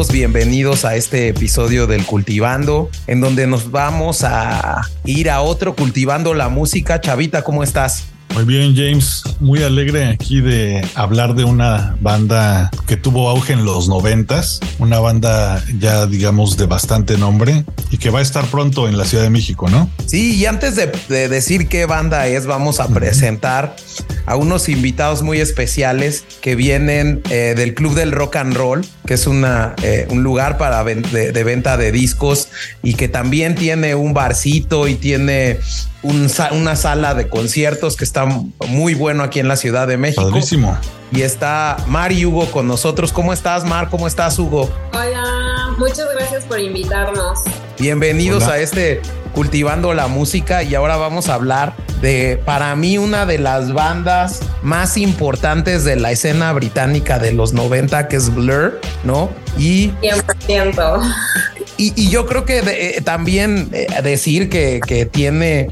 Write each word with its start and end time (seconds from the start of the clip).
Todos, 0.00 0.12
bienvenidos 0.12 0.86
a 0.86 0.96
este 0.96 1.28
episodio 1.28 1.86
del 1.86 2.06
Cultivando, 2.06 2.88
en 3.06 3.20
donde 3.20 3.46
nos 3.46 3.70
vamos 3.70 4.24
a 4.24 4.80
ir 5.04 5.28
a 5.28 5.42
otro 5.42 5.76
Cultivando 5.76 6.32
la 6.32 6.48
Música. 6.48 7.02
Chavita, 7.02 7.42
¿cómo 7.42 7.62
estás? 7.62 8.04
Muy 8.34 8.44
bien, 8.44 8.74
James. 8.74 9.22
Muy 9.40 9.62
alegre 9.62 10.06
aquí 10.06 10.40
de 10.40 10.82
hablar 10.94 11.34
de 11.34 11.44
una 11.44 11.96
banda 12.00 12.70
que 12.86 12.96
tuvo 12.96 13.28
auge 13.28 13.52
en 13.52 13.66
los 13.66 13.88
noventas, 13.88 14.60
una 14.78 15.00
banda 15.00 15.62
ya 15.78 16.06
digamos 16.06 16.56
de 16.56 16.64
bastante 16.64 17.18
nombre 17.18 17.66
y 17.90 17.98
que 17.98 18.08
va 18.08 18.20
a 18.20 18.22
estar 18.22 18.46
pronto 18.46 18.88
en 18.88 18.96
la 18.96 19.04
Ciudad 19.04 19.24
de 19.24 19.30
México, 19.30 19.68
¿no? 19.68 19.90
Sí, 20.06 20.36
y 20.36 20.46
antes 20.46 20.76
de, 20.76 21.28
decir 21.28 21.68
qué 21.68 21.84
banda 21.84 22.26
es, 22.26 22.46
vamos 22.46 22.80
a 22.80 22.88
presentar 22.88 23.76
a 24.30 24.36
unos 24.36 24.68
invitados 24.68 25.22
muy 25.22 25.40
especiales 25.40 26.22
que 26.40 26.54
vienen 26.54 27.20
eh, 27.30 27.54
del 27.56 27.74
Club 27.74 27.94
del 27.94 28.12
Rock 28.12 28.36
and 28.36 28.54
Roll, 28.54 28.86
que 29.04 29.14
es 29.14 29.26
una, 29.26 29.74
eh, 29.82 30.06
un 30.08 30.22
lugar 30.22 30.56
para 30.56 30.84
de, 30.84 31.42
venta 31.42 31.76
de 31.76 31.90
discos 31.90 32.46
y 32.80 32.94
que 32.94 33.08
también 33.08 33.56
tiene 33.56 33.96
un 33.96 34.14
barcito 34.14 34.86
y 34.86 34.94
tiene 34.94 35.58
una 36.04 36.76
sala 36.76 37.14
de 37.14 37.26
conciertos 37.26 37.96
que 37.96 38.04
está 38.04 38.24
muy 38.24 38.94
bueno 38.94 39.24
aquí 39.24 39.40
en 39.40 39.48
la 39.48 39.56
Ciudad 39.56 39.88
de 39.88 39.96
México. 39.96 40.22
Padrísimo. 40.22 40.78
Y 41.10 41.22
está 41.22 41.76
Mar 41.88 42.12
y 42.12 42.24
Hugo 42.24 42.52
con 42.52 42.68
nosotros. 42.68 43.12
¿Cómo 43.12 43.32
estás, 43.32 43.64
Mar? 43.64 43.88
¿Cómo 43.90 44.06
estás, 44.06 44.38
Hugo? 44.38 44.70
Hola, 44.92 45.74
muchas 45.76 46.06
gracias 46.14 46.44
por 46.44 46.60
invitarnos. 46.60 47.40
Bienvenidos 47.80 48.44
a 48.44 48.60
este 48.60 49.02
Cultivando 49.32 49.94
la 49.94 50.08
Música 50.08 50.62
y 50.62 50.74
ahora 50.74 50.96
vamos 50.96 51.28
a 51.28 51.34
hablar 51.34 51.74
de, 52.00 52.40
para 52.44 52.74
mí, 52.76 52.98
una 52.98 53.26
de 53.26 53.38
las 53.38 53.72
bandas 53.72 54.40
más 54.62 54.96
importantes 54.96 55.84
de 55.84 55.96
la 55.96 56.12
escena 56.12 56.52
británica 56.52 57.18
de 57.18 57.32
los 57.32 57.52
90, 57.52 58.08
que 58.08 58.16
es 58.16 58.34
Blur, 58.34 58.80
¿no? 59.04 59.30
Y 59.58 59.90
100%. 60.02 61.14
Y, 61.76 62.10
yo 62.10 62.26
creo 62.26 62.44
que 62.44 62.58
eh, 62.58 63.00
también 63.02 63.70
eh, 63.72 63.86
decir 64.02 64.50
que, 64.50 64.80
que 64.86 65.06
tiene 65.06 65.70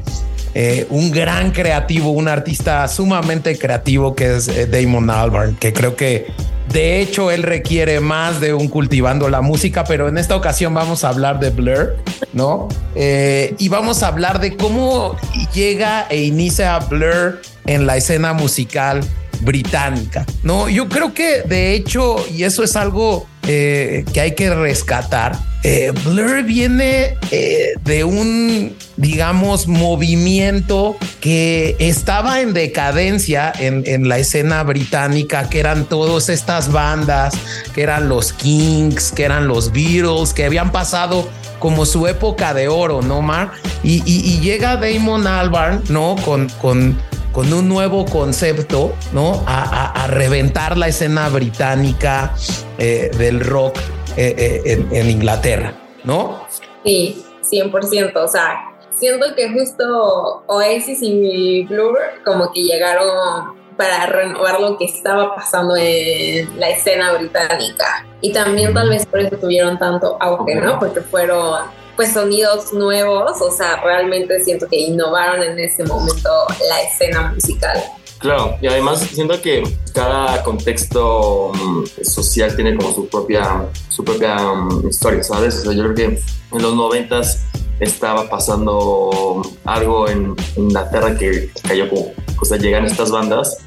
eh, 0.55 0.87
un 0.89 1.11
gran 1.11 1.51
creativo, 1.51 2.09
un 2.09 2.27
artista 2.27 2.87
sumamente 2.87 3.57
creativo 3.57 4.15
que 4.15 4.37
es 4.37 4.71
Damon 4.71 5.09
Albarn, 5.11 5.55
que 5.55 5.71
creo 5.71 5.95
que 5.95 6.25
de 6.71 7.01
hecho 7.01 7.31
él 7.31 7.43
requiere 7.43 7.99
más 7.99 8.39
de 8.39 8.53
un 8.53 8.67
cultivando 8.67 9.29
la 9.29 9.41
música, 9.41 9.83
pero 9.83 10.07
en 10.07 10.17
esta 10.17 10.35
ocasión 10.35 10.73
vamos 10.73 11.03
a 11.03 11.09
hablar 11.09 11.39
de 11.39 11.49
Blur, 11.49 11.97
¿no? 12.33 12.67
y 12.95 13.69
vamos 13.69 14.03
a 14.03 14.07
hablar 14.07 14.39
de 14.39 14.57
cómo 14.57 15.15
llega 15.53 16.05
e 16.09 16.23
inicia 16.23 16.77
Blur 16.79 17.41
en 17.65 17.85
la 17.85 17.97
escena 17.97 18.33
musical 18.33 19.01
británica. 19.41 20.25
No, 20.43 20.69
yo 20.69 20.87
creo 20.87 21.13
que 21.13 21.41
de 21.43 21.73
hecho, 21.73 22.17
y 22.33 22.43
eso 22.43 22.63
es 22.63 22.75
algo 22.75 23.27
eh, 23.47 24.05
que 24.13 24.21
hay 24.21 24.35
que 24.35 24.53
rescatar, 24.53 25.37
eh, 25.63 25.91
Blur 26.05 26.43
viene 26.43 27.17
eh, 27.31 27.73
de 27.83 28.05
un, 28.05 28.75
digamos, 28.95 29.67
movimiento 29.67 30.95
que 31.19 31.75
estaba 31.79 32.39
en 32.39 32.53
decadencia 32.53 33.51
en, 33.59 33.83
en, 33.85 34.07
la 34.07 34.19
escena 34.19 34.63
británica, 34.63 35.49
que 35.49 35.59
eran 35.59 35.83
todas 35.85 36.29
estas 36.29 36.71
bandas, 36.71 37.33
que 37.75 37.81
eran 37.81 38.07
los 38.07 38.31
Kings, 38.31 39.11
que 39.11 39.23
eran 39.23 39.49
los 39.49 39.73
Beatles, 39.73 40.33
que 40.33 40.45
habían 40.45 40.71
pasado 40.71 41.29
como 41.59 41.85
su 41.85 42.07
época 42.07 42.53
de 42.53 42.69
oro, 42.69 43.01
¿no, 43.01 43.21
Mar? 43.21 43.51
Y, 43.83 44.01
y, 44.05 44.39
llega 44.39 44.77
Damon 44.77 45.27
Albarn, 45.27 45.83
¿no? 45.89 46.15
Con, 46.23 46.47
con 46.61 46.97
con 47.39 47.53
un 47.53 47.69
nuevo 47.69 48.03
concepto, 48.03 48.93
¿no? 49.13 49.45
A, 49.47 50.07
reventar 50.09 50.77
la 50.77 50.89
escena 50.89 51.29
británica 51.29 52.35
eh, 52.77 53.11
del 53.17 53.39
rock 53.39 53.77
eh, 54.17 54.61
eh, 54.65 54.85
en, 54.91 55.09
Inglaterra, 55.09 55.73
¿no? 56.03 56.45
Sí, 56.83 57.23
100%. 57.49 58.11
O 58.17 58.27
sea, 58.27 58.75
siento 58.91 59.33
que 59.37 59.53
justo 59.53 60.43
Oasis 60.47 60.99
y 61.01 61.63
Blur 61.63 61.97
como 62.25 62.51
que 62.51 62.61
llegaron 62.61 63.55
para 63.77 64.05
renovar 64.07 64.59
lo 64.59 64.77
que 64.77 64.83
estaba 64.83 65.33
pasando 65.33 65.77
en 65.77 66.59
la 66.59 66.71
escena 66.71 67.13
británica. 67.13 68.05
Y 68.19 68.33
también 68.33 68.73
tal 68.73 68.89
vez 68.89 69.05
por 69.05 69.21
eso 69.21 69.37
tuvieron 69.37 69.79
tanto 69.79 70.17
auge, 70.19 70.55
¿no? 70.55 70.77
Porque 70.77 70.99
fueron 70.99 71.61
pues 71.99 72.13
sonidos 72.13 72.71
nuevos, 72.71 73.41
o 73.41 73.51
sea, 73.51 73.81
realmente 73.81 74.41
siento 74.41 74.69
que 74.69 74.77
innovaron 74.77 75.43
en 75.43 75.59
ese 75.59 75.83
momento 75.83 76.29
la 76.69 76.81
escena 76.83 77.33
musical. 77.33 77.77
Claro, 78.19 78.55
y 78.61 78.67
además 78.67 79.01
siento 79.01 79.41
que 79.41 79.63
cada 79.93 80.41
contexto 80.43 81.51
mm, 81.53 81.83
social 82.01 82.55
tiene 82.55 82.77
como 82.77 82.93
su 82.93 83.09
propia, 83.09 83.65
su 83.89 84.05
propia 84.05 84.37
mm, 84.37 84.87
historia, 84.87 85.23
¿sabes? 85.23 85.57
O 85.57 85.61
sea, 85.63 85.73
yo 85.73 85.83
creo 85.83 85.95
que 85.95 86.05
en 86.05 86.61
los 86.61 86.73
noventas 86.73 87.43
estaba 87.81 88.29
pasando 88.29 89.41
algo 89.65 90.07
en 90.07 90.37
Inglaterra 90.55 91.17
que 91.17 91.51
cayó 91.67 91.89
como, 91.89 92.13
o 92.41 92.45
sea, 92.45 92.57
llegan 92.57 92.85
estas 92.85 93.11
bandas 93.11 93.57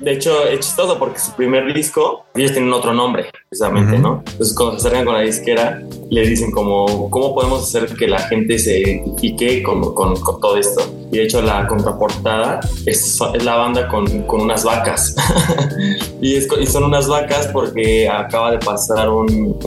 de 0.00 0.12
hecho, 0.12 0.46
es 0.46 0.60
chistoso 0.60 0.98
porque 0.98 1.18
su 1.18 1.32
primer 1.32 1.72
disco, 1.72 2.26
ellos 2.34 2.52
tienen 2.52 2.72
otro 2.72 2.92
nombre, 2.92 3.30
precisamente, 3.48 3.98
¿no? 3.98 4.22
Entonces, 4.26 4.54
cuando 4.54 4.78
se 4.78 4.88
acercan 4.88 5.06
con 5.06 5.14
la 5.14 5.22
disquera, 5.22 5.82
le 6.10 6.26
dicen 6.26 6.50
como, 6.50 7.10
¿cómo 7.10 7.34
podemos 7.34 7.62
hacer 7.62 7.96
que 7.96 8.06
la 8.06 8.18
gente 8.18 8.58
se 8.58 8.78
identifique 8.80 9.62
con, 9.62 9.94
con, 9.94 10.20
con 10.20 10.40
todo 10.40 10.56
esto? 10.58 10.82
Y 11.10 11.16
de 11.16 11.24
hecho, 11.24 11.40
la 11.40 11.66
contraportada 11.66 12.60
es, 12.84 13.18
es 13.34 13.44
la 13.44 13.56
banda 13.56 13.88
con, 13.88 14.22
con 14.24 14.42
unas 14.42 14.64
vacas. 14.64 15.16
y, 16.20 16.36
es, 16.36 16.46
y, 16.60 16.66
son 16.66 16.84
unas 16.84 17.08
vacas 17.08 17.48
porque 17.48 18.06
acaba 18.08 18.50
de 18.50 18.58
pasar 18.58 19.08
un, 19.08 19.58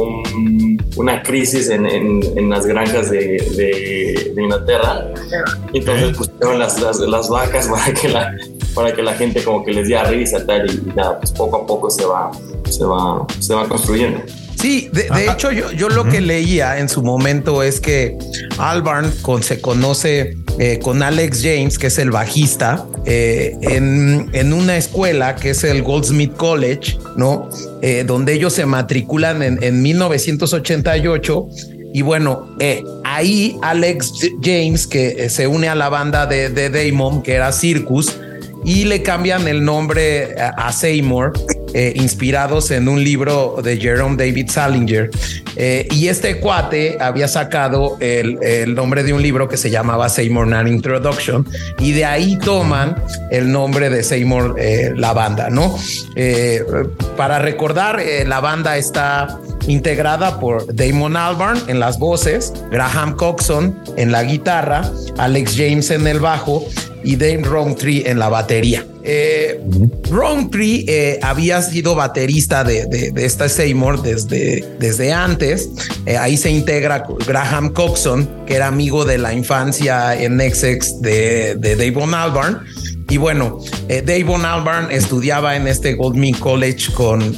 una 0.96 1.24
crisis 1.24 1.70
en, 1.70 1.88
en, 1.88 2.22
en, 2.38 2.50
las 2.50 2.68
granjas 2.68 3.10
de, 3.10 3.20
de, 3.58 4.32
de 4.36 4.44
Inglaterra. 4.44 5.08
Entonces 5.74 6.16
pusieron 6.16 6.60
las, 6.60 6.80
las, 6.80 7.00
las 7.00 7.30
vacas 7.30 7.68
para 7.72 7.94
que 7.94 8.10
la 8.10 8.32
para 8.74 8.94
que 8.94 9.02
la 9.02 9.14
gente 9.14 9.44
como 9.44 9.64
que 9.64 9.74
les 9.74 9.88
dé 9.88 10.02
risa 10.04 10.46
tal 10.46 10.70
y 10.70 10.94
nada, 10.96 11.20
pues 11.20 11.32
poco 11.32 11.58
a 11.58 11.68
poco 11.68 11.90
se 11.90 12.06
va, 12.06 12.32
se 12.70 12.84
va, 12.86 13.26
se 13.40 13.54
va 13.54 13.68
construyendo. 13.68 14.22
Sí, 14.60 14.90
de, 14.92 15.08
hecho 15.32 15.54
yo, 15.54 15.72
yo 15.72 15.88
lo 15.88 16.04
que 16.04 16.20
leía 16.20 16.80
en 16.80 16.90
su 16.90 17.02
momento 17.02 17.64
es 17.64 17.80
que 17.80 18.18
Albarn 18.58 19.10
con, 19.22 19.42
se 19.42 19.62
conoce 19.62 20.36
eh, 20.58 20.80
con 20.84 21.02
Alex 21.02 21.42
James, 21.42 21.80
que 21.80 21.88
es 21.88 21.98
el 21.98 22.12
bajista, 22.12 22.86
eh, 23.06 23.56
en, 23.62 24.30
en, 24.34 24.52
una 24.52 24.76
escuela 24.76 25.38
que 25.38 25.52
es 25.52 25.64
el 25.64 25.82
Goldsmith 25.82 26.36
College, 26.36 26.98
¿no? 27.16 27.50
Eh, 27.82 28.04
donde 28.06 28.34
ellos 28.34 28.52
se 28.52 28.66
matriculan 28.66 29.44
en, 29.44 29.64
en 29.64 29.82
1988 29.82 31.48
y 31.94 32.02
bueno, 32.02 32.46
ahí 33.06 33.58
Alex 33.62 34.12
James, 34.44 34.86
que 34.86 35.30
se 35.30 35.48
une 35.48 35.70
a 35.70 35.76
la 35.76 35.88
banda 35.88 36.26
de, 36.26 36.50
de 36.50 36.70
Damon, 36.70 37.24
que 37.24 37.34
era 37.34 37.54
Circus, 37.54 38.20
y 38.64 38.86
le 38.86 39.02
cambian 39.04 39.48
el 39.48 39.64
nombre 39.64 40.36
a 40.40 40.72
Seymour, 40.72 41.34
eh, 41.74 41.94
inspirados 41.96 42.72
en 42.72 42.88
un 42.88 43.04
libro 43.04 43.58
de 43.64 43.78
Jerome 43.78 44.18
David 44.18 44.50
Salinger. 44.50 45.12
Eh, 45.56 45.88
y 45.92 46.08
este 46.08 46.40
cuate 46.40 46.98
había 47.00 47.28
sacado 47.28 47.98
el, 48.00 48.74
nombre 48.74 49.04
de 49.04 49.14
un 49.14 49.22
libro 49.22 49.48
que 49.48 49.58
se 49.58 49.70
llamaba 49.70 50.10
Seymour 50.10 50.48
Nan 50.48 50.68
Introduction, 50.68 51.46
y 51.80 51.92
de 51.92 52.06
ahí 52.06 52.38
toman 52.38 52.96
el 53.30 53.52
nombre 53.52 53.90
de 53.90 54.04
Seymour, 54.04 54.56
eh, 54.58 54.92
la 54.96 55.14
banda, 55.14 55.50
¿no? 55.50 55.78
para 57.16 57.40
recordar, 57.40 58.02
la 58.26 58.40
banda 58.40 58.78
está 58.78 59.40
integrada 59.68 60.40
por 60.40 60.74
Damon 60.74 61.16
Albarn 61.16 61.62
en 61.68 61.80
las 61.80 62.00
voces, 62.00 62.54
Graham 62.72 63.16
Coxon 63.16 63.78
en 63.98 64.12
la 64.12 64.24
guitarra, 64.24 64.90
Alex 65.18 65.56
James 65.56 65.92
en 65.92 66.08
el 66.08 66.20
bajo 66.20 66.66
y 67.04 67.16
Dave 67.16 67.42
Rowntree 67.44 68.04
en 68.06 68.20
la 68.20 68.30
batería. 68.30 68.86
Eh, 69.04 69.60
Rowntree 70.10 70.86
eh, 70.88 71.20
había 71.22 71.62
sido 71.62 71.96
baterista 71.96 72.64
de, 72.64 72.86
de, 72.86 73.26
esta 73.26 73.48
Seymour 73.48 74.02
desde, 74.02 74.66
desde 74.80 75.14
antes. 75.14 75.70
Eh, 76.06 76.18
ahí 76.18 76.38
se 76.38 76.52
integra 76.52 77.06
Graham 77.26 77.70
Coxon, 77.70 78.46
que 78.46 78.56
era 78.56 78.68
amigo 78.68 79.06
de 79.06 79.18
la 79.18 79.34
infancia 79.34 80.20
en 80.20 80.40
Essex 80.42 81.02
de, 81.02 81.56
de 81.56 81.76
Davon 81.76 82.14
Albarn. 82.14 82.60
Y 83.10 83.18
bueno, 83.18 83.60
eh, 83.88 84.04
Davon 84.06 84.46
Albarn 84.46 84.92
estudiaba 84.92 85.56
en 85.56 85.68
este 85.68 85.96
Goldman 85.96 86.34
College 86.34 86.92
con, 86.94 87.36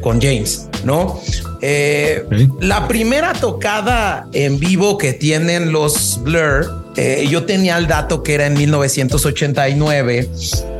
con 0.00 0.20
James, 0.20 0.68
¿no? 0.84 1.20
La 2.60 2.88
primera 2.88 3.34
tocada 3.34 4.26
en 4.32 4.58
vivo 4.58 4.96
que 4.96 5.12
tienen 5.12 5.72
los 5.72 6.20
Blur 6.22 6.77
eh, 6.96 7.26
yo 7.30 7.44
tenía 7.44 7.76
el 7.78 7.86
dato 7.86 8.22
que 8.22 8.34
era 8.34 8.46
en 8.46 8.54
1989 8.54 10.28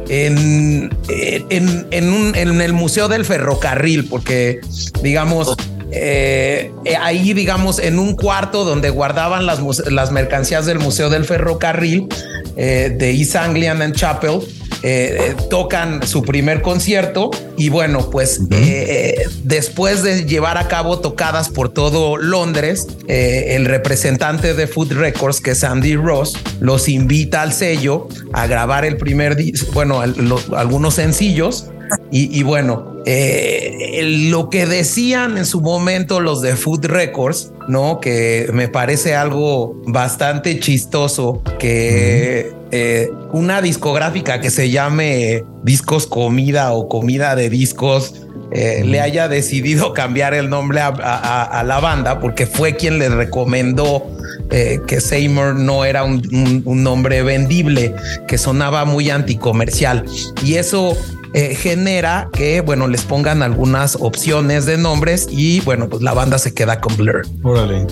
en, 0.09 0.91
en, 1.11 1.87
en, 1.91 2.61
el 2.61 2.73
Museo 2.73 3.09
del 3.09 3.25
Ferrocarril, 3.25 4.07
porque 4.07 4.61
digamos, 5.03 5.55
eh, 5.93 6.73
eh, 6.85 6.97
ahí 6.97 7.35
digamos, 7.35 7.79
en 7.79 7.99
un 7.99 8.17
cuarto 8.17 8.65
donde 8.65 8.91
guardaban 8.91 9.45
las, 9.47 9.61
las 9.91 10.11
mercancías 10.11 10.65
del 10.67 10.79
Museo 10.79 11.11
del 11.11 11.25
Ferrocarril 11.25 12.09
de 12.57 13.11
East 13.13 13.37
Anglian 13.37 13.83
and 13.83 13.95
Chapel, 13.95 14.41
eh, 14.83 15.35
tocan 15.51 16.07
su 16.07 16.23
primer 16.23 16.63
concierto 16.63 17.31
y 17.57 17.69
bueno, 17.69 18.11
pues 18.11 18.41
eh, 18.51 19.25
después 19.43 20.03
de 20.03 20.25
llevar 20.25 20.59
a 20.59 20.69
cabo 20.69 21.01
tocadas 21.01 21.49
por 21.49 21.69
todo 21.69 22.17
Londres, 22.17 22.87
el 23.09 23.65
representante 23.65 24.55
de 24.55 24.67
Food 24.67 24.93
Records, 24.93 25.41
que 25.41 25.53
es 25.53 25.65
Andy 25.65 25.97
Ross, 25.97 26.35
los 26.61 26.89
invita 26.89 27.43
al 27.43 27.53
sello 27.53 28.09
a 28.33 28.47
grabar 28.47 28.85
el 28.85 28.97
primer 28.97 29.37
bueno, 29.73 30.01
algunos 30.01 30.95
sencillos 30.95 31.67
y, 32.11 32.43
bueno, 32.43 33.03
eh, 33.05 34.01
lo 34.31 34.49
que 34.49 34.67
decían 34.67 35.37
en 35.37 35.45
su 35.45 35.61
momento 35.61 36.21
los 36.21 36.41
de 36.41 36.57
Food 36.57 36.87
Records, 36.87 37.53
¿no? 37.69 38.01
Que 38.01 38.49
me 38.53 38.69
parece 38.69 39.15
algo 39.15 39.83
bastante 39.87 40.59
chistoso 40.59 41.43
que 41.59 42.53
eh, 42.71 43.11
una 43.33 43.61
discográfica 43.61 44.41
que 44.41 44.51
se 44.51 44.71
llame 44.71 45.45
Discos 45.65 46.07
Comida 46.07 46.73
o 46.73 46.89
Comida 46.89 47.37
de 47.37 47.51
Discos 47.51 48.27
eh, 48.53 48.83
le 48.87 49.01
haya 49.01 49.29
decidido 49.29 49.93
cambiar 49.95 50.33
el 50.33 50.49
nombre 50.49 50.81
a, 50.81 51.63
la 51.67 51.81
banda 51.81 52.21
porque 52.21 52.47
fue 52.47 52.77
quien 52.77 52.99
le 52.99 53.11
recomendó 53.11 54.07
que 54.51 55.01
Seymour 55.03 55.57
no 55.57 55.85
era 55.85 56.05
un, 56.05 56.63
un, 56.65 56.83
nombre 56.83 57.23
vendible, 57.23 57.95
que 58.27 58.39
sonaba 58.39 58.87
muy 58.87 59.11
anticomercial. 59.11 60.07
Y 60.43 60.55
eso 60.55 60.97
eh, 61.33 61.55
genera 61.55 62.29
que, 62.33 62.61
bueno, 62.61 62.89
les 62.89 63.03
pongan 63.03 63.43
algunas 63.43 63.97
opciones 64.01 64.67
de 64.67 64.79
nombres 64.79 65.27
y, 65.31 65.61
bueno, 65.61 65.89
pues 65.89 66.03
la 66.03 66.15
banda 66.15 66.39
se 66.39 66.55
queda 66.55 66.81
con 66.81 66.97
Blur. 66.97 67.27
Órale. 67.43 67.87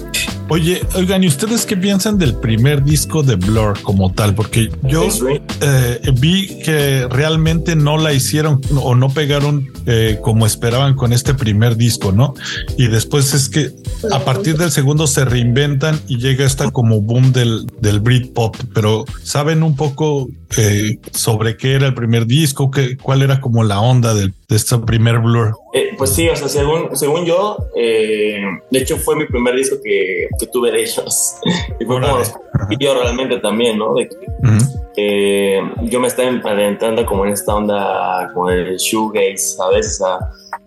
Oye, 0.48 0.80
oigan, 0.94 1.24
¿y 1.24 1.26
ustedes 1.26 1.66
qué 1.66 1.76
piensan 1.76 2.18
del 2.18 2.36
primer 2.36 2.84
disco 2.84 3.24
de 3.24 3.34
Blur 3.34 3.82
como 3.82 4.12
tal? 4.12 4.32
Porque 4.32 4.70
yo 4.84 5.08
eh, 5.60 6.00
vi 6.20 6.60
que 6.62 7.08
realmente 7.10 7.74
no 7.74 7.98
la 7.98 8.12
hicieron 8.12 8.60
o 8.80 8.94
no 8.94 9.08
pegaron 9.08 9.68
eh, 9.86 10.18
como 10.22 10.46
esperaban 10.46 10.94
con 10.94 11.12
este 11.12 11.34
primer 11.34 11.76
disco, 11.76 12.12
¿no? 12.12 12.34
Y 12.78 12.86
después 12.86 13.34
es 13.34 13.48
que 13.48 13.72
a 14.12 14.20
partir 14.20 14.56
del 14.56 14.70
segundo 14.70 15.08
se 15.08 15.24
reinventan 15.24 16.00
y 16.06 16.18
llega 16.18 16.46
esta 16.46 16.70
como 16.70 17.00
boom 17.00 17.32
del, 17.32 17.66
del 17.80 17.98
Britpop, 17.98 18.56
pero 18.72 19.04
¿saben 19.24 19.64
un 19.64 19.74
poco 19.74 20.28
eh, 20.56 20.98
sobre 21.12 21.56
qué 21.56 21.72
era 21.72 21.88
el 21.88 21.94
primer 21.94 22.24
disco? 22.26 22.70
Qué, 22.70 22.96
¿Cuál 22.96 23.22
era 23.22 23.40
como 23.40 23.64
la 23.64 23.80
onda 23.80 24.14
de, 24.14 24.32
de 24.48 24.56
este 24.56 24.78
primer 24.78 25.18
Blur? 25.18 25.56
Eh, 25.74 25.90
pues 25.98 26.10
sí, 26.10 26.28
o 26.28 26.36
sea, 26.36 26.48
según, 26.48 26.96
según 26.96 27.24
yo, 27.24 27.58
de 27.74 28.78
hecho 28.78 28.96
fue 28.96 29.16
mi 29.16 29.26
primer 29.26 29.56
disco 29.56 29.76
que, 29.82 30.28
que 30.38 30.46
tuve 30.46 30.70
de 30.70 30.82
ellos. 30.82 31.36
y 31.80 31.84
fue 31.84 32.00
como 32.00 32.18
y 32.70 32.82
yo 32.82 32.94
realmente 32.94 33.38
también, 33.38 33.78
¿no? 33.78 33.94
De 33.94 34.08
que, 34.94 35.62
yo 35.82 36.00
me 36.00 36.08
estaba 36.08 36.28
adentrando 36.28 37.04
como 37.04 37.26
en 37.26 37.32
esta 37.32 37.54
onda, 37.54 38.30
como 38.32 38.50
el 38.50 38.76
shoegaze, 38.76 39.36
¿sabes? 39.36 40.00
O 40.00 40.04
sea, 40.04 40.18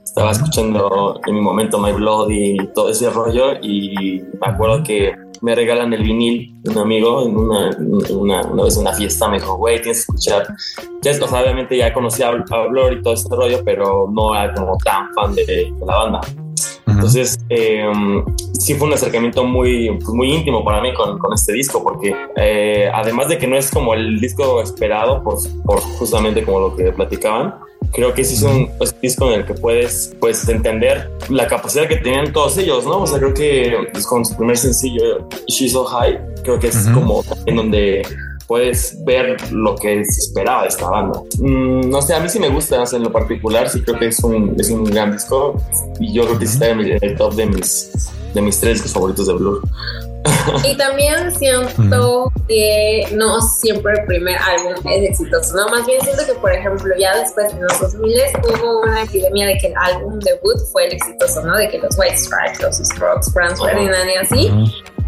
estaba 0.03 0.31
escuchando 0.31 1.19
en 1.25 1.35
mi 1.35 1.41
momento 1.41 1.79
My 1.79 1.91
Blood 1.91 2.29
y 2.29 2.57
todo 2.73 2.89
ese 2.89 3.09
rollo 3.09 3.53
y 3.61 4.21
me 4.39 4.47
acuerdo 4.47 4.83
que 4.83 5.15
me 5.41 5.55
regalan 5.55 5.93
el 5.93 6.03
vinil 6.03 6.53
de 6.63 6.71
un 6.71 6.77
amigo 6.79 7.25
en 7.25 7.37
una, 7.37 7.69
una, 8.09 8.41
una 8.41 8.63
vez 8.63 8.75
en 8.75 8.81
una 8.81 8.93
fiesta. 8.93 9.29
Me 9.29 9.39
dijo, 9.39 9.55
güey, 9.55 9.81
tienes 9.81 10.05
que 10.05 10.11
escuchar. 10.11 10.47
Ya, 11.01 11.11
o 11.11 11.27
sea, 11.27 11.41
obviamente 11.41 11.77
ya 11.77 11.93
conocía 11.93 12.29
a, 12.29 12.67
Blur 12.67 12.93
y 12.93 13.01
todo 13.01 13.13
este 13.13 13.33
rollo, 13.35 13.61
pero 13.63 14.09
no 14.11 14.35
era 14.35 14.53
como 14.53 14.77
tan 14.77 15.13
fan 15.13 15.33
de, 15.35 15.71
la 15.85 15.95
banda. 15.95 16.21
Entonces, 16.91 17.39
em, 17.49 18.23
sí 18.53 18.75
fue 18.75 18.87
un 18.87 18.93
acercamiento 18.93 19.43
muy, 19.43 19.89
pues, 19.97 20.09
muy 20.09 20.31
íntimo 20.31 20.63
para 20.63 20.81
mí 20.81 20.93
con, 20.93 21.17
con 21.19 21.33
este 21.33 21.53
disco, 21.53 21.83
porque 21.83 22.15
eh, 22.37 22.89
además 22.93 23.29
de 23.29 23.37
que 23.37 23.47
no 23.47 23.55
es 23.55 23.71
como 23.71 23.93
el 23.93 24.19
disco 24.19 24.61
esperado, 24.61 25.23
por, 25.23 25.37
por 25.63 25.79
justamente 25.79 26.43
como 26.43 26.59
lo 26.59 26.75
que 26.75 26.91
platicaban, 26.91 27.55
creo 27.91 28.13
que 28.13 28.23
sí 28.23 28.35
es 28.35 28.43
un 28.43 28.69
disco 29.01 29.31
en 29.31 29.39
el 29.39 29.45
que 29.45 29.53
puedes 29.53 30.15
pues 30.19 30.47
entender 30.47 31.09
la 31.29 31.47
capacidad 31.47 31.87
que 31.87 31.97
tenían 31.97 32.31
todos 32.31 32.57
ellos, 32.57 32.85
¿no? 32.85 33.01
O 33.01 33.07
sea, 33.07 33.19
creo 33.19 33.33
que 33.33 33.75
pues, 33.91 34.05
con 34.05 34.25
su 34.25 34.35
primer 34.35 34.57
sencillo, 34.57 35.27
She's 35.47 35.73
So 35.73 35.85
High, 35.85 36.19
creo 36.43 36.59
que 36.59 36.67
es 36.67 36.87
como 36.93 37.23
en 37.45 37.55
donde 37.55 38.01
puedes 38.49 39.01
ver 39.05 39.37
lo 39.51 39.75
que 39.75 40.03
se 40.03 40.21
esperaba 40.21 40.63
de 40.63 40.69
esta 40.69 40.89
banda. 40.89 41.21
Mm, 41.37 41.87
no 41.87 42.01
sé, 42.01 42.15
a 42.15 42.19
mí 42.19 42.27
sí 42.27 42.39
me 42.39 42.49
gusta 42.49 42.83
en 42.91 43.03
lo 43.03 43.11
particular, 43.11 43.69
sí 43.69 43.81
creo 43.83 43.99
que 43.99 44.07
es 44.07 44.19
un, 44.23 44.55
es 44.59 44.71
un 44.71 44.83
gran 44.85 45.11
disco 45.11 45.55
y 45.99 46.11
yo 46.13 46.25
creo 46.25 46.39
que 46.39 46.45
está 46.45 46.69
en 46.69 46.97
el 46.99 47.15
top 47.15 47.35
de 47.35 47.45
mis, 47.45 47.91
de 48.33 48.41
mis 48.41 48.59
tres 48.59 48.73
discos 48.73 48.93
favoritos 48.93 49.27
de 49.27 49.33
Blur. 49.33 49.61
Y 50.63 50.75
también 50.75 51.31
siento 51.35 52.33
que 52.47 53.07
no 53.13 53.39
siempre 53.39 53.93
el 53.99 54.05
primer 54.05 54.37
álbum 54.37 54.73
es 54.91 55.11
exitoso, 55.11 55.55
¿no? 55.55 55.69
Más 55.69 55.85
bien 55.85 56.01
siento 56.01 56.25
que, 56.25 56.33
por 56.33 56.51
ejemplo, 56.51 56.93
ya 56.97 57.15
después 57.17 57.53
en 57.53 57.61
los 57.61 57.79
2000 57.79 58.19
hubo 58.43 58.81
una 58.81 59.03
epidemia 59.03 59.47
de 59.47 59.57
que 59.59 59.67
el 59.67 59.73
álbum 59.77 60.19
debut 60.19 60.57
fue 60.71 60.87
el 60.87 60.93
exitoso, 60.93 61.43
¿no? 61.43 61.55
De 61.55 61.69
que 61.69 61.77
los 61.77 61.97
White 61.97 62.17
Stripes, 62.17 62.61
los 62.61 62.77
Strokes, 62.77 63.31
Franz 63.31 63.61
Ferdinand 63.61 64.09
y 64.09 64.15
así. 64.15 64.51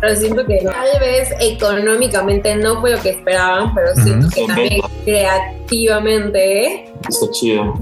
Pero 0.01 0.15
siento 0.15 0.45
que 0.45 0.57
tal 0.63 0.99
vez 0.99 1.29
económicamente 1.39 2.55
no 2.55 2.81
fue 2.81 2.91
lo 2.91 3.01
que 3.01 3.11
esperaban, 3.11 3.73
pero 3.75 3.93
siento 3.95 4.27
que 4.33 4.47
también 4.47 4.81
creativamente. 5.05 6.91
Está 7.07 7.29
chido. 7.31 7.73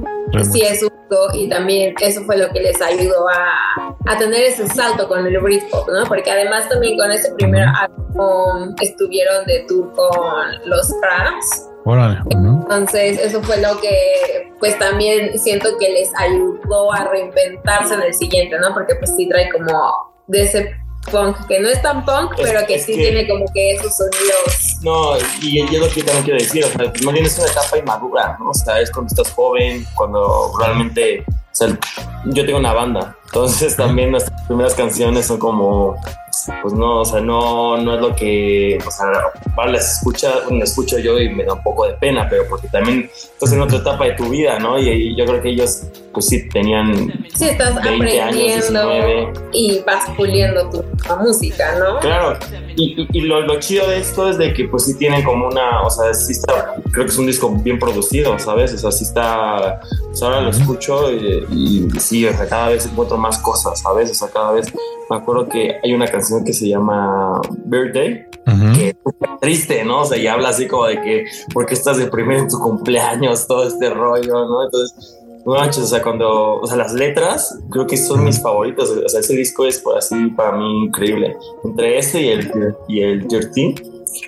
Sí, 0.52 0.62
es 0.62 0.86
y 1.34 1.50
también 1.50 1.96
eso 2.02 2.22
fue 2.24 2.38
lo 2.38 2.50
que 2.50 2.60
les 2.62 2.80
ayudó 2.82 3.28
a, 3.30 3.96
a 4.06 4.18
tener 4.18 4.44
ese 4.44 4.68
salto 4.68 5.08
con 5.08 5.26
el 5.26 5.40
Britpop, 5.40 5.90
¿no? 5.90 6.06
Porque 6.06 6.30
además 6.30 6.70
también 6.70 6.98
con 6.98 7.12
ese 7.12 7.32
primer 7.34 7.66
álbum 7.68 8.76
estuvieron 8.82 9.46
de 9.46 9.66
tour 9.68 9.92
con 9.94 10.70
los 10.70 10.94
Cramps. 11.02 11.70
Entonces, 12.30 13.20
eso 13.20 13.42
fue 13.42 13.60
lo 13.62 13.80
que, 13.80 14.52
pues 14.60 14.78
también 14.78 15.40
siento 15.40 15.70
que 15.80 15.90
les 15.90 16.12
ayudó 16.16 16.94
a 16.94 17.06
reinventarse 17.06 17.96
en 17.96 18.04
el 18.04 18.14
siguiente, 18.14 18.60
¿no? 18.60 18.74
Porque 18.74 18.96
pues 18.96 19.16
sí 19.16 19.28
trae 19.28 19.50
como 19.50 19.74
de 20.28 20.44
ese 20.44 20.76
punk, 21.12 21.48
que 21.48 21.60
no 21.60 21.70
es 21.70 21.82
tan 21.82 22.06
punk, 22.06 22.34
pero 22.38 22.66
que 22.68 22.80
sí 22.80 22.94
tiene 22.94 23.28
como 23.28 23.46
que 23.54 23.76
esos 23.76 23.96
sonidos. 23.96 24.78
No, 24.82 25.18
y 25.42 25.66
yo 25.72 25.80
lo 25.80 25.90
que 25.90 26.04
también 26.04 26.24
quiero 26.24 26.40
decir, 26.40 26.64
o 26.66 26.70
sea, 26.70 26.92
más 27.04 27.14
bien 27.14 27.26
es 27.26 27.38
una 27.38 27.48
etapa 27.48 27.78
inmadura, 27.78 28.38
¿no? 28.40 28.50
O 28.50 28.54
sea, 28.54 28.80
es 28.80 28.92
cuando 28.92 29.10
estás 29.10 29.34
joven, 29.34 29.86
cuando 29.96 30.52
realmente, 30.60 31.24
o 31.28 31.34
sea, 31.52 31.78
yo 32.26 32.46
tengo 32.46 32.60
una 32.60 32.74
banda, 32.74 33.16
entonces 33.32 33.76
también 33.76 34.12
nuestras 34.12 34.42
primeras 34.48 34.74
canciones 34.74 35.28
son 35.28 35.38
como 35.38 35.96
pues 36.62 36.74
no, 36.74 37.02
o 37.02 37.06
sea, 37.06 37.20
no, 37.22 37.78
no 37.78 37.96
es 37.96 38.02
lo 38.02 38.16
que, 38.16 38.78
o 38.86 38.92
sea, 38.92 39.08
las 39.68 39.98
escucha, 39.98 40.30
las 40.52 40.70
escucho 40.70 40.98
yo 41.00 41.20
y 41.20 41.30
me 41.30 41.44
da 41.44 41.54
un 41.54 41.64
poco 41.64 41.86
de 41.86 41.94
pena, 41.94 42.28
pero 42.30 42.44
porque 42.50 42.68
también 42.70 43.10
estás 43.14 43.52
en 43.54 43.62
otra 43.62 43.78
etapa 43.78 44.06
de 44.06 44.14
tu 44.14 44.30
vida, 44.30 44.60
¿no? 44.60 44.80
Y, 44.80 45.16
yo 45.16 45.26
creo 45.26 45.42
que 45.42 45.50
ellos, 45.50 45.84
pues 46.14 46.28
sí, 46.28 46.48
tenían 46.50 47.12
sí, 47.36 47.46
estás 47.46 47.76
20 47.76 47.90
aprendiendo 47.90 48.90
años, 48.90 49.38
y 49.52 49.82
vas 49.86 50.10
puliendo 50.16 50.70
tu 50.70 50.84
música, 51.22 51.78
¿no? 51.78 52.00
Claro, 52.00 52.38
y, 52.76 53.08
y, 53.12 53.22
lo, 53.22 53.42
lo, 53.42 53.60
chido 53.60 53.88
de 53.88 54.00
esto 54.00 54.30
es 54.30 54.38
de 54.38 54.54
que 54.54 54.68
pues 54.68 54.86
sí 54.86 54.98
tienen 54.98 55.24
como 55.24 55.48
una, 55.48 55.82
o 55.82 55.90
sea, 55.90 56.14
sí 56.14 56.32
está, 56.32 56.76
creo 56.92 57.06
que 57.06 57.12
es 57.12 57.18
un 57.18 57.28
disco 57.28 57.50
bien 57.50 57.80
producido, 57.80 58.38
¿sabes? 58.40 58.74
O 58.74 58.78
sea, 58.78 58.92
sí 58.92 59.04
está, 59.04 59.82
pues 60.08 60.22
ahora 60.24 60.42
lo 60.42 60.50
escucho 60.52 61.12
y, 61.12 61.46
y 61.52 62.00
sí, 62.00 62.26
o 62.26 62.34
sea, 62.34 62.48
cada 62.48 62.70
vez 62.70 62.86
encuentro 62.86 63.18
más 63.20 63.38
cosas, 63.40 63.80
¿sabes? 63.82 64.12
O 64.12 64.14
sea, 64.14 64.30
cada 64.30 64.52
vez 64.52 64.74
me 65.10 65.18
acuerdo 65.18 65.48
que 65.48 65.76
hay 65.84 65.94
una 65.94 66.08
canción 66.08 66.44
que 66.44 66.54
se 66.54 66.68
llama 66.68 67.42
Birthday, 67.66 68.26
que 68.76 68.90
es 68.90 68.96
triste, 69.42 69.84
¿no? 69.86 70.02
O 70.02 70.06
sea, 70.06 70.18
y 70.18 70.28
habla 70.28 70.50
así 70.50 70.68
como 70.68 70.86
de 70.86 71.02
que, 71.02 71.26
¿por 71.54 71.66
qué 71.66 71.74
estás 71.74 71.98
deprimido 71.98 72.42
en 72.42 72.48
tu 72.48 72.60
cumpleaños? 72.60 73.48
Todo 73.48 73.68
este 73.68 73.90
rollo, 73.90 74.46
¿no? 74.46 74.64
Entonces, 74.66 75.20
no 75.46 75.54
manches, 75.54 75.84
o 75.84 75.88
sea, 75.88 76.02
cuando, 76.02 76.56
o 76.56 76.68
sea, 76.68 76.78
las 76.78 76.94
letras 76.94 77.58
creo 77.72 77.88
que 77.88 77.98
son 77.98 78.24
mis 78.24 78.42
favoritos, 78.42 78.90
o 78.90 79.10
sea, 79.10 79.20
ese 79.20 79.36
disco 79.36 79.66
es 79.66 79.84
así 79.98 80.28
para 80.36 80.58
mí 80.58 80.86
increíble. 80.86 81.36
Entre 81.64 81.98
este 81.98 82.22
y 82.22 82.30
el, 82.30 82.76
y 82.88 83.02
el 83.02 83.28
Dirty, 83.28 83.76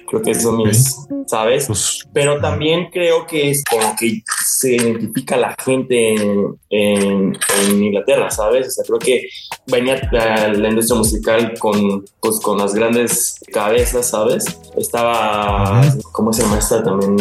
creo 0.08 0.22
que 0.22 0.36
son 0.36 0.58
mis, 0.58 0.96
¿sabes? 1.28 1.68
Pues, 1.68 2.08
Pero 2.14 2.40
también 2.40 2.90
creo 2.92 3.26
que 3.28 3.52
es 3.52 3.64
como 3.70 3.96
que 4.00 4.24
se 4.46 4.76
identifica 4.76 5.38
la 5.38 5.56
gente 5.64 6.16
en, 6.16 6.58
en, 6.72 7.38
Inglaterra, 7.70 8.32
¿sabes? 8.32 8.68
O 8.68 8.72
sea, 8.72 8.84
creo 8.86 9.00
que 9.00 9.28
venía 9.68 10.02
la, 10.12 10.48
la, 10.48 10.70
industria 10.70 10.98
musical 10.98 11.54
con, 11.60 12.06
pues, 12.22 12.40
con 12.40 12.58
las 12.58 12.74
grandes 12.74 13.36
cabezas, 13.52 14.10
¿sabes? 14.10 14.46
Estaba, 14.78 15.82
¿cómo 16.14 16.32
se 16.32 16.44
llama 16.44 16.58
esta 16.60 16.82
también? 16.82 17.18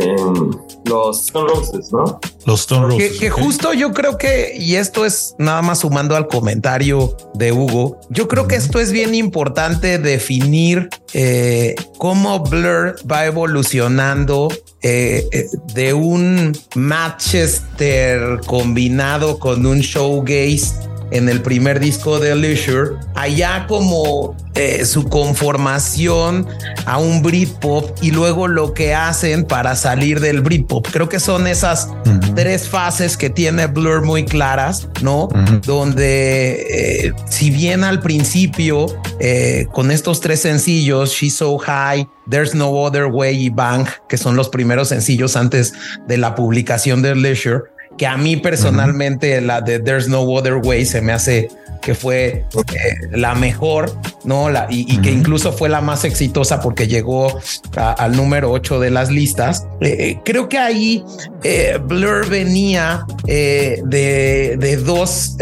Em, 0.00 0.50
los 0.84 1.22
Stone 1.22 1.48
Roses, 1.48 1.92
¿no? 1.92 2.20
Los 2.46 2.60
Stone 2.60 2.86
Roses. 2.86 3.18
Que, 3.18 3.30
justo 3.30 3.72
yo 3.72 3.92
creo 3.92 4.16
que, 4.16 4.54
y 4.56 4.76
esto 4.76 5.04
es 5.04 5.34
nada 5.38 5.62
más 5.62 5.80
sumando 5.80 6.16
al 6.16 6.28
comentario 6.28 7.16
de 7.34 7.52
Hugo, 7.52 7.98
yo 8.08 8.28
creo 8.28 8.46
que 8.46 8.54
esto 8.54 8.78
es 8.78 8.92
bien 8.92 9.14
importante 9.14 9.98
definir 9.98 10.88
eh, 11.12 11.74
cómo 11.98 12.40
Blur 12.40 12.96
va 13.10 13.26
evolucionando 13.26 14.48
eh, 14.82 15.28
eh, 15.30 15.48
de 15.74 15.92
un 15.92 16.56
Manchester 16.74 18.40
combinado 18.46 19.38
con 19.38 19.64
un 19.64 19.78
showgaze 19.78 20.91
en 21.12 21.28
el 21.28 21.42
primer 21.42 21.78
disco 21.78 22.18
de 22.18 22.34
Leisure, 22.34 22.96
allá 23.14 23.66
como 23.68 24.34
eh, 24.54 24.84
su 24.84 25.08
conformación 25.08 26.46
a 26.84 26.98
un 26.98 27.22
Britpop 27.22 27.90
y 28.02 28.10
luego 28.10 28.48
lo 28.48 28.74
que 28.74 28.94
hacen 28.94 29.44
para 29.44 29.76
salir 29.76 30.20
del 30.20 30.40
Britpop. 30.40 30.86
Creo 30.90 31.08
que 31.08 31.20
son 31.20 31.46
esas 31.46 31.88
tres 32.34 32.68
fases 32.68 33.16
que 33.16 33.30
tiene 33.30 33.66
Blur 33.66 34.02
muy 34.02 34.24
claras, 34.24 34.88
¿no? 35.02 35.28
Donde 35.64 37.06
eh, 37.06 37.12
si 37.30 37.50
bien 37.50 37.84
al 37.84 38.00
principio 38.00 38.86
eh, 39.20 39.66
con 39.72 39.90
estos 39.90 40.20
tres 40.20 40.40
sencillos, 40.40 41.12
She's 41.12 41.36
So 41.36 41.58
High, 41.58 42.08
There's 42.28 42.54
No 42.54 42.70
Other 42.70 43.06
Way 43.06 43.46
y 43.46 43.50
Bang, 43.50 43.86
que 44.08 44.16
son 44.18 44.36
los 44.36 44.48
primeros 44.48 44.88
sencillos 44.88 45.36
antes 45.36 45.72
de 46.08 46.16
la 46.16 46.34
publicación 46.34 47.02
de 47.02 47.14
Leisure, 47.14 47.64
que 47.96 48.06
a 48.06 48.16
mí 48.16 48.36
personalmente 48.36 49.40
la 49.40 49.60
de 49.60 49.78
There's 49.78 50.08
No 50.08 50.22
Other 50.22 50.56
Way 50.56 50.86
se 50.86 51.00
me 51.00 51.12
hace 51.12 51.48
que 51.82 51.94
fue 51.94 52.26
eh, 52.28 52.44
la 53.10 53.34
mejor, 53.34 53.92
¿no? 54.24 54.48
La, 54.48 54.68
y, 54.70 54.96
que 54.98 55.10
incluso 55.10 55.52
fue 55.52 55.68
la 55.68 55.80
más 55.80 56.04
exitosa 56.04 56.60
porque 56.60 56.86
llegó 56.86 57.40
al 57.76 58.16
número 58.16 58.52
8 58.52 58.80
de 58.80 58.90
las 58.90 59.10
listas. 59.10 59.66
Eh, 59.80 59.96
eh, 59.98 60.20
creo 60.24 60.48
que 60.48 60.58
ahí 60.58 61.04
Blur 61.86 62.28
venía 62.28 63.04
de, 63.24 63.82
de, 64.56 64.76
dos, 64.76 65.36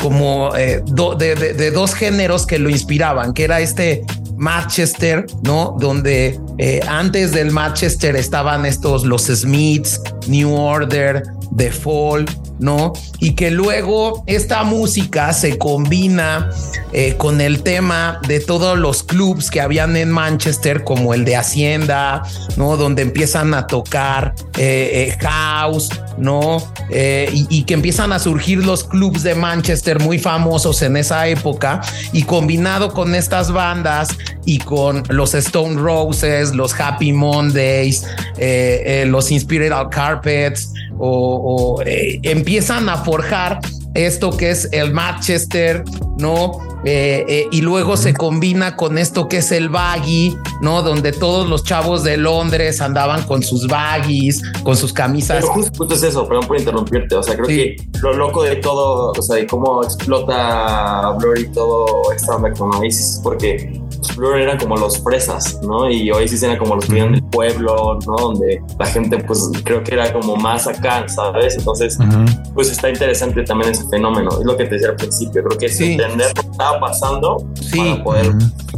como 0.00 0.52
de, 0.54 1.34
de, 1.34 1.70
dos 1.72 1.94
géneros 1.94 2.46
que 2.46 2.58
lo 2.58 2.70
inspiraban, 2.70 3.34
que 3.34 3.44
era 3.44 3.60
este 3.60 4.04
Manchester, 4.36 5.26
¿no? 5.42 5.76
Donde 5.80 6.38
antes 6.86 7.32
del 7.32 7.50
Manchester 7.50 8.14
estaban 8.14 8.64
estos, 8.64 9.04
los 9.04 9.24
Smiths, 9.26 10.00
New 10.28 10.54
Order, 10.54 11.24
The 11.56 11.72
Fall, 11.72 12.26
¿no? 12.58 12.92
Y 13.18 13.34
que 13.34 13.50
luego 13.50 14.22
esta 14.26 14.62
música 14.62 15.32
se 15.32 15.58
combina 15.58 16.50
eh, 16.92 17.14
con 17.16 17.40
el 17.40 17.62
tema 17.62 18.20
de 18.26 18.40
todos 18.40 18.78
los 18.78 19.02
clubs 19.02 19.50
que 19.50 19.60
habían 19.60 19.96
en 19.96 20.10
Manchester, 20.10 20.84
como 20.84 21.14
el 21.14 21.24
de 21.24 21.36
Hacienda, 21.36 22.22
¿no? 22.56 22.76
Donde 22.76 23.02
empiezan 23.02 23.54
a 23.54 23.66
tocar 23.66 24.34
eh, 24.56 25.08
eh, 25.08 25.18
house, 25.20 25.88
¿no? 26.18 26.58
Y, 26.90 27.46
y, 27.48 27.64
que 27.64 27.74
empiezan 27.74 28.12
a 28.12 28.18
surgir 28.18 28.64
los 28.64 28.84
clubs 28.84 29.22
de 29.22 29.34
Manchester 29.34 30.00
muy 30.00 30.18
famosos 30.18 30.82
en 30.82 30.96
esa 30.96 31.28
época 31.28 31.80
y 32.12 32.24
combinado 32.24 32.92
con 32.92 33.14
estas 33.14 33.52
bandas 33.52 34.08
y 34.44 34.58
con 34.58 35.04
los 35.08 35.34
Stone 35.34 35.80
Roses, 35.80 36.54
los 36.54 36.78
Happy 36.78 37.12
Mondays, 37.12 38.04
los 39.06 39.30
Inspired 39.30 39.72
Carpets, 39.90 40.72
o, 41.00 41.82
eh, 41.84 42.20
empiezan 42.22 42.88
a 42.88 42.98
forjar 42.98 43.60
esto 43.94 44.36
que 44.36 44.50
es 44.50 44.68
el 44.72 44.92
Manchester, 44.92 45.82
¿no? 46.18 46.69
Eh, 46.84 47.24
eh, 47.28 47.48
y 47.50 47.60
luego 47.60 47.96
se 47.96 48.14
combina 48.14 48.76
con 48.76 48.96
esto 48.96 49.28
que 49.28 49.38
es 49.38 49.52
el 49.52 49.68
baggy, 49.68 50.36
¿no? 50.62 50.82
Donde 50.82 51.12
todos 51.12 51.48
los 51.48 51.62
chavos 51.62 52.04
de 52.04 52.16
Londres 52.16 52.80
andaban 52.80 53.22
con 53.24 53.42
sus 53.42 53.66
baggies, 53.66 54.42
con 54.62 54.76
sus 54.76 54.92
camisas. 54.92 55.42
Pero 55.42 55.52
justo, 55.52 55.94
es 55.94 56.02
eso, 56.02 56.26
perdón 56.26 56.46
por 56.46 56.58
interrumpirte, 56.58 57.14
o 57.14 57.22
sea, 57.22 57.34
creo 57.34 57.46
que 57.46 57.76
lo 58.00 58.14
loco 58.14 58.42
de 58.42 58.56
todo, 58.56 59.12
o 59.12 59.22
sea, 59.22 59.36
de 59.36 59.46
cómo 59.46 59.82
explota 59.82 61.10
Blur 61.18 61.38
y 61.38 61.48
todo 61.48 62.12
esta 62.12 62.36
onda 62.36 62.52
con 62.52 62.74
Oasis, 62.74 63.20
porque 63.22 63.80
Blur 64.16 64.38
eran 64.38 64.58
como 64.58 64.76
los 64.76 64.98
fresas, 65.02 65.60
¿no? 65.62 65.90
Y 65.90 66.10
Oasis 66.10 66.42
eran 66.42 66.56
como 66.56 66.76
los 66.76 66.86
que 66.86 66.94
vivían 66.94 67.12
del 67.12 67.24
pueblo, 67.24 67.98
¿no? 68.06 68.16
Donde 68.16 68.62
la 68.78 68.86
gente, 68.86 69.18
pues, 69.18 69.50
creo 69.64 69.82
que 69.82 69.94
era 69.94 70.12
como 70.12 70.36
más 70.36 70.66
acá, 70.66 71.06
¿sabes? 71.08 71.56
Entonces, 71.56 71.98
pues 72.54 72.70
está 72.70 72.88
interesante 72.88 73.42
también 73.42 73.72
ese 73.72 73.86
fenómeno. 73.88 74.30
Es 74.38 74.46
lo 74.46 74.56
que 74.56 74.64
te 74.64 74.74
decía 74.74 74.88
al 74.88 74.96
principio. 74.96 75.42
Creo 75.44 75.58
que 75.58 75.66
es 75.66 75.80
entender 75.80 76.32
lo 76.36 76.42
que 76.42 76.56
estaba 76.72 76.80
pasando 76.80 77.46
para 77.76 78.04
poder 78.04 78.34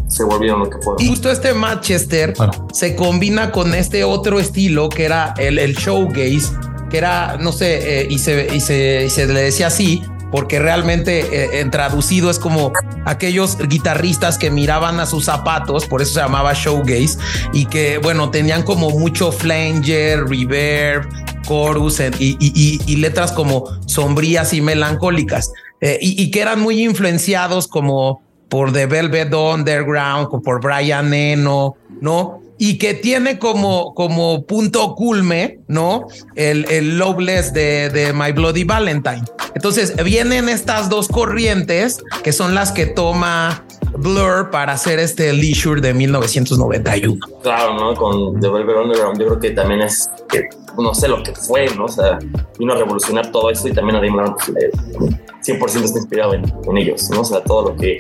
se 0.09 0.25
volvieron 0.25 0.61
lo 0.61 0.71
que 0.71 0.79
fueron. 0.83 1.03
Y 1.03 1.09
justo 1.09 1.31
este 1.31 1.55
Manchester 1.55 2.35
se 2.73 2.95
combina 2.95 3.51
con 3.51 3.75
este 3.75 4.05
otro 4.05 4.41
estilo 4.41 4.89
que 4.89 5.05
era 5.05 5.35
el, 5.39 5.59
el 5.59 5.75
showgaze, 5.75 6.53
que 6.91 6.99
era, 6.99 7.39
no 7.41 7.53
sé, 7.53 8.01
eh, 8.01 8.07
y, 8.11 8.19
se, 8.19 8.55
y, 8.55 8.61
se, 8.61 9.05
y 9.07 9.11
se 9.11 9.27
le 9.27 9.43
decía 9.43 9.69
así, 9.69 10.03
porque 10.31 10.59
realmente 10.59 11.21
eh, 11.21 11.61
en 11.61 11.71
traducido 11.71 12.31
es 12.31 12.39
como 12.39 12.73
aquellos 13.07 13.57
guitarristas 13.69 14.39
que 14.39 14.51
miraban 14.51 15.01
a 15.01 15.07
sus 15.07 15.25
zapatos, 15.25 15.87
por 15.87 16.03
eso 16.03 16.15
se 16.15 16.21
llamaba 16.21 16.53
showgaze, 16.53 17.19
y 17.53 17.67
que, 17.67 17.99
bueno, 17.99 18.31
tenían 18.31 18.63
como 18.63 18.91
mucho 18.91 19.33
flanger, 19.33 20.25
reverb, 20.27 21.09
chorus 21.43 22.01
y, 22.19 22.97
letras 22.97 23.33
como 23.33 23.65
sombrías 23.87 24.53
y 24.55 24.61
melancólicas, 24.61 25.53
eh, 25.83 25.99
y, 26.01 26.31
que 26.31 26.41
eran 26.41 26.61
muy 26.61 26.83
influenciados 26.83 27.69
como 27.69 28.23
por 28.49 28.73
The 28.73 28.87
Velvet 28.87 29.35
Underground, 29.35 30.29
por 30.43 30.61
Brian 30.61 31.13
Eno, 31.13 31.75
¿no? 32.01 32.41
y 32.57 32.79
que 32.79 32.95
tiene 32.95 33.41
como, 33.41 33.93
como 33.93 34.47
punto 34.47 34.95
culme, 34.95 35.59
¿no? 35.67 36.07
El, 36.37 36.65
el 36.71 36.97
Loveless 36.97 37.53
de, 37.53 37.91
de, 37.91 38.13
My 38.13 38.31
Bloody 38.31 38.63
Valentine. 38.63 39.25
Entonces 39.57 39.97
vienen 40.05 40.49
estas 40.49 40.89
dos 40.89 41.09
corrientes 41.09 41.99
que 42.23 42.31
son 42.33 42.55
las 42.55 42.71
que 42.71 42.87
toma 42.87 43.65
Blur 43.97 44.51
para 44.51 44.73
hacer 44.73 44.99
este 44.99 45.33
Leisure 45.33 45.81
de 45.81 45.95
1991. 45.95 47.19
Claro, 47.43 47.75
¿no? 47.75 47.95
Con 47.95 48.41
The 48.41 48.49
Velvet 48.49 48.77
Underground 48.77 49.21
yo 49.21 49.27
creo 49.27 49.41
que 49.41 49.51
también 49.51 49.83
es 49.83 50.11
que 50.29 50.49
no 50.79 50.95
sé 50.95 51.09
lo 51.09 51.23
que 51.23 51.35
fue, 51.35 51.67
¿no? 51.77 51.85
O 51.85 51.89
sea, 51.89 52.19
vino 52.59 52.73
a 52.73 52.77
revolucionar 52.77 53.31
todo 53.31 53.51
esto 53.51 53.69
y 53.69 53.73
también 53.73 53.97
a 53.97 54.01
Damon 54.01 54.35
100% 54.35 55.85
está 55.85 55.99
inspirado 55.99 56.35
en, 56.35 56.45
en 56.45 56.79
ellos, 56.79 57.11
¿no? 57.11 57.21
O 57.21 57.25
sea, 57.25 57.43
todo 57.43 57.71
lo 57.71 57.77
que 57.77 57.99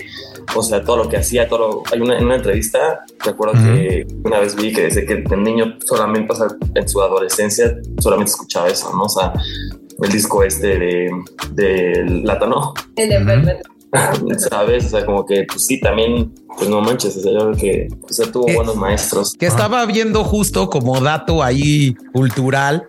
o 0.55 0.63
sea, 0.63 0.83
todo 0.83 0.97
lo 0.97 1.09
que 1.09 1.17
hacía, 1.17 1.49
todo 1.49 1.83
hay 1.93 2.01
una, 2.01 2.19
en 2.19 2.27
una 2.27 2.37
entrevista, 2.37 3.05
recuerdo 3.25 3.55
que 3.55 4.07
una 4.25 4.41
vez 4.41 4.55
vi 4.55 4.73
que 4.73 4.83
desde 4.83 5.07
que 5.07 5.15
el 5.15 5.43
niño 5.43 5.77
solamente, 5.85 6.33
o 6.33 6.37
sea, 6.37 6.47
en 6.75 6.89
su 6.89 7.01
adolescencia, 7.01 7.77
solamente 7.99 8.31
escuchaba 8.31 8.69
eso, 8.69 8.95
¿no? 8.95 9.05
O 9.05 9.09
sea, 9.09 9.33
el 10.03 10.13
disco 10.13 10.43
este 10.43 10.79
de, 10.79 11.11
de 11.53 12.05
Látano. 12.25 12.75
El 12.97 13.11
de 13.11 13.63
¿Sabes? 14.51 14.87
O 14.87 14.89
sea, 14.89 15.05
como 15.05 15.27
que, 15.27 15.45
pues 15.47 15.67
sí, 15.67 15.79
también, 15.79 16.33
pues 16.57 16.69
no 16.69 16.81
manches, 16.81 17.17
o 17.17 17.21
sea, 17.21 17.33
yo 17.33 17.39
creo 17.51 17.57
que 17.57 17.89
o 18.03 18.13
sea, 18.13 18.31
tuvo 18.33 18.47
buenos 18.53 18.75
maestros. 18.77 19.35
Que 19.39 19.47
estaba 19.47 19.85
viendo 19.85 20.25
justo 20.25 20.71
como 20.71 20.99
dato 21.01 21.43
ahí 21.43 21.95
cultural, 22.13 22.89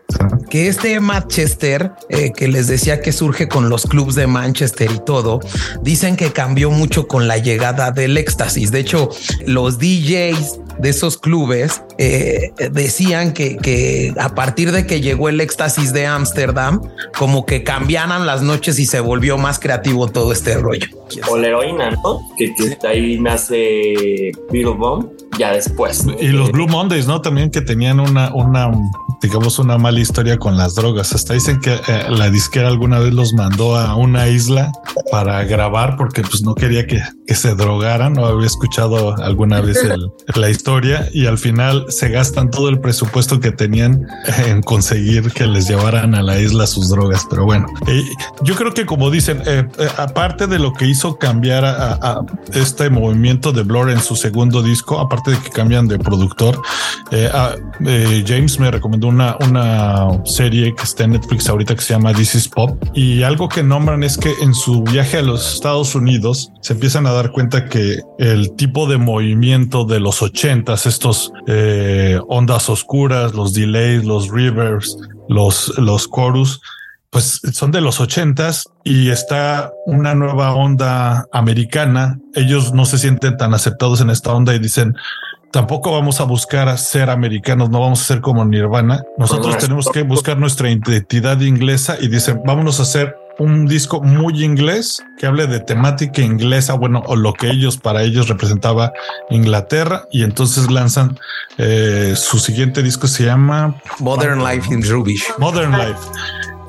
que 0.50 0.68
este 0.68 1.00
Manchester, 1.02 1.92
eh, 2.10 2.32
que 2.32 2.48
les 2.48 2.68
decía 2.68 3.02
que 3.02 3.12
surge 3.12 3.50
con 3.50 3.70
los 3.70 3.86
clubs 3.86 4.16
de 4.16 4.28
Manchester 4.28 4.92
y 4.92 5.00
todo, 5.00 5.42
dicen 5.82 6.16
que 6.16 6.32
cambió 6.32 6.72
mucho 6.72 7.08
con 7.08 7.28
la 7.28 7.38
llegada 7.38 7.92
del 7.92 8.18
éxtasis. 8.18 8.72
De 8.72 8.80
hecho, 8.80 9.10
los 9.46 9.80
DJs 9.80 10.60
de 10.80 10.90
esos 10.90 11.18
clubes 11.18 11.82
eh, 11.98 12.52
decían 12.72 13.34
que, 13.34 13.58
que, 13.58 14.14
a 14.20 14.36
partir 14.36 14.72
de 14.72 14.86
que 14.86 15.02
llegó 15.02 15.30
el 15.30 15.42
éxtasis 15.42 15.94
de 15.94 16.06
Ámsterdam, 16.06 16.82
como 17.18 17.46
que 17.46 17.64
cambiaran 17.64 18.26
las 18.26 18.42
noches 18.42 18.80
y 18.80 18.86
se 18.86 19.00
volvió 19.00 19.38
más 19.38 19.60
creativo 19.60 20.08
todo 20.08 20.32
este 20.32 20.58
rollo. 20.58 20.88
O 21.30 21.38
la 21.38 21.48
heroína, 21.48 21.92
¿no? 21.92 22.20
Que, 22.38 22.54
ahí 22.88 23.20
nace 23.20 24.32
Beatle 24.52 24.74
Bomb 24.74 25.10
ya 25.38 25.52
después. 25.52 26.06
Y 26.20 26.28
los 26.28 26.52
Blue 26.52 26.68
Mondays, 26.68 27.08
¿no? 27.08 27.22
También 27.22 27.50
que 27.50 27.62
tenían 27.62 28.00
una, 28.00 28.34
una, 28.34 28.72
digamos, 29.22 29.60
una 29.60 29.78
mala 29.78 30.00
historia 30.00 30.38
con 30.38 30.58
las 30.58 30.76
drogas. 30.76 31.14
Hasta 31.14 31.34
dicen 31.34 31.60
que 31.60 31.74
eh, 31.74 32.06
la 32.10 32.30
disquera 32.30 32.68
alguna 32.68 33.00
vez 33.00 33.14
los 33.14 33.34
mandó 33.34 33.76
a 33.76 33.96
una 33.96 34.28
isla 34.28 34.72
para 35.12 35.44
grabar 35.44 35.98
porque 35.98 36.22
pues 36.22 36.44
no 36.44 36.56
quería 36.56 36.86
que, 36.88 37.02
que 37.28 37.36
se 37.36 37.56
drogaran. 37.56 38.14
No 38.14 38.26
había 38.26 38.48
escuchado 38.48 39.16
alguna 39.22 39.62
vez 39.62 39.80
la 40.36 40.50
historia 40.50 41.10
y 41.14 41.26
al 41.26 41.38
final 41.38 41.86
se 41.90 42.10
gastan 42.10 42.50
todo 42.50 42.70
el 42.70 42.80
presupuesto 42.80 43.40
que 43.40 43.52
tenían 43.52 44.08
en 44.46 44.62
conseguir 44.62 45.32
que 45.32 45.48
les 45.48 45.68
llevaran 45.68 46.16
a 46.16 46.24
la 46.24 46.40
isla 46.40 46.68
sus 46.68 46.90
drogas. 46.90 47.26
Pero 47.30 47.46
bueno, 47.46 47.68
eh, 47.88 48.04
yo 48.44 48.56
creo 48.56 48.74
que 48.74 48.86
como 48.86 49.10
dicen, 49.12 49.42
eh, 49.46 49.68
aparte 49.98 50.48
de 50.48 50.60
lo 50.60 50.74
que 50.74 50.86
hizo 50.86 51.18
cambiar 51.18 51.66
a, 51.66 51.94
a, 51.94 52.26
este 52.54 52.90
movimiento 52.90 53.52
de 53.52 53.64
Blur 53.64 53.90
en 53.90 54.00
su 54.00 54.16
segundo 54.16 54.62
disco, 54.62 55.00
aparte 55.00 55.32
de 55.32 55.38
que 55.38 55.50
cambian 55.50 55.88
de 55.88 56.00
productor, 56.00 56.62
eh, 57.12 57.30
eh, 57.86 58.24
James 58.26 58.60
me 58.60 58.72
recomendó 58.72 59.08
una, 59.08 59.38
una 59.40 60.24
serie 60.26 60.74
que 60.76 60.84
está 60.84 61.04
en 61.04 61.12
Netflix 61.12 61.48
ahorita 61.50 61.76
que 61.76 61.82
se 61.82 61.94
llama 61.94 62.14
This 62.14 62.36
is 62.36 62.48
Pop. 62.48 62.78
Y 62.94 63.24
algo 63.24 63.50
que 63.50 63.64
nombran 63.64 64.04
es 64.04 64.18
que 64.18 64.34
en 64.42 64.54
su 64.54 64.84
viaje 64.84 65.18
a 65.18 65.22
los 65.22 65.54
Estados 65.54 65.96
Unidos 65.96 66.52
se 66.62 66.74
empiezan 66.74 67.06
a 67.08 67.13
dar 67.14 67.32
cuenta 67.32 67.66
que 67.66 68.02
el 68.20 68.56
tipo 68.56 68.88
de 68.88 68.98
movimiento 68.98 69.86
de 69.86 70.00
los 70.00 70.22
ochentas, 70.22 70.86
estos 70.86 71.32
eh, 71.48 72.20
ondas 72.28 72.70
oscuras, 72.70 73.34
los 73.34 73.54
delays, 73.54 74.04
los 74.06 74.30
reverbs, 74.30 74.98
los, 75.30 75.78
los 75.78 76.10
chorus, 76.10 76.62
pues 77.10 77.42
son 77.54 77.72
de 77.72 77.80
los 77.80 78.02
ochentas 78.02 78.66
y 78.84 79.10
está 79.10 79.72
una 79.86 80.16
nueva 80.16 80.56
onda 80.56 81.28
americana. 81.32 82.20
Ellos 82.34 82.74
no 82.74 82.86
se 82.86 82.98
sienten 82.98 83.38
tan 83.38 83.54
aceptados 83.54 84.02
en 84.02 84.10
esta 84.10 84.34
onda 84.34 84.56
y 84.56 84.60
dicen, 84.60 84.96
tampoco 85.52 85.92
vamos 85.92 86.20
a 86.20 86.24
buscar 86.24 86.76
ser 86.80 87.12
americanos, 87.12 87.70
no 87.70 87.80
vamos 87.80 88.02
a 88.02 88.06
ser 88.06 88.22
como 88.22 88.44
Nirvana. 88.44 89.04
Nosotros 89.20 89.60
tenemos 89.60 89.88
que 89.90 90.02
buscar 90.02 90.40
nuestra 90.40 90.72
identidad 90.72 91.40
inglesa 91.42 91.98
y 92.02 92.08
dicen, 92.08 92.42
vámonos 92.44 92.80
a 92.80 92.84
hacer 92.84 93.16
un 93.40 93.66
disco 93.66 94.02
muy 94.02 94.44
inglés 94.44 95.04
que 95.18 95.26
hable 95.26 95.48
de 95.48 95.60
temática 95.60 96.22
inglesa, 96.22 96.74
bueno, 96.74 97.04
o 97.06 97.16
lo 97.16 97.34
que 97.34 97.50
ellos 97.50 97.78
para 97.78 98.04
ellos 98.04 98.28
representaba 98.28 98.94
Inglaterra. 99.30 100.06
Y 100.12 100.24
entonces 100.24 100.70
lanzan 100.70 101.20
eh, 101.58 102.14
su 102.16 102.40
siguiente 102.40 102.84
disco, 102.84 103.08
se 103.08 103.26
llama 103.26 103.76
Modern 104.00 104.44
Life 104.44 104.74
in 104.74 104.84
Rubish. 104.88 105.26
Modern 105.38 105.72
Life. 105.72 106.00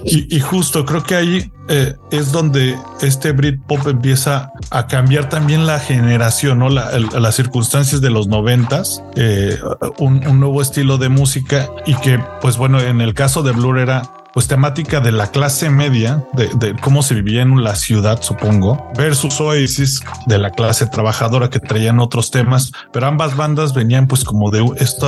Y, 0.07 0.39
justo 0.41 0.85
creo 0.85 1.03
que 1.03 1.15
ahí 1.15 1.51
eh, 1.69 1.95
es 2.11 2.31
donde 2.31 2.77
este 3.01 3.33
Britpop 3.33 3.87
empieza 3.89 4.51
a 4.69 4.87
cambiar 4.87 5.31
también 5.31 5.67
la 5.67 5.79
generación, 5.79 6.59
¿no? 6.59 6.69
las 6.69 7.35
circunstancias 7.35 8.03
de 8.03 8.11
los 8.11 8.29
noventas, 8.29 9.03
eh, 9.17 9.59
un, 9.97 10.27
un, 10.27 10.41
nuevo 10.41 10.61
estilo 10.61 10.99
de 10.99 11.09
música 11.09 11.71
y 11.87 11.95
que, 11.95 12.23
pues 12.43 12.59
bueno, 12.59 12.81
en 12.81 13.01
el 13.01 13.15
caso 13.15 13.43
de 13.43 13.53
Blur 13.53 13.79
era 13.79 14.03
pues 14.35 14.49
temática 14.49 15.01
de 15.01 15.13
la 15.13 15.29
clase 15.29 15.71
media, 15.71 16.25
de, 16.35 16.75
cómo 16.83 17.03
se 17.03 17.15
vivía 17.15 17.43
en 17.43 17.63
la 17.63 17.77
ciudad, 17.77 18.21
supongo, 18.21 18.91
versus 18.97 19.41
Oasis 19.41 20.03
de 20.27 20.39
la 20.39 20.51
clase 20.51 20.87
trabajadora 20.87 21.49
que 21.49 21.61
traían 21.61 22.01
otros 22.01 22.33
temas, 22.33 22.73
pero 22.93 23.07
ambas 23.07 23.37
bandas 23.37 23.73
venían 23.73 24.09
pues 24.09 24.25
como 24.25 24.51
de 24.51 24.65
este 24.79 25.07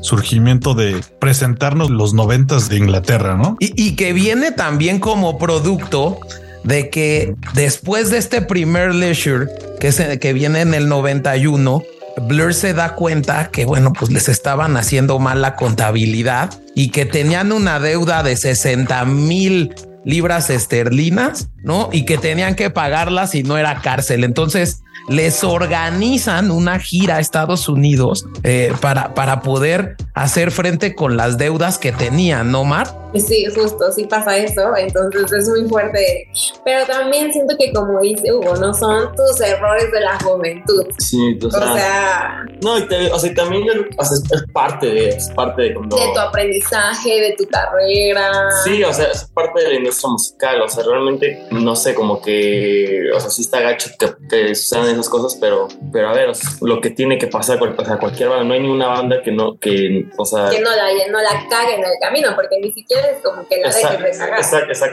surgimiento 0.00 0.74
de 0.74 1.00
presentarnos 1.20 1.90
los 1.90 2.12
noventas 2.12 2.68
de 2.68 2.78
Inglaterra, 2.78 3.36
¿no? 3.36 3.56
Y, 3.60 3.72
y 3.80 3.94
que 3.94 4.12
viene 4.12 4.50
también 4.50 4.98
como 4.98 5.38
producto 5.38 6.18
de 6.64 6.90
que 6.90 7.36
después 7.54 8.10
de 8.10 8.18
este 8.18 8.42
primer 8.42 8.94
leisure 8.94 9.46
que, 9.78 9.92
se, 9.92 10.18
que 10.18 10.32
viene 10.32 10.60
en 10.62 10.74
el 10.74 10.88
91, 10.88 11.82
Blur 12.22 12.54
se 12.54 12.72
da 12.72 12.94
cuenta 12.94 13.50
que, 13.50 13.64
bueno, 13.64 13.92
pues 13.92 14.10
les 14.10 14.28
estaban 14.28 14.76
haciendo 14.76 15.18
mal 15.18 15.42
la 15.42 15.54
contabilidad 15.54 16.50
y 16.74 16.88
que 16.90 17.04
tenían 17.04 17.52
una 17.52 17.78
deuda 17.78 18.22
de 18.22 18.36
60 18.36 19.04
mil 19.04 19.74
libras 20.04 20.50
esterlinas, 20.50 21.50
¿no? 21.62 21.90
Y 21.92 22.04
que 22.04 22.16
tenían 22.16 22.54
que 22.54 22.70
pagarlas 22.70 23.32
si 23.32 23.42
no 23.42 23.58
era 23.58 23.82
cárcel. 23.82 24.24
Entonces 24.24 24.82
les 25.08 25.44
organizan 25.44 26.50
una 26.50 26.78
gira 26.78 27.16
a 27.16 27.20
Estados 27.20 27.68
Unidos 27.68 28.26
eh, 28.42 28.72
para, 28.80 29.14
para 29.14 29.40
poder 29.40 29.96
hacer 30.14 30.50
frente 30.50 30.94
con 30.94 31.16
las 31.16 31.38
deudas 31.38 31.78
que 31.78 31.92
tenían, 31.92 32.50
¿no, 32.50 32.64
Mar? 32.64 32.88
Sí, 33.14 33.46
justo, 33.54 33.90
sí 33.92 34.04
pasa 34.04 34.36
eso, 34.36 34.76
entonces 34.76 35.32
es 35.32 35.48
muy 35.48 35.68
fuerte. 35.68 36.28
Pero 36.64 36.86
también 36.86 37.32
siento 37.32 37.54
que, 37.58 37.72
como 37.72 38.00
dice 38.00 38.32
Hugo, 38.32 38.56
no 38.56 38.74
son 38.74 39.14
tus 39.14 39.40
errores 39.40 39.90
de 39.92 40.00
la 40.00 40.18
juventud. 40.20 40.86
Sí, 40.98 41.38
o, 41.42 41.50
sea, 41.50 42.44
No, 42.62 42.78
y 42.78 42.82
o 43.12 43.18
sea, 43.18 43.34
también 43.34 43.64
es 43.98 44.44
parte 44.52 44.86
de, 44.86 45.08
es 45.10 45.30
parte 45.30 45.62
de, 45.62 45.68
de 45.68 45.74
tu 45.74 46.18
aprendizaje, 46.18 47.20
de 47.20 47.34
tu 47.38 47.46
carrera. 47.46 48.50
Sí, 48.64 48.82
o 48.82 48.92
sea, 48.92 49.06
es 49.06 49.24
parte 49.24 49.62
de 49.62 49.68
la 49.68 49.74
industria 49.76 50.10
musical, 50.10 50.62
o 50.62 50.68
sea, 50.68 50.84
realmente, 50.84 51.46
no 51.50 51.76
sé, 51.76 51.94
como 51.94 52.20
que, 52.20 53.10
o 53.14 53.20
sea, 53.20 53.30
sí 53.30 53.42
está 53.42 53.60
gacho 53.60 53.90
que, 53.98 54.08
que 54.28 54.54
sucedan 54.54 54.95
esas 55.00 55.08
cosas, 55.08 55.36
pero, 55.40 55.68
pero 55.92 56.08
a 56.08 56.12
ver, 56.12 56.30
lo 56.60 56.80
que 56.80 56.90
tiene 56.90 57.18
que 57.18 57.26
pasar, 57.26 57.58
o 57.62 57.84
sea, 57.84 57.98
cualquier 57.98 58.28
banda, 58.28 58.44
no 58.44 58.54
hay 58.54 58.60
ninguna 58.60 58.88
banda 58.88 59.22
que 59.22 59.32
no, 59.32 59.58
que, 59.58 60.06
o 60.16 60.24
sea... 60.24 60.48
Que 60.50 60.60
no 60.60 60.70
la, 60.70 60.84
no 61.10 61.20
la 61.20 61.46
cague 61.48 61.74
en 61.74 61.84
el 61.84 61.92
camino, 62.00 62.30
porque 62.34 62.58
ni 62.60 62.72
siquiera 62.72 63.08
como 63.22 63.46
que 63.48 63.60
la 63.60 63.68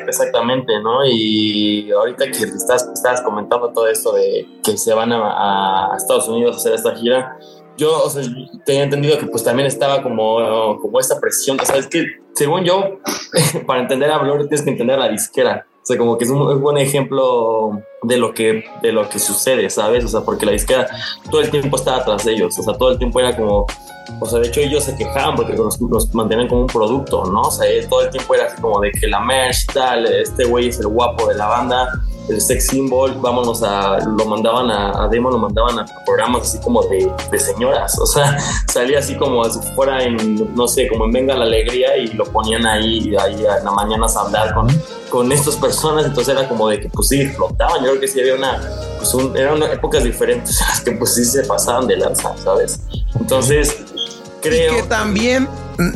exactamente, 0.07 0.79
¿no? 0.81 1.05
Y 1.05 1.91
ahorita 1.91 2.25
que 2.25 2.43
estás, 2.43 2.89
estás 2.93 3.22
comentando 3.22 3.72
todo 3.72 3.88
esto 3.88 4.13
de 4.13 4.48
que 4.63 4.77
se 4.77 4.93
van 4.93 5.12
a, 5.12 5.95
Estados 5.98 6.27
Unidos 6.27 6.55
a 6.55 6.60
hacer 6.60 6.74
esta 6.74 6.95
gira, 6.95 7.38
yo 7.77 8.03
o 8.03 8.10
sea, 8.10 8.23
tenía 8.65 8.84
entendido 8.84 9.17
que 9.17 9.25
pues 9.25 9.43
también 9.43 9.67
estaba 9.67 10.04
como, 10.04 10.78
como 10.80 10.99
esta 10.99 11.19
presión, 11.19 11.60
o 11.60 11.65
sea, 11.65 11.78
es 11.78 11.88
que 11.88 12.06
según 12.34 12.63
yo, 12.63 12.99
para 13.67 13.82
entender 13.82 14.12
a 14.12 14.17
Blur 14.17 14.47
tienes 14.47 14.62
que 14.62 14.71
entender 14.71 14.97
a 14.97 15.06
la 15.06 15.10
disquera. 15.10 15.67
O 15.84 15.86
sea, 15.86 15.98
como 15.98 16.17
que 16.17 16.24
es 16.24 16.30
un, 16.30 16.62
buen 16.62 16.78
ejemplo 16.78 17.82
de 18.04 18.15
lo 18.15 18.34
que 18.34 18.63
de 18.82 18.93
lo 18.93 19.10
que 19.10 19.19
sucede, 19.19 19.69
¿sabes? 19.69 20.06
O 20.06 20.08
sea, 20.08 20.22
porque 20.22 20.46
la 20.46 20.54
disquera 20.54 20.88
todo 21.30 21.41
el 21.41 21.52
tiempo 21.52 21.76
estaba 21.76 21.98
atrás 21.98 22.24
de 22.24 22.32
ellos, 22.32 22.58
o 22.58 22.63
sea, 22.63 22.74
todo 22.78 22.91
el 22.91 22.98
tiempo 22.98 23.19
era 23.19 23.36
como 23.36 23.67
o 24.19 24.26
sea, 24.26 24.39
de 24.39 24.48
hecho 24.48 24.60
ellos 24.60 24.84
se 24.84 24.96
quejaban 24.96 25.36
porque 25.36 25.54
los, 25.54 25.80
los 25.80 26.13
mantenían 26.13 26.48
como 26.48 26.62
un 26.62 26.67
producto, 26.67 27.26
¿no? 27.26 27.41
O 27.41 27.52
sea, 27.52 27.67
todo 27.89 28.02
el 28.02 28.10
tiempo 28.10 28.36
era 28.36 28.46
así 28.46 28.62
como 28.62 28.80
de 28.80 28.91
que 28.91 29.08
la 29.08 29.19
merch 29.19 29.65
tal, 29.74 30.06
este 30.06 30.46
güey 30.46 30.69
es 30.69 30.80
el 30.80 30.88
guapo 30.88 31.28
de 31.28 31.36
la 31.36 31.48
banda, 31.48 31.89
el 32.30 32.39
sex 32.39 32.67
symbol, 32.67 33.13
vámonos 33.19 33.63
a, 33.63 34.00
lo 34.00 34.26
mandaban 34.26 34.69
a, 34.72 35.04
a 35.04 35.08
demo, 35.08 35.30
lo 35.30 35.38
mandaban 35.38 35.80
a 35.80 35.86
programas 36.06 36.43
así 36.43 36.60
como 36.60 36.82
de, 36.84 37.12
de, 37.32 37.39
señoras, 37.39 37.98
o 38.00 38.06
sea, 38.06 38.38
salía 38.67 39.00
así 39.00 39.15
como 39.15 39.43
si 39.46 39.60
fuera 39.74 40.04
en, 40.04 40.54
no 40.56 40.67
sé, 40.67 40.88
como 40.88 41.06
en 41.06 41.12
Venga 41.12 41.36
la 41.36 41.46
Alegría 41.46 41.98
y 41.98 42.08
lo 42.08 42.26
ponían 42.26 42.65
ahí, 42.65 43.13
ahí 43.15 43.36
en 43.36 43.65
la 43.65 43.72
mañana 43.72 44.06
a 44.06 44.22
hablar 44.22 44.54
con, 44.54 44.67
con 45.13 45.32
estas 45.32 45.56
personas, 45.58 46.08
entonces 46.08 46.36
era 46.36 46.49
como 46.49 46.67
de 46.67 46.82
que 46.82 46.89
pues 46.89 47.10
sí, 47.10 47.28
flotaban, 47.28 47.84
yo 47.84 47.91
creo 47.91 47.99
que 47.99 48.08
sí 48.08 48.19
había 48.19 48.34
una, 48.34 48.60
pues 48.97 49.13
un, 49.13 49.38
eran 49.38 49.62
épocas 49.62 50.04
diferentes 50.04 50.60
las 50.67 50.82
que 50.82 50.93
pues 50.93 51.13
sí 51.13 51.23
se 51.23 51.43
pasaban 51.43 51.86
de 51.86 51.97
lanza, 51.97 52.36
¿sabes? 52.43 52.80
Entonces, 53.19 53.78
creo... 54.41 54.73
Y 54.73 54.78
que 54.78 54.84
también 54.88 55.47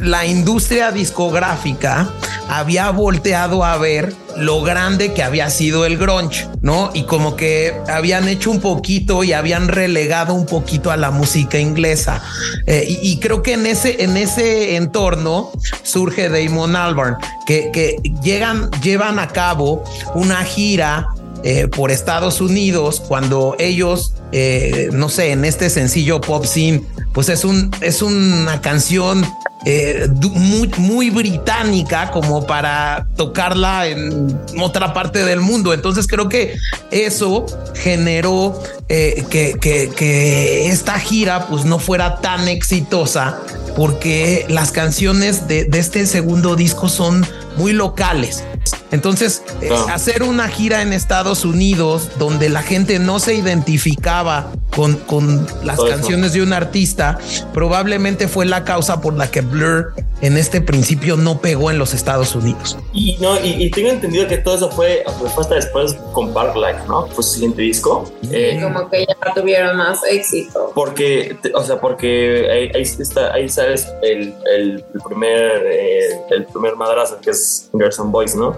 la 0.02 0.24
industria 0.24 0.92
discográfica 0.92 2.08
había 2.50 2.90
volteado 2.92 3.64
a 3.64 3.78
ver 3.78 4.14
lo 4.38 4.62
grande 4.62 5.14
que 5.14 5.24
había 5.24 5.50
sido 5.50 5.86
el 5.86 5.98
grunge, 5.98 6.48
¿no? 6.62 6.92
Y 6.94 7.04
como 7.04 7.36
que 7.36 7.74
habían 7.88 8.28
hecho 8.28 8.52
un 8.52 8.60
poquito 8.60 9.24
y 9.24 9.34
habían 9.34 9.68
relegado 9.68 10.34
un 10.34 10.46
poquito 10.46 10.92
a 10.92 10.98
la 10.98 11.12
música 11.12 11.60
inglesa. 11.60 12.22
Eh, 12.66 12.86
y, 12.88 13.20
creo 13.20 13.42
que 13.42 13.54
en 13.54 13.66
ese, 13.66 14.04
en 14.04 14.18
ese 14.18 14.76
entorno 14.76 15.52
surge 15.84 16.30
Damon 16.30 16.76
Albarn, 16.76 17.18
que, 17.46 17.72
que 17.72 17.96
llegan, 18.22 18.70
llevan 18.82 19.20
a 19.20 19.28
cabo 19.28 19.84
una 20.14 20.44
gira 20.44 21.08
eh, 21.44 21.68
por 21.68 21.92
Estados 21.92 22.42
Unidos 22.42 23.02
cuando 23.08 23.56
ellos, 23.60 24.14
eh, 24.32 24.90
no 24.92 25.08
sé, 25.08 25.32
en 25.32 25.46
este 25.46 25.70
sencillo 25.70 26.20
pop 26.20 26.46
scene, 26.46 26.84
pues 27.18 27.30
es 27.30 27.46
un 27.46 27.72
es 27.82 28.04
una 28.04 28.62
canción 28.62 29.26
eh, 29.66 30.08
muy, 30.36 30.70
muy 30.78 31.10
británica 31.10 32.12
como 32.12 32.46
para 32.46 33.08
tocarla 33.16 33.88
en 33.88 34.40
otra 34.62 34.94
parte 34.94 35.26
del 35.26 35.40
mundo. 35.42 35.74
Entonces 35.74 36.06
creo 36.06 36.30
que 36.30 36.56
eso 36.92 37.48
generó 37.74 38.62
que, 38.88 39.26
que, 39.60 39.90
que, 39.96 40.70
esta 40.70 41.00
gira 41.00 41.48
pues 41.48 41.66
no 41.66 41.80
fuera 41.80 42.22
tan 42.22 42.48
exitosa 42.48 43.40
porque 43.76 44.46
las 44.48 44.72
canciones 44.72 45.48
de, 45.48 45.64
de 45.66 45.80
este 45.80 46.06
segundo 46.06 46.56
disco 46.56 46.88
son 46.88 47.26
muy 47.58 47.74
locales. 47.74 48.44
Entonces, 48.92 49.44
eh, 49.62 49.70
hacer 49.90 50.24
una 50.24 50.48
gira 50.48 50.82
en 50.82 50.94
Estados 50.94 51.46
Unidos 51.46 52.10
donde 52.18 52.50
la 52.50 52.62
gente 52.62 53.00
no 53.00 53.20
se 53.20 53.36
identificaba 53.36 54.52
con, 54.76 54.96
con 54.96 55.48
las 55.64 55.80
canciones 55.80 56.34
de 56.34 56.42
un 56.42 56.54
artista, 56.54 57.18
probablemente 57.54 58.28
fue 58.28 58.46
la 58.46 58.64
causa 58.64 59.02
por 59.02 59.14
la 59.16 59.30
que 59.32 59.42
Blur 59.42 59.94
en 60.22 60.38
este 60.38 60.62
principio 60.62 61.16
no 61.16 61.42
pegó 61.42 61.70
en 61.70 61.78
los 61.78 61.94
Estados 61.94 62.36
Unidos. 62.36 62.78
Y 62.94 63.18
no, 63.20 63.38
y, 63.44 63.70
tengo 63.72 63.90
entendido 63.90 64.28
que 64.28 64.38
todo 64.38 64.56
eso 64.56 64.72
fue, 64.72 65.04
hasta 65.38 65.56
después 65.56 65.94
con 66.14 66.34
Park 66.34 66.56
Life, 66.56 66.82
¿no? 66.88 67.08
Fue 67.08 67.24
su 67.24 67.34
siguiente 67.34 67.62
disco. 67.62 68.12
Eh, 68.32 68.60
como 68.62 68.90
que 68.90 69.06
ya 69.06 69.34
tuvieron 69.34 69.78
más 69.78 70.00
éxito. 70.10 70.72
Porque, 70.74 71.38
o 71.54 71.64
sea, 71.64 71.80
porque 71.80 72.48
ahí, 72.52 72.72
ahí, 72.74 72.82
está, 72.82 73.34
ahí 73.34 73.48
sabes 73.50 73.88
el, 74.02 74.34
el, 74.56 74.84
primer, 75.08 75.66
eh, 75.66 76.20
el 76.32 76.46
primer 76.46 76.76
madrazo 76.76 77.20
que 77.22 77.32
es 77.32 77.70
Girls 77.74 78.00
and 78.00 78.12
Boys, 78.12 78.36
¿no? 78.36 78.56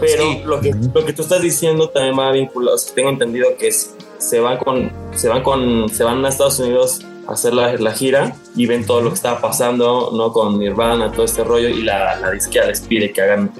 Pero 0.00 0.24
lo, 0.44 0.60
que, 0.60 0.72
lo 0.72 1.04
que 1.04 1.12
tú 1.12 1.22
estás 1.22 1.42
diciendo 1.42 1.88
también 1.88 2.18
va 2.18 2.30
vinculado, 2.32 2.76
o 2.76 2.78
sea, 2.78 2.94
tengo 2.94 3.10
entendido 3.10 3.56
que 3.56 3.68
es, 3.68 3.94
se 4.18 4.40
van 4.40 4.58
con, 4.58 4.90
se 5.14 5.28
van 5.28 5.42
con, 5.42 5.88
se 5.88 6.04
van 6.04 6.24
a 6.24 6.28
Estados 6.28 6.58
Unidos 6.58 7.00
hacer 7.28 7.54
la, 7.54 7.72
la, 7.74 7.92
gira 7.92 8.34
y 8.56 8.66
ven 8.66 8.84
todo 8.86 9.00
lo 9.00 9.10
que 9.10 9.14
estaba 9.14 9.40
pasando, 9.40 10.10
¿no? 10.14 10.32
Con 10.32 10.58
Nirvana, 10.58 11.12
todo 11.12 11.24
este 11.24 11.44
rollo, 11.44 11.68
y 11.68 11.82
la, 11.82 12.16
la 12.16 12.30
disquera 12.30 12.66
les 12.66 12.80
pide 12.80 13.12
que 13.12 13.20
hagan 13.22 13.52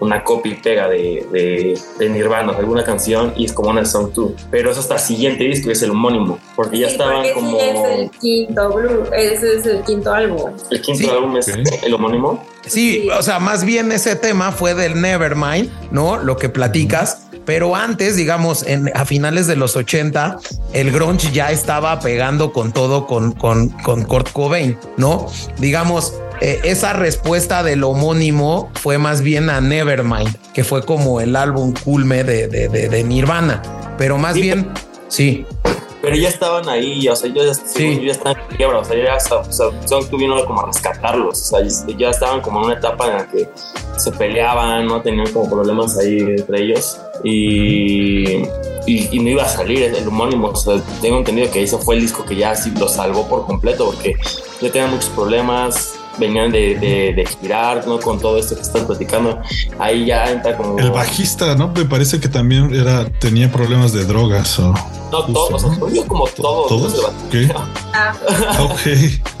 una 0.00 0.24
copia 0.24 0.52
y 0.52 0.56
pega 0.56 0.88
de, 0.88 1.26
de, 1.32 1.78
de, 1.98 2.08
Nirvana, 2.08 2.52
alguna 2.52 2.84
canción, 2.84 3.32
y 3.36 3.44
es 3.44 3.52
como 3.52 3.70
una 3.70 3.84
Song 3.84 4.12
2. 4.14 4.32
Pero 4.50 4.70
eso 4.70 4.80
hasta 4.80 4.94
el 4.94 5.00
siguiente 5.00 5.44
disco, 5.44 5.70
es 5.70 5.82
el 5.82 5.90
homónimo, 5.90 6.38
porque 6.56 6.78
ya 6.78 6.88
estaban 6.88 7.24
como... 7.34 7.58
es 7.58 7.98
el 7.98 8.10
quinto, 8.10 8.72
Blue, 8.72 9.04
ese 9.12 9.56
es 9.56 9.66
el 9.66 9.82
quinto 9.82 10.12
álbum. 10.12 10.52
El 10.70 10.80
quinto 10.80 11.12
álbum 11.12 11.36
es 11.36 11.48
el 11.48 11.94
homónimo. 11.94 12.44
Sí, 12.66 13.08
o 13.16 13.22
sea, 13.22 13.38
más 13.38 13.64
bien 13.64 13.90
ese 13.92 14.16
tema 14.16 14.52
fue 14.52 14.74
del 14.74 15.00
Nevermind, 15.00 15.70
¿no? 15.90 16.18
Lo 16.18 16.36
que 16.36 16.48
platicas. 16.48 17.29
Pero 17.50 17.74
antes, 17.74 18.14
digamos, 18.14 18.62
en, 18.64 18.92
a 18.94 19.04
finales 19.04 19.48
de 19.48 19.56
los 19.56 19.74
80, 19.74 20.38
el 20.72 20.92
grunge 20.92 21.32
ya 21.32 21.50
estaba 21.50 21.98
pegando 21.98 22.52
con 22.52 22.70
todo 22.70 23.08
con, 23.08 23.32
con, 23.32 23.70
con 23.70 24.04
Kurt 24.04 24.30
Cobain, 24.30 24.78
¿no? 24.96 25.26
Digamos, 25.58 26.14
eh, 26.40 26.60
esa 26.62 26.92
respuesta 26.92 27.64
del 27.64 27.82
homónimo 27.82 28.70
fue 28.74 28.98
más 28.98 29.22
bien 29.22 29.50
a 29.50 29.60
Nevermind, 29.60 30.32
que 30.54 30.62
fue 30.62 30.84
como 30.84 31.20
el 31.20 31.34
álbum 31.34 31.74
culme 31.74 32.22
de, 32.22 32.46
de, 32.46 32.68
de, 32.68 33.02
Nirvana. 33.02 33.60
Pero 33.98 34.16
más 34.16 34.36
bien, 34.36 34.68
sí. 35.08 35.44
Pero 36.10 36.22
ya 36.22 36.28
estaban 36.28 36.68
ahí, 36.68 37.08
o 37.08 37.14
sea, 37.14 37.30
ellos 37.30 37.46
ya, 37.46 37.54
Sí. 37.68 38.00
ya 38.04 38.12
están 38.12 38.36
en 38.36 38.56
quiebra, 38.56 38.78
o 38.80 38.84
sea, 38.84 38.96
ya 39.02 39.14
hasta- 39.14 39.38
o 39.38 39.52
sea, 39.52 39.66
son 39.86 40.08
tuvieron 40.10 40.44
como 40.44 40.60
a 40.62 40.66
rescatarlos, 40.66 41.40
o 41.52 41.58
sea, 41.60 41.94
ya- 41.96 42.10
estaban 42.10 42.40
como 42.40 42.58
en 42.60 42.66
una 42.66 42.74
etapa 42.74 43.06
en 43.06 43.12
la 43.18 43.28
que 43.28 43.48
se 43.96 44.10
peleaban, 44.12 44.86
no 44.86 45.00
tenían 45.02 45.30
como 45.32 45.48
problemas 45.48 45.96
ahí 45.98 46.18
entre 46.18 46.62
ellos 46.64 46.98
y, 47.22 48.38
y, 48.86 49.08
y 49.12 49.18
no 49.20 49.30
iba 49.30 49.42
a 49.44 49.48
salir 49.48 49.82
el, 49.82 50.08
homónimo, 50.08 50.48
o 50.48 50.56
sea, 50.56 50.80
tengo 51.00 51.18
entendido 51.18 51.50
que 51.50 51.62
ese 51.62 51.78
fue 51.78 51.94
el 51.96 52.00
disco 52.02 52.24
que 52.24 52.34
ya 52.36 52.54
sí 52.56 52.72
lo 52.78 52.88
salvó 52.88 53.28
por 53.28 53.46
completo 53.46 53.86
porque 53.86 54.14
ya 54.60 54.70
tenían 54.72 54.90
muchos 54.90 55.10
problemas. 55.10 55.94
Venían 56.18 56.50
de, 56.52 56.74
de, 56.76 57.14
de 57.14 57.24
girar, 57.40 57.86
¿no? 57.86 57.98
Con 58.00 58.18
todo 58.20 58.36
esto 58.38 58.54
que 58.56 58.62
están 58.62 58.86
platicando. 58.86 59.40
Ahí 59.78 60.06
ya 60.06 60.30
entra 60.30 60.56
como. 60.56 60.78
El 60.78 60.90
bajista, 60.90 61.54
¿no? 61.54 61.68
Me 61.68 61.84
parece 61.84 62.20
que 62.20 62.28
también 62.28 62.74
era, 62.74 63.04
tenía 63.20 63.50
problemas 63.50 63.92
de 63.92 64.04
drogas 64.04 64.58
o 64.58 64.74
No, 65.12 65.24
todos, 65.26 65.64
o 65.64 65.70
sea, 65.74 65.78
yo 65.94 66.06
como 66.06 66.26
todos. 66.28 66.68
todos. 66.68 67.30
de 67.30 67.46
Ok. 67.46 67.56
Ah, 67.92 68.14
Ok. 68.60 68.80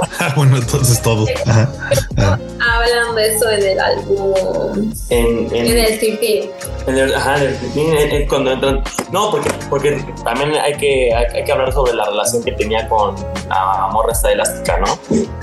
Ah, 0.18 0.32
bueno, 0.36 0.56
entonces 0.56 1.00
todos. 1.02 1.28
Ajá. 1.46 1.72
Ah. 2.18 2.38
hablan 2.60 3.14
de 3.14 3.34
eso 3.34 3.48
en 3.50 3.62
el 3.64 3.80
álbum, 3.80 4.92
En, 5.08 5.26
en, 5.54 5.56
en 5.66 5.78
el 5.78 5.98
13. 5.98 6.50
en 6.88 6.98
el, 6.98 7.14
ajá, 7.14 7.36
en 7.36 7.42
el 7.42 7.56
en- 7.78 7.96
en- 7.98 8.10
en- 8.22 8.28
cuando 8.28 8.52
entran. 8.52 8.82
No, 9.12 9.30
porque, 9.30 9.50
porque 9.70 10.04
también 10.24 10.52
hay 10.56 10.74
que, 10.76 11.14
hay, 11.14 11.24
hay 11.36 11.44
que 11.44 11.52
hablar 11.52 11.72
sobre 11.72 11.94
la 11.94 12.04
relación 12.06 12.42
que 12.44 12.52
tenía 12.52 12.86
con 12.88 13.14
la 13.48 13.88
morra 13.92 14.12
esta 14.12 14.30
elástica, 14.32 14.78
¿no? 14.78 14.98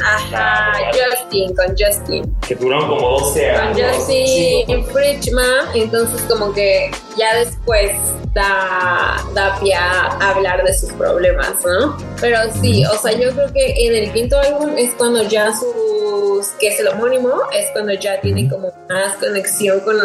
Ajá, 0.06 0.74
Justin, 1.17 1.56
con 1.56 1.67
Justin. 1.77 2.36
Que 2.47 2.56
duraron 2.56 2.89
como 2.89 3.19
12 3.19 3.51
Con 3.51 3.62
años. 3.62 3.91
Justin 3.97 4.86
Friedman, 4.86 5.67
entonces 5.75 6.21
como 6.30 6.53
que 6.53 6.91
ya 7.17 7.36
después 7.36 7.91
da, 8.34 9.17
da 9.34 9.60
pie 9.60 9.73
a 9.73 10.32
hablar 10.32 10.63
de 10.63 10.73
sus 10.73 10.91
problemas, 10.93 11.53
¿no? 11.65 11.97
Pero 12.21 12.39
sí, 12.62 12.86
o 12.86 12.97
sea, 12.97 13.12
yo 13.13 13.32
creo 13.32 13.51
que 13.51 13.88
en 13.88 14.03
el 14.03 14.13
quinto 14.13 14.39
álbum 14.39 14.77
es 14.77 14.93
cuando 14.95 15.23
ya 15.23 15.51
sus, 15.53 16.47
que 16.60 16.67
es 16.67 16.80
el 16.80 16.88
homónimo, 16.89 17.32
es 17.53 17.67
cuando 17.73 17.93
ya 17.93 18.19
tiene 18.21 18.49
como 18.49 18.71
más 18.89 19.15
conexión 19.15 19.80
con 19.82 19.97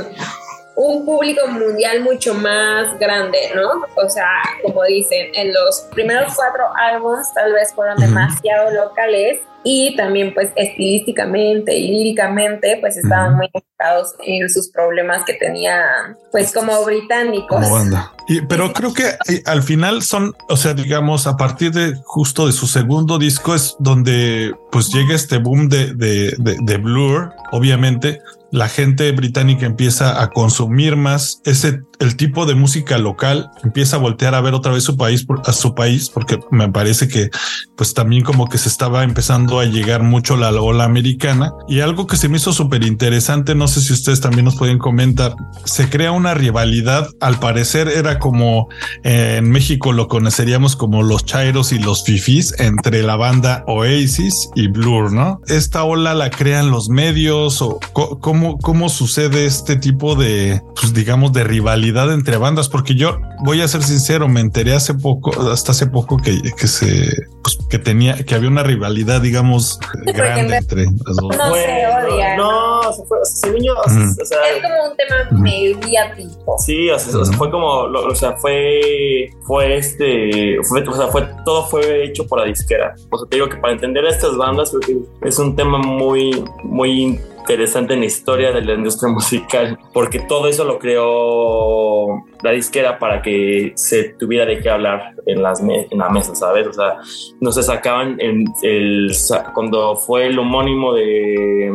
un 0.74 1.04
público 1.04 1.46
mundial 1.48 2.00
mucho 2.00 2.34
más 2.34 2.98
grande, 2.98 3.38
¿no? 3.54 3.84
O 3.94 4.08
sea, 4.08 4.28
como 4.62 4.82
dicen, 4.84 5.30
en 5.34 5.52
los 5.52 5.82
primeros 5.92 6.34
cuatro 6.34 6.64
álbumes 6.74 7.32
tal 7.34 7.52
vez 7.52 7.72
fueron 7.74 7.98
demasiado 7.98 8.70
locales 8.70 9.40
y 9.64 9.94
también 9.96 10.34
pues 10.34 10.50
estilísticamente 10.56 11.76
y 11.76 11.88
líricamente 11.88 12.78
pues 12.80 12.96
estaban 12.96 13.30
Ujú. 13.30 13.36
muy 13.36 13.50
enfocados 13.52 14.14
en 14.24 14.48
sus 14.50 14.70
problemas 14.70 15.24
que 15.24 15.34
tenían 15.34 16.16
pues 16.30 16.52
como 16.52 16.84
británicos. 16.84 17.48
como 17.48 17.70
banda. 17.70 18.12
Y, 18.28 18.40
pero 18.42 18.72
creo 18.72 18.92
que 18.94 19.08
eh, 19.28 19.42
al 19.46 19.62
final 19.62 20.02
son, 20.02 20.34
o 20.48 20.56
sea, 20.56 20.74
digamos, 20.74 21.26
a 21.26 21.36
partir 21.36 21.72
de 21.72 21.94
justo 22.04 22.46
de 22.46 22.52
su 22.52 22.66
segundo 22.66 23.18
disco 23.18 23.54
es 23.54 23.76
donde 23.78 24.54
pues 24.70 24.88
llega 24.88 25.14
este 25.14 25.38
boom 25.38 25.68
de, 25.68 25.94
de, 25.94 26.34
de, 26.38 26.56
de 26.60 26.76
Blur, 26.78 27.32
obviamente. 27.50 28.20
La 28.52 28.68
gente 28.68 29.10
británica 29.12 29.64
empieza 29.64 30.22
a 30.22 30.28
consumir 30.28 30.94
más 30.94 31.40
ese 31.46 31.80
el 32.00 32.16
tipo 32.16 32.44
de 32.44 32.54
música 32.54 32.98
local, 32.98 33.50
empieza 33.64 33.96
a 33.96 33.98
voltear 34.00 34.34
a 34.34 34.40
ver 34.42 34.52
otra 34.54 34.72
vez 34.72 34.84
su 34.84 34.96
país 34.96 35.24
a 35.46 35.52
su 35.52 35.74
país, 35.74 36.10
porque 36.10 36.38
me 36.50 36.68
parece 36.68 37.08
que 37.08 37.30
pues 37.76 37.94
también 37.94 38.24
como 38.24 38.48
que 38.48 38.58
se 38.58 38.68
estaba 38.68 39.04
empezando 39.04 39.51
a 39.60 39.64
llegar 39.64 40.02
mucho 40.02 40.36
la 40.36 40.50
ola 40.50 40.84
americana. 40.84 41.52
Y 41.68 41.80
algo 41.80 42.06
que 42.06 42.16
se 42.16 42.28
me 42.28 42.36
hizo 42.36 42.52
súper 42.52 42.84
interesante, 42.84 43.54
no 43.54 43.68
sé 43.68 43.80
si 43.80 43.92
ustedes 43.92 44.20
también 44.20 44.44
nos 44.44 44.56
pueden 44.56 44.78
comentar, 44.78 45.34
se 45.64 45.88
crea 45.88 46.12
una 46.12 46.34
rivalidad, 46.34 47.08
al 47.20 47.38
parecer 47.38 47.88
era 47.88 48.18
como 48.18 48.68
eh, 49.04 49.36
en 49.38 49.50
México 49.50 49.92
lo 49.92 50.08
conoceríamos 50.08 50.76
como 50.76 51.02
los 51.02 51.24
chairos 51.24 51.72
y 51.72 51.78
los 51.78 52.04
fifis 52.04 52.54
entre 52.58 53.02
la 53.02 53.16
banda 53.16 53.64
Oasis 53.66 54.50
y 54.54 54.68
Blur, 54.68 55.12
¿no? 55.12 55.40
Esta 55.46 55.84
ola 55.84 56.14
la 56.14 56.30
crean 56.30 56.70
los 56.70 56.88
medios 56.88 57.62
o 57.62 57.78
cómo, 57.92 58.58
cómo 58.58 58.88
sucede 58.88 59.46
este 59.46 59.76
tipo 59.76 60.14
de, 60.14 60.62
pues 60.80 60.92
digamos, 60.92 61.32
de 61.32 61.44
rivalidad 61.44 62.12
entre 62.12 62.36
bandas, 62.36 62.68
porque 62.68 62.94
yo 62.94 63.20
voy 63.44 63.60
a 63.60 63.68
ser 63.68 63.82
sincero, 63.82 64.28
me 64.28 64.40
enteré 64.40 64.74
hace 64.74 64.94
poco, 64.94 65.50
hasta 65.50 65.72
hace 65.72 65.86
poco 65.86 66.16
que, 66.16 66.40
que 66.56 66.66
se, 66.66 67.26
pues, 67.42 67.58
que 67.68 67.78
tenía, 67.78 68.24
que 68.24 68.34
había 68.34 68.48
una 68.48 68.62
rivalidad, 68.62 69.20
digamos, 69.20 69.41
porque 70.04 70.12
grande 70.12 70.42
me- 70.50 70.56
entre 70.56 70.84
las 70.84 71.16
dos. 71.16 71.36
No 71.36 71.48
Fue- 71.50 71.62
se 71.64 71.86
odian. 71.86 72.36
No, 72.36 72.82
no, 72.82 72.92
se 72.92 73.04
fue, 73.04 73.18
o 73.20 73.24
sea, 73.24 73.36
según 73.50 73.62
yo, 73.64 73.74
o 73.74 73.88
sea, 73.88 74.38
Es 74.56 74.62
como 74.62 74.90
un 74.90 74.96
tema 74.96 75.42
mediático. 75.42 76.56
Sí, 76.58 76.90
o 76.90 76.98
sea, 76.98 77.20
o 77.20 77.24
sea, 77.24 77.36
fue 77.36 77.50
como, 77.50 77.86
lo- 77.86 78.06
o 78.06 78.14
sea, 78.14 78.36
fue, 78.36 79.30
fue 79.42 79.76
este, 79.76 80.56
fue, 80.68 80.82
o 80.86 80.94
sea, 80.94 81.06
fue, 81.08 81.28
todo 81.44 81.66
fue 81.66 82.04
hecho 82.04 82.26
por 82.26 82.40
la 82.40 82.46
disquera. 82.46 82.94
O 83.10 83.18
sea, 83.18 83.28
te 83.28 83.36
digo 83.36 83.48
que 83.48 83.56
para 83.56 83.72
entender 83.74 84.04
a 84.04 84.10
estas 84.10 84.36
bandas, 84.36 84.70
creo 84.70 84.80
que 84.80 85.28
es 85.28 85.38
un 85.38 85.54
tema 85.56 85.78
muy, 85.78 86.44
muy 86.64 87.20
interesante 87.42 87.94
en 87.94 88.00
la 88.00 88.06
historia 88.06 88.52
de 88.52 88.62
la 88.62 88.74
industria 88.74 89.12
musical, 89.12 89.78
porque 89.92 90.20
todo 90.20 90.48
eso 90.48 90.64
lo 90.64 90.78
creó 90.78 92.24
la 92.42 92.50
disquera 92.50 92.98
para 92.98 93.20
que 93.22 93.72
se 93.76 94.14
tuviera 94.14 94.46
de 94.46 94.60
qué 94.60 94.70
hablar 94.70 95.14
en 95.26 95.42
las 95.42 95.60
en 95.60 95.98
la 95.98 96.08
mesa, 96.08 96.34
¿sabes? 96.34 96.66
O 96.66 96.72
sea, 96.72 96.98
no 97.40 97.52
se 97.52 97.62
sacaban 97.62 98.20
en 98.20 98.44
el, 98.62 99.12
cuando 99.54 99.96
fue 99.96 100.26
el 100.26 100.38
homónimo 100.38 100.94
de, 100.94 101.72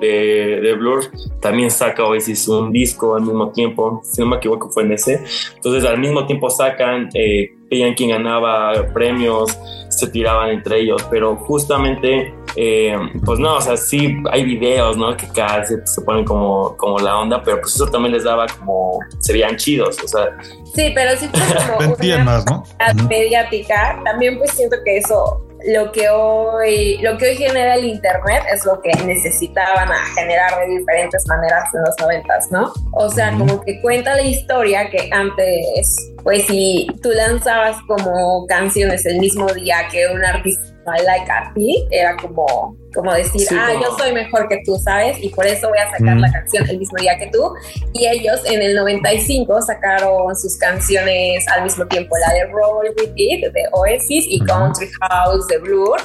de, 0.00 0.60
de 0.62 0.74
Blur, 0.74 1.04
también 1.40 1.70
saca 1.70 2.04
Oasis 2.04 2.48
un 2.48 2.72
disco 2.72 3.16
al 3.16 3.22
mismo 3.22 3.50
tiempo, 3.50 4.00
si 4.04 4.20
no 4.20 4.28
me 4.28 4.36
equivoco 4.36 4.70
fue 4.70 4.84
en 4.84 4.92
ese. 4.92 5.22
Entonces 5.56 5.84
al 5.84 5.98
mismo 5.98 6.26
tiempo 6.26 6.48
sacan, 6.50 7.08
eh, 7.14 7.54
veían 7.70 7.94
quién 7.94 8.10
ganaba 8.10 8.72
premios, 8.92 9.58
se 9.88 10.08
tiraban 10.08 10.50
entre 10.50 10.80
ellos, 10.80 11.04
pero 11.10 11.36
justamente, 11.36 12.34
eh, 12.56 12.96
pues 13.24 13.38
no, 13.38 13.56
o 13.56 13.60
sea, 13.60 13.76
sí 13.76 14.16
hay 14.30 14.44
videos, 14.44 14.96
¿no? 14.96 15.16
Que 15.16 15.26
cada 15.28 15.58
vez 15.58 15.68
se, 15.68 15.86
se 15.86 16.00
ponen 16.02 16.24
como, 16.24 16.76
como 16.76 16.98
la 16.98 17.18
onda, 17.18 17.42
pero 17.42 17.60
pues 17.60 17.74
eso 17.74 17.86
también 17.86 18.14
les 18.14 18.24
daba 18.24 18.46
como, 18.46 18.98
se 19.18 19.32
veían 19.32 19.56
chidos, 19.56 19.98
o 20.02 20.08
sea, 20.08 20.36
Sí, 20.74 20.92
pero 20.94 21.16
sí 21.16 21.28
fue 21.28 21.76
como 21.76 21.96
una 22.00 22.24
más, 22.24 22.44
¿no? 22.46 22.62
mediática. 23.08 24.00
También 24.04 24.38
pues 24.38 24.52
siento 24.52 24.76
que 24.84 24.98
eso 24.98 25.47
lo 25.66 25.90
que 25.92 26.08
hoy 26.08 26.98
lo 26.98 27.18
que 27.18 27.30
hoy 27.30 27.36
genera 27.36 27.74
el 27.74 27.84
internet 27.84 28.42
es 28.52 28.64
lo 28.64 28.80
que 28.80 28.90
necesitaban 29.04 29.90
a 29.90 30.04
generar 30.14 30.58
de 30.60 30.78
diferentes 30.78 31.26
maneras 31.26 31.64
en 31.74 31.80
los 31.80 31.94
noventas, 32.00 32.50
¿no? 32.50 32.72
O 32.92 33.08
sea, 33.10 33.32
como 33.36 33.60
que 33.62 33.80
cuenta 33.80 34.14
la 34.14 34.22
historia 34.22 34.88
que 34.90 35.08
antes, 35.12 36.12
pues 36.22 36.46
si 36.46 36.86
tú 37.02 37.10
lanzabas 37.10 37.76
como 37.86 38.46
canciones 38.46 39.04
el 39.06 39.18
mismo 39.18 39.46
día 39.48 39.88
que 39.90 40.06
un 40.08 40.24
artista 40.24 40.77
like 41.04 41.30
a 41.30 41.52
era 41.90 42.16
como, 42.16 42.76
como 42.94 43.12
decir, 43.14 43.40
Sí, 43.42 43.54
ah, 43.58 43.68
como- 43.72 43.84
yo 43.84 43.98
soy 43.98 44.12
mejor 44.12 44.48
que 44.48 44.60
tú, 44.64 44.76
¿sabes? 44.78 45.22
Y 45.22 45.28
por 45.30 45.46
eso 45.46 45.68
voy 45.68 45.78
a 45.78 45.90
sacar 45.90 46.14
Ujú. 46.14 46.20
la 46.20 46.32
canción 46.32 46.68
el 46.68 46.78
mismo 46.78 46.96
día 46.98 47.16
que 47.18 47.26
tú. 47.28 47.52
Y 47.92 48.06
ellos 48.06 48.40
en 48.46 48.62
el 48.62 48.74
95 48.74 49.60
sacaron 49.62 50.34
sus 50.36 50.56
canciones 50.56 51.46
al 51.48 51.62
mismo 51.64 51.86
tiempo, 51.86 52.16
la 52.18 52.32
de 52.32 52.44
Roll 52.46 52.86
With 52.98 53.12
It 53.16 53.52
de 53.52 53.64
Oasis 53.72 54.24
y. 54.28 54.40
Country 54.40 54.88
House 55.00 55.46
de 55.48 55.58
Blur. 55.58 55.98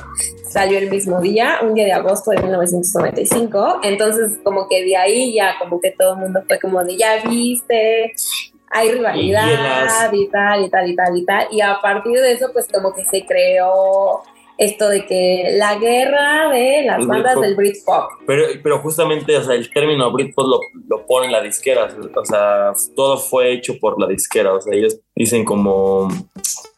Salió 0.47 0.77
el 0.77 0.89
mismo 0.89 1.19
día, 1.21 1.59
un 1.63 1.73
día 1.73 1.85
de 1.85 1.93
agosto 1.93 2.31
de 2.31 2.37
1995. 2.41 3.79
Entonces, 3.83 4.37
como 4.43 4.67
que 4.67 4.83
de 4.83 4.95
ahí 4.95 5.33
ya, 5.33 5.55
como 5.59 5.79
que 5.81 5.91
todo 5.91 6.13
el 6.13 6.19
mundo 6.19 6.41
fue 6.47 6.59
como 6.59 6.83
de, 6.83 6.95
ya 6.97 7.23
viste, 7.27 8.13
hay 8.69 8.91
rivalidad 8.91 9.45
las- 9.47 10.13
y 10.13 10.27
tal, 10.29 10.63
y 10.65 10.69
tal, 10.69 10.89
y 10.89 10.95
tal, 10.95 11.17
y 11.17 11.25
tal. 11.25 11.47
Y 11.51 11.61
a 11.61 11.79
partir 11.81 12.19
de 12.19 12.33
eso, 12.33 12.49
pues 12.53 12.67
como 12.71 12.93
que 12.93 13.05
se 13.05 13.25
creó 13.25 14.21
esto 14.57 14.87
de 14.89 15.05
que 15.05 15.49
la 15.53 15.75
guerra 15.75 16.49
de 16.51 16.83
las 16.85 16.99
El 16.99 17.07
bandas 17.07 17.35
Britpop. 17.35 17.43
del 17.43 17.55
Britpop. 17.55 18.03
Pero, 18.27 18.45
pero 18.61 18.79
justamente, 18.79 19.35
o 19.37 19.43
sea, 19.43 19.55
el 19.55 19.69
término 19.71 20.11
Britpop 20.11 20.45
lo, 20.45 20.59
lo 20.87 21.05
pone 21.05 21.29
la 21.29 21.41
disquera, 21.41 21.89
o 22.15 22.25
sea, 22.25 22.73
todo 22.95 23.17
fue 23.17 23.53
hecho 23.53 23.77
por 23.79 23.99
la 23.99 24.07
disquera, 24.07 24.53
o 24.53 24.61
sea, 24.61 24.73
ellos 24.75 24.99
dicen 25.15 25.43
como, 25.43 26.07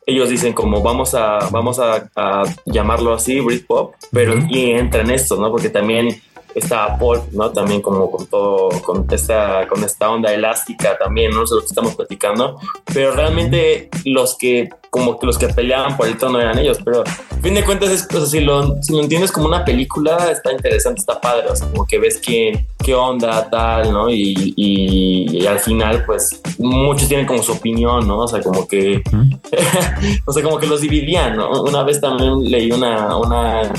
ellos 0.05 0.29
dicen 0.29 0.53
como 0.53 0.81
vamos 0.81 1.13
a, 1.15 1.39
vamos 1.51 1.79
a, 1.79 2.09
a 2.15 2.43
llamarlo 2.65 3.13
así, 3.13 3.39
Britpop, 3.39 3.93
pero 4.11 4.35
y 4.49 4.71
entra 4.71 5.01
en 5.01 5.11
esto, 5.11 5.35
¿no? 5.35 5.51
Porque 5.51 5.69
también 5.69 6.09
está 6.55 6.97
Paul, 6.97 7.21
¿no? 7.31 7.51
También 7.51 7.81
como 7.81 8.09
con 8.09 8.25
todo, 8.27 8.69
con 8.81 9.05
esta, 9.11 9.67
con 9.67 9.83
esta 9.83 10.09
onda 10.09 10.33
elástica 10.33 10.97
también, 10.97 11.31
¿no? 11.31 11.43
Es 11.43 11.51
lo 11.51 11.59
que 11.59 11.67
estamos 11.67 11.95
platicando, 11.95 12.59
pero 12.93 13.11
realmente 13.11 13.89
los 14.05 14.37
que, 14.37 14.69
como 14.89 15.19
que 15.19 15.25
los 15.25 15.37
que 15.37 15.49
peleaban 15.49 15.97
por 15.97 16.07
el 16.07 16.17
trono 16.17 16.39
eran 16.39 16.57
ellos, 16.57 16.79
pero 16.83 17.01
a 17.01 17.41
fin 17.41 17.53
de 17.53 17.63
cuentas, 17.63 17.89
es, 17.89 18.07
o 18.13 18.19
sea, 18.19 18.25
si, 18.25 18.39
lo, 18.39 18.81
si 18.81 18.93
lo 18.93 19.01
entiendes 19.01 19.31
como 19.31 19.47
una 19.47 19.65
película, 19.65 20.31
está 20.31 20.51
interesante, 20.51 20.99
está 20.99 21.19
padre, 21.19 21.49
o 21.49 21.55
sea, 21.55 21.67
como 21.67 21.85
que 21.85 21.99
ves 21.99 22.21
quién, 22.23 22.67
qué 22.83 22.95
onda, 22.95 23.49
tal, 23.49 23.91
¿no? 23.91 24.09
Y, 24.09 24.53
y, 24.55 25.43
y 25.43 25.47
al 25.47 25.59
final, 25.59 26.05
pues, 26.05 26.41
muchos 26.57 27.07
tienen 27.07 27.25
como 27.25 27.43
su 27.43 27.51
opinión, 27.51 28.07
¿no? 28.07 28.19
O 28.19 28.27
sea, 28.27 28.41
como 28.41 28.67
que 28.67 29.03
o 30.25 30.31
sea, 30.31 30.43
como 30.43 30.57
que 30.57 30.67
los 30.67 30.81
dividían, 30.81 31.35
¿no? 31.35 31.63
Una 31.63 31.83
vez 31.83 31.99
también 32.01 32.43
leí 32.43 32.71
una, 32.71 33.15
una, 33.17 33.73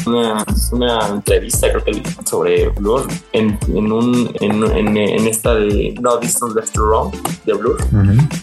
una, 0.72 1.08
entrevista, 1.08 1.70
creo 1.70 1.84
que 1.84 2.02
sobre 2.24 2.65
Blur, 2.70 3.06
en, 3.32 3.58
en, 3.68 3.92
un, 3.92 4.30
en, 4.40 4.96
en, 4.96 5.26
esta 5.26 5.54
de 5.54 5.94
No 6.00 6.18
Distance 6.18 6.54
Left 6.54 6.72
to 6.72 6.82
Wrong 6.82 7.14
de 7.44 7.52
Blur, 7.54 7.78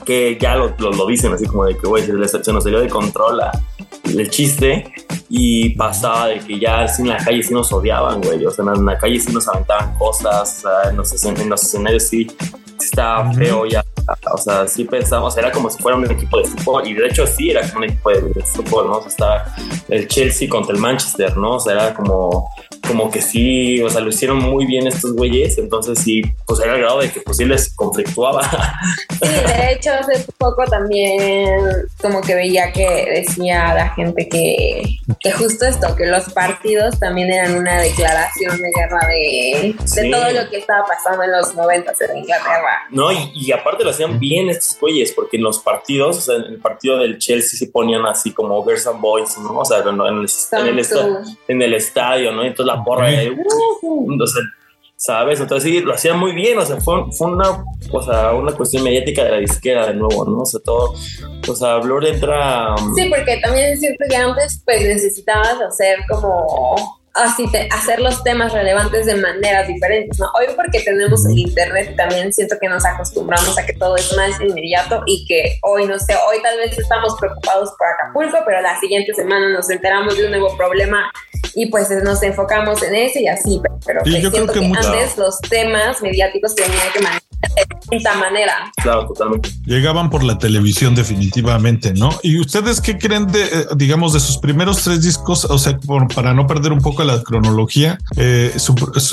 que 0.06 0.38
ya 0.40 0.56
lo, 0.56 0.76
lo, 0.78 1.08
dicen 1.08 1.34
así 1.34 1.46
como 1.46 1.66
de 1.66 1.78
que, 1.78 1.88
güey, 1.88 2.04
se, 2.06 2.44
se 2.44 2.54
nos 2.54 2.64
salió 2.64 2.80
de 2.80 2.90
control 2.90 3.42
el 4.06 4.30
chiste 4.30 4.92
y 5.30 5.70
pasaba 5.72 6.28
de 6.28 6.40
que 6.40 6.60
ya 6.60 6.86
en 6.86 7.08
la 7.08 7.18
calle 7.18 7.42
sí 7.42 7.54
nos 7.54 7.72
odiaban, 7.72 8.22
güey. 8.22 8.46
O 8.46 8.52
sea, 8.52 8.66
en 8.74 8.86
la 8.86 8.98
calle 8.98 9.20
sí 9.20 9.32
nos 9.32 9.48
aventaban 9.48 9.98
cosas, 9.98 10.58
o 10.58 10.62
sea, 10.62 10.90
en 10.90 10.98
los, 10.98 11.26
en 11.26 11.50
los 11.50 11.64
escenarios 11.64 12.04
sí 12.04 12.28
estaba 12.80 13.32
feo 13.34 13.66
ya. 13.66 13.84
O 14.34 14.38
sea, 14.38 14.68
sí 14.68 14.84
pensamos, 14.84 15.38
era 15.38 15.52
como 15.52 15.70
si 15.70 15.82
fuera 15.82 15.98
un 15.98 16.10
equipo 16.12 16.38
de 16.38 16.46
fútbol, 16.46 16.88
y 16.88 16.94
de 16.94 17.08
hecho 17.08 17.26
sí 17.26 17.50
era 17.50 17.62
como 17.68 17.80
un 17.80 17.84
equipo 17.86 18.10
de, 18.10 18.44
fútbol, 18.44 18.88
¿no? 18.88 18.98
O 18.98 19.02
sea, 19.02 19.10
estaba 19.10 19.56
el 19.90 20.08
Chelsea 20.08 20.50
contra 20.50 20.76
el 20.76 20.82
Manchester, 20.82 21.38
¿no? 21.38 21.56
O 21.56 21.60
sea, 21.60 21.74
era 21.74 21.94
como, 21.94 22.50
como 22.88 23.10
que 23.10 23.22
sí, 23.22 23.82
o 23.82 23.90
sea, 23.90 24.02
lo 24.02 24.10
hicieron 24.10 24.38
muy 24.38 24.66
bien 24.66 24.88
estos 24.88 25.14
güeyes, 25.14 25.58
entonces 25.58 26.00
sí, 26.00 26.22
pues 26.46 26.60
era 26.60 26.76
el 26.76 26.82
grado 26.82 27.00
de 27.00 27.12
que 27.12 27.22
pues 27.22 27.38
sí 27.38 27.46
les 27.46 27.74
conflictuaba. 27.74 28.44
Sí, 29.22 29.30
de 29.30 29.72
hecho 29.72 29.92
hace 29.92 30.26
poco 30.38 30.66
también 30.66 31.60
como 32.02 32.22
que 32.22 32.36
veía 32.36 32.72
que 32.74 33.06
decía 33.10 33.74
la 33.74 33.90
gente 33.90 34.28
que, 34.28 34.84
que 35.20 35.32
justo 35.32 35.66
esto, 35.66 35.96
que 35.96 36.06
los 36.06 36.32
partidos 36.34 37.00
también 37.00 37.32
eran 37.32 37.56
una 37.56 37.80
declaración 37.80 38.58
de 38.58 38.72
guerra 38.76 39.08
de, 39.08 39.76
de 39.96 40.12
todo 40.12 40.32
lo 40.32 40.50
que 40.50 40.58
estaba 40.58 40.86
pasando 40.86 41.24
en 41.24 41.32
los 41.32 41.56
90 41.56 41.94
en 42.02 42.18
Inglaterra. 42.18 42.88
No, 42.90 43.12
y, 43.12 43.52
aparte 43.52 43.84
lo 43.84 43.92
hacían 43.92 44.20
bien 44.20 44.50
estos 44.50 44.80
güeyes, 44.80 45.12
porque 45.12 45.38
en 45.38 45.44
los 45.44 45.60
partidos, 45.60 46.18
o 46.18 46.22
sea, 46.22 46.36
en 46.36 46.54
el 46.54 46.60
partido 46.60 46.98
del 46.98 47.18
Chelsea 47.18 47.58
se 47.58 47.68
ponían 47.68 48.06
así 48.06 48.32
como 48.32 48.64
Girls 48.64 48.88
and 48.88 49.00
Boys, 49.00 49.38
¿no? 49.38 49.60
O 49.60 49.66
sea, 49.66 49.80
en, 49.80 50.02
el, 51.62 51.74
estadio, 51.74 52.32
¿no? 52.32 52.44
Entonces 52.44 52.73
la 52.76 52.84
porra 52.84 53.08
de, 53.08 53.32
uh, 53.32 54.18
¿sabes? 54.96 55.40
Entonces 55.40 55.70
sí, 55.70 55.82
lo 55.82 55.94
hacían 55.94 56.18
muy 56.18 56.32
bien, 56.32 56.58
o 56.58 56.66
sea, 56.66 56.80
fue, 56.80 57.12
fue 57.12 57.28
una, 57.28 57.66
o 57.92 58.02
sea, 58.02 58.32
una 58.32 58.54
cuestión 58.54 58.84
mediática 58.84 59.26
de 59.26 59.32
la 59.32 59.38
disquera 59.38 59.88
de 59.88 59.96
nuevo, 59.96 60.24
¿no? 60.26 60.40
O 60.40 60.46
sea, 60.46 60.62
todo, 60.64 60.94
o 61.48 61.56
sea, 61.56 61.78
Blur 61.78 62.06
entra... 62.06 62.74
Um, 62.76 62.96
sí, 62.96 63.10
porque 63.10 63.38
también 63.44 63.74
es 63.74 63.82
cierto 63.82 64.06
que 64.10 64.16
antes 64.16 64.62
pues 64.64 64.82
necesitabas 64.82 65.60
hacer 65.62 66.00
como 66.10 67.03
así 67.14 67.46
hacer 67.72 68.00
los 68.00 68.24
temas 68.24 68.54
relevantes 68.54 69.06
de 69.06 69.16
maneras 69.16 69.68
diferentes, 69.68 70.20
¿no? 70.20 70.28
Hoy 70.38 70.48
porque 70.56 70.82
tenemos 70.82 71.26
el 71.28 71.38
internet 71.38 71.96
también 71.96 72.34
siento 72.34 72.56
que 72.60 72.68
nos 72.68 72.84
acostumbramos 72.86 73.58
a 73.58 73.66
que 73.66 73.74
todo 73.74 73.96
es 73.96 74.16
más 74.18 74.42
inmediato 74.42 75.04
y 75.06 75.26
que 75.26 75.60
hoy 75.62 75.86
no 75.86 76.00
sé, 76.00 76.16
hoy 76.28 76.42
tal 76.42 76.58
vez 76.58 76.78
estamos 76.78 77.16
preocupados 77.20 77.70
por 77.78 77.88
Acapulco, 77.88 78.38
pero 78.46 78.62
la 78.62 78.80
siguiente 78.80 79.14
semana 79.14 79.50
nos 79.50 79.70
enteramos 79.70 80.18
de 80.18 80.26
un 80.26 80.32
nuevo 80.32 80.58
problema 80.58 81.12
y 81.54 81.68
pues 81.68 81.90
nos 82.04 82.24
enfocamos 82.24 82.82
en 82.82 82.96
ese 82.96 83.22
y 83.22 83.28
así, 83.28 83.62
pero 83.86 84.02
pues 84.02 84.16
siento 84.16 84.52
que, 84.52 84.66
antes 84.66 85.18
los 85.18 85.40
temas 85.42 86.02
mediáticos 86.02 86.56
tenían 86.56 86.92
que 86.94 87.00
manejar 87.00 87.24
de 87.90 87.98
esta 87.98 88.16
manera. 88.16 88.72
Claro, 88.82 89.08
totalmente. 89.08 89.50
Llegaban 89.66 90.10
por 90.10 90.24
la 90.24 90.38
televisión 90.38 90.96
definitivamente, 90.96 91.94
¿no? 91.94 92.10
¿Y 92.24 92.40
ustedes 92.40 92.82
qué 92.82 92.98
creen 92.98 93.28
de, 93.28 93.44
eh, 93.44 93.66
digamos, 93.76 94.14
de 94.14 94.20
sus 94.20 94.38
primeros 94.38 94.84
tres 94.84 95.02
discos? 95.02 95.46
O 95.46 95.58
sea, 95.58 95.78
para 96.16 96.34
no 96.34 96.48
perder 96.48 96.72
un 96.72 96.82
poco 96.82 97.03
la 97.04 97.22
cronología, 97.24 97.98
eh, 98.18 98.56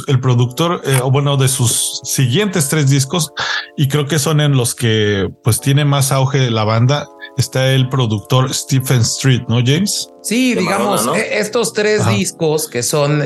el 0.07 0.20
productor, 0.20 0.81
eh, 0.85 1.00
o 1.03 1.11
bueno, 1.11 1.37
de 1.37 1.48
sus 1.48 2.00
siguientes 2.05 2.68
tres 2.68 2.90
discos, 2.90 3.33
y 3.76 3.88
creo 3.88 4.07
que 4.07 4.18
son 4.18 4.40
en 4.40 4.57
los 4.57 4.74
que 4.74 5.29
pues 5.42 5.61
tiene 5.61 5.85
más 5.85 6.12
auge 6.12 6.38
de 6.38 6.50
la 6.50 6.64
banda, 6.64 7.09
está 7.37 7.72
el 7.72 7.88
productor 7.88 8.53
Stephen 8.53 9.00
Street, 9.00 9.42
¿no, 9.48 9.61
James? 9.64 10.09
Sí, 10.22 10.55
digamos, 10.55 11.07
e, 11.16 11.38
estos 11.38 11.72
tres 11.72 12.07
discos 12.07 12.68
que 12.68 12.83
son 12.83 13.22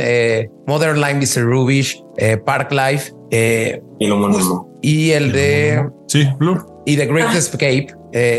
Modern 0.66 1.00
Life 1.00 1.18
is 1.22 1.36
Rubish, 1.40 2.02
Park 2.44 2.72
Life 2.72 3.12
y, 3.30 4.08
pues, 4.08 4.46
y, 4.82 5.10
el 5.10 5.32
de... 5.32 5.88
Sí, 6.06 6.28
Blur. 6.38 6.66
Y 6.86 6.96
The 6.96 7.06
Great 7.06 7.34
Escape. 7.34 7.86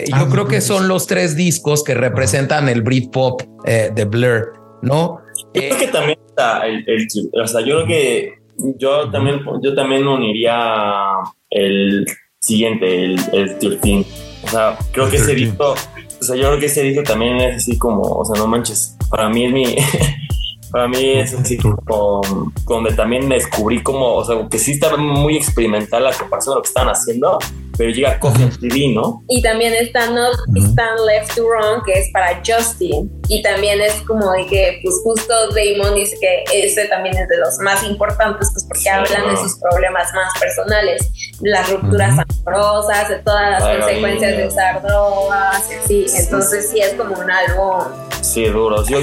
yo 0.07 0.15
ah, 0.15 0.27
creo 0.29 0.47
que 0.47 0.61
son 0.61 0.88
los 0.88 1.07
tres 1.07 1.35
discos 1.35 1.83
que 1.83 1.93
representan 1.93 2.69
el 2.69 2.81
Britpop 2.81 3.41
de 3.65 4.05
Blur, 4.05 4.53
¿no? 4.81 5.24
Yo 5.56 5.62
creo 5.62 5.78
que 5.78 5.88
también 5.88 6.20
el, 6.63 7.08
o 7.41 7.48
sea, 7.48 7.62
yo 7.62 7.76
creo 7.76 7.88
que 7.88 8.34
yo 8.78 9.10
también, 9.10 9.41
yo 9.62 9.76
también 9.76 10.08
uniría 10.08 11.13
el 11.50 12.06
siguiente, 12.39 13.06
el, 13.06 13.20
el 13.34 13.58
13. 13.58 14.06
O 14.44 14.48
sea, 14.48 14.78
creo 14.91 15.10
que 15.10 15.18
ese 15.18 15.34
disco, 15.34 15.74
o 16.20 16.24
sea, 16.24 16.36
yo 16.36 16.48
creo 16.48 16.60
que 16.60 16.68
ese 16.68 16.84
disco 16.84 17.04
también 17.04 17.38
es 17.38 17.58
así 17.58 17.78
como, 17.78 18.02
o 18.02 18.26
sea, 18.26 18.39
no 18.39 18.48
manches, 18.48 18.96
para 19.10 19.30
mí 19.30 19.46
es 19.46 19.52
mi, 19.52 19.76
para 20.72 20.88
mí 20.88 21.12
es 21.12 21.34
así 21.34 21.58
como, 21.58 22.22
donde 22.68 22.94
también 22.94 23.28
descubrí 23.28 23.82
como, 23.82 24.15
o 24.15 24.26
sea, 24.26 24.48
que 24.50 24.60
sí 24.60 24.74
estaba 24.74 24.98
muy 24.98 25.38
experimental 25.38 26.04
la 26.04 26.13
comparación 26.13 26.54
de 26.54 26.58
lo 26.58 26.62
que 26.62 26.68
estaban 26.68 26.89
haciendo, 26.89 27.39
pero 27.78 27.89
llega 27.91 28.20
Coffee 28.20 28.50
TV, 28.60 28.94
¿no? 28.94 29.24
Y 29.28 29.41
también 29.41 29.74
está 29.74 30.10
Not 30.10 30.36
Stand 30.56 31.00
Left 31.08 31.36
to 31.36 31.46
Wrong, 31.48 31.84
que 31.86 31.94
es 31.94 32.10
para 32.12 32.41
Justin. 32.46 33.12
Y 33.27 33.41
también 33.41 33.81
es 33.81 33.93
como 34.01 34.31
de 34.31 34.45
que, 34.47 34.79
pues 34.83 34.95
justo 35.03 35.33
Damon 35.49 35.95
dice 35.95 36.17
que 36.19 36.43
ese 36.53 36.85
también 36.85 37.17
es 37.17 37.27
de 37.27 37.38
los 37.38 37.57
más 37.59 37.83
importantes, 37.83 38.49
pues 38.51 38.65
porque 38.65 38.89
hablan 38.89 39.33
de 39.33 39.38
sus 39.38 39.59
problemas 39.59 40.13
más 40.13 40.31
personales, 40.39 41.09
las 41.41 41.69
rupturas 41.69 42.19
amorosas, 42.19 43.09
de 43.09 43.15
todas 43.19 43.51
las 43.51 43.63
consecuencias 43.63 44.38
de 44.38 44.47
usar 44.47 44.81
drogas, 44.81 45.69
y 45.71 45.75
así. 45.75 46.05
Entonces 46.15 46.69
sí 46.71 46.79
es 46.79 46.93
como 46.93 47.15
un 47.15 47.31
álbum. 47.31 47.83
Sí, 48.21 48.45
duro. 48.45 48.83
Yo, 48.85 48.99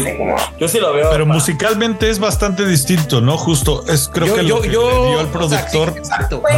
yo 0.58 0.68
sí 0.68 0.80
lo 0.80 0.92
veo. 0.92 1.10
Pero 1.10 1.26
musicalmente 1.26 2.10
es 2.10 2.18
bastante 2.18 2.66
distinto, 2.66 3.20
¿no? 3.20 3.38
Justo 3.38 3.84
es 3.86 4.08
creo 4.12 4.34
que 4.34 4.42
lo 4.42 4.60
que 4.60 4.68
le 4.68 4.72
dio 4.72 5.20
al 5.20 5.28
productor. 5.28 5.94
exacto. 5.96 6.42
Pues 6.42 6.56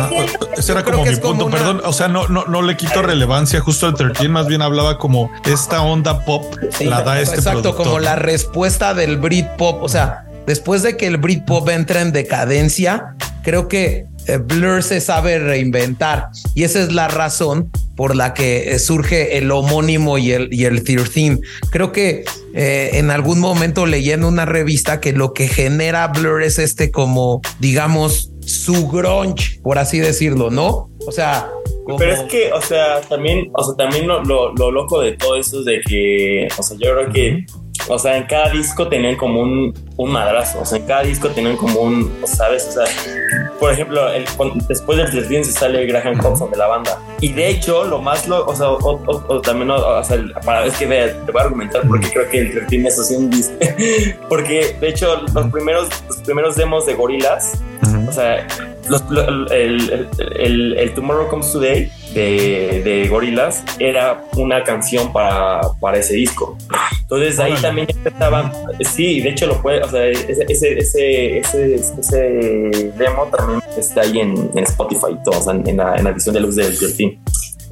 ese 0.57 0.73
era 0.73 0.83
como 0.83 1.05
mi 1.05 1.17
punto. 1.17 1.51
Perdón, 1.51 1.83
o 1.85 1.93
sea, 1.93 2.09
no, 2.09 2.27
no, 2.29 2.45
no 2.47 2.63
le 2.63 2.77
quito 2.77 3.03
relevancia. 3.03 3.61
Justo 3.61 3.87
el 3.89 3.95
13 3.95 4.29
más 4.29 4.47
bien 4.47 4.63
hablaba 4.63 4.99
como 4.99 5.31
esta 5.45 5.83
onda 5.83 6.25
pop 6.25 6.55
la 6.81 7.03
da 7.03 7.21
este 7.21 7.37
Exacto, 7.37 7.54
como 7.63 7.99
la 7.99 8.17
respuesta 8.17 8.95
del 8.95 9.19
Britpop. 9.19 9.83
O 9.83 9.89
sea, 9.89 10.27
después 10.47 10.83
de 10.83 10.97
que 10.97 11.07
el 11.07 11.17
Britpop 11.17 11.69
entra 11.69 12.01
en 12.01 12.13
decadencia, 12.13 13.15
creo 13.43 13.69
que 13.69 14.07
eh, 14.27 14.39
Blur 14.39 14.83
se 14.83 15.01
sabe 15.01 15.39
reinventar 15.39 16.29
y 16.55 16.63
esa 16.63 16.81
es 16.81 16.93
la 16.93 17.09
razón 17.09 17.71
por 17.95 18.17
la 18.17 18.33
que 18.33 18.73
eh, 18.73 18.79
surge 18.79 19.37
el 19.37 19.51
homónimo 19.51 20.17
y 20.17 20.33
el, 20.33 20.53
y 20.53 20.65
el 20.65 20.83
13. 20.83 21.41
Creo 21.71 21.93
que 21.93 22.25
eh, 22.55 22.91
en 22.95 23.11
algún 23.11 23.39
momento 23.39 23.87
leí 23.87 24.11
en 24.11 24.25
una 24.25 24.47
revista 24.47 25.01
que 25.01 25.13
lo 25.13 25.35
que 25.35 25.49
genera 25.49 26.09
Blur 26.09 26.43
es 26.43 26.59
este 26.59 26.91
como, 26.91 27.43
digamos, 27.61 28.31
su 28.41 28.89
grunge, 28.89 29.61
por 29.63 29.79
así 29.79 29.99
decirlo, 30.01 30.51
¿no? 30.51 30.91
O 31.07 31.13
sea, 31.13 31.51
pero 31.99 32.13
es 32.13 32.23
que, 32.23 32.53
o 32.53 32.61
sea, 32.61 33.01
también, 33.03 33.51
o 33.53 33.63
sea, 33.63 33.75
también 33.77 34.07
lo, 34.09 34.23
lo, 34.23 34.71
loco 34.71 35.01
de 35.01 35.13
todo 35.13 35.37
eso 35.37 35.61
es 35.61 35.65
de 35.67 35.81
que, 35.81 36.49
o 36.59 36.63
sea, 36.63 36.77
yo 36.79 36.95
creo 36.95 37.13
que, 37.13 37.47
o 37.89 37.99
sea, 37.99 38.17
en 38.17 38.25
cada 38.25 38.49
disco 38.51 38.89
tenían 38.89 39.17
como 39.17 39.41
un, 39.43 39.75
un 39.99 40.11
madrazo, 40.11 40.61
o 40.61 40.65
sea, 40.65 40.79
en 40.79 40.87
cada 40.87 41.03
disco 41.03 41.29
tenían 41.29 41.57
como 41.57 41.81
un, 41.81 42.11
¿sabes? 42.25 42.67
O 42.69 42.73
sea, 42.73 42.85
por 43.61 43.71
ejemplo, 43.71 44.09
el, 44.13 44.25
después 44.67 44.99
del 44.99 45.11
13 45.11 45.45
se 45.45 45.53
sale 45.53 45.85
Graham 45.87 46.19
Thompson 46.21 46.51
de 46.51 46.57
la 46.57 46.69
banda. 46.69 46.99
Y 47.21 47.33
de 47.33 47.51
hecho, 47.51 47.85
lo 47.85 48.01
más, 48.01 48.27
lo, 48.27 48.47
o 48.47 48.55
sea, 48.55 48.71
o, 48.71 49.41
también, 49.43 49.71
o, 49.71 50.05
sea, 50.05 50.19
para, 50.45 50.65
es 50.65 50.77
que 50.79 50.87
te 50.87 51.33
voy 51.33 51.41
a 51.41 51.45
argumentar 51.45 51.87
porque 51.87 52.11
creo 52.11 52.31
que 52.31 52.39
el 52.39 52.67
13 52.67 52.89
es 52.89 52.99
así 52.99 53.15
un 53.17 53.31
disco. 53.31 53.55
porque, 54.31 54.77
de 54.81 54.89
hecho, 54.89 55.21
los 55.35 55.47
primeros, 55.51 55.89
los 56.09 56.17
primeros 56.19 56.57
demos 56.57 56.87
de 56.87 56.95
Gorilas, 56.95 57.61
o 58.09 58.13
sea, 58.13 58.47
el, 59.51 60.09
el, 60.39 60.79
el, 60.79 60.95
Tomorrow 60.95 61.29
Comes 61.29 61.53
Today 61.53 61.91
de, 62.15 62.83
de 62.85 63.09
Gorillaz 63.09 63.65
era 63.79 64.25
una 64.37 64.63
canción 64.63 65.13
para, 65.13 65.61
para 65.81 65.99
ese 65.99 66.15
disco. 66.15 66.57
Entonces 67.03 67.39
ahí 67.39 67.55
también 67.61 67.87
estaban, 68.05 68.53
sí, 68.81 69.21
de 69.21 69.31
hecho 69.31 69.47
lo 69.47 69.61
puede, 69.61 69.83
o 69.83 69.89
sea, 69.89 70.07
ese, 70.07 70.45
ese, 70.49 71.39
ese, 71.39 71.75
ese, 71.75 72.93
demo 72.97 73.27
también 73.37 73.61
está 73.77 74.03
ahí 74.03 74.21
en, 74.21 74.51
en 74.55 74.65
Spotify, 74.65 75.17
todo, 75.25 75.51
en, 75.51 75.77
la, 75.77 75.97
en 75.97 76.05
la 76.05 76.11
edición 76.11 76.35
de 76.35 76.41
luz 76.41 76.57
del, 76.57 76.79
del. 76.79 77.19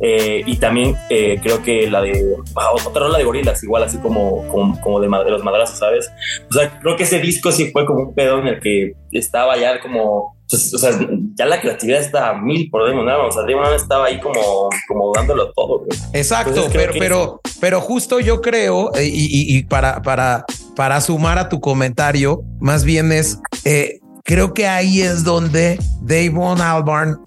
Eh, 0.04 0.42
y 0.44 0.56
también 0.56 0.96
eh, 1.10 1.38
creo 1.40 1.62
que 1.62 1.88
la 1.88 2.02
de 2.02 2.34
ah, 2.56 2.72
otra 2.72 3.04
rola 3.04 3.18
de 3.18 3.24
gorilas, 3.24 3.62
igual 3.62 3.84
así 3.84 3.98
como, 3.98 4.44
como, 4.48 5.00
de, 5.00 5.08
de, 5.08 5.30
los 5.30 5.44
madrazos, 5.44 5.78
¿sabes? 5.78 6.10
O 6.50 6.52
sea, 6.52 6.80
creo 6.80 6.96
que 6.96 7.04
ese 7.04 7.20
disco 7.20 7.52
sí 7.52 7.70
fue 7.70 7.86
como 7.86 8.08
un 8.08 8.14
pedo 8.14 8.40
en 8.40 8.48
el 8.48 8.60
que 8.60 8.94
estaba 9.12 9.56
ya 9.56 9.80
como 9.80 10.34
o 10.52 10.56
sea, 10.56 10.90
ya 11.34 11.46
la 11.46 11.60
creatividad 11.60 12.00
está 12.00 12.30
a 12.30 12.34
mil 12.34 12.68
por 12.68 12.86
Damon 12.86 13.08
O 13.08 13.32
sea, 13.32 13.42
Damon 13.42 13.72
estaba 13.74 14.06
ahí 14.06 14.20
como, 14.20 14.68
como 14.86 15.12
dándolo 15.14 15.50
todo. 15.52 15.86
Exacto, 16.12 16.66
pero, 16.72 16.92
pero, 16.98 17.40
pero 17.60 17.80
justo 17.80 18.20
yo 18.20 18.42
creo, 18.42 18.94
eh, 18.96 19.08
y, 19.10 19.62
para, 19.62 20.02
para, 20.02 20.44
para 20.76 21.00
sumar 21.00 21.38
a 21.38 21.48
tu 21.48 21.60
comentario, 21.60 22.42
más 22.60 22.84
bien 22.84 23.12
es, 23.12 23.38
eh, 23.64 24.00
creo 24.24 24.52
que 24.52 24.66
ahí 24.66 25.00
es 25.00 25.24
donde 25.24 25.78
Damon 26.02 26.60
Albarn 26.60 27.22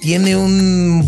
tiene 0.00 0.36
un 0.36 1.04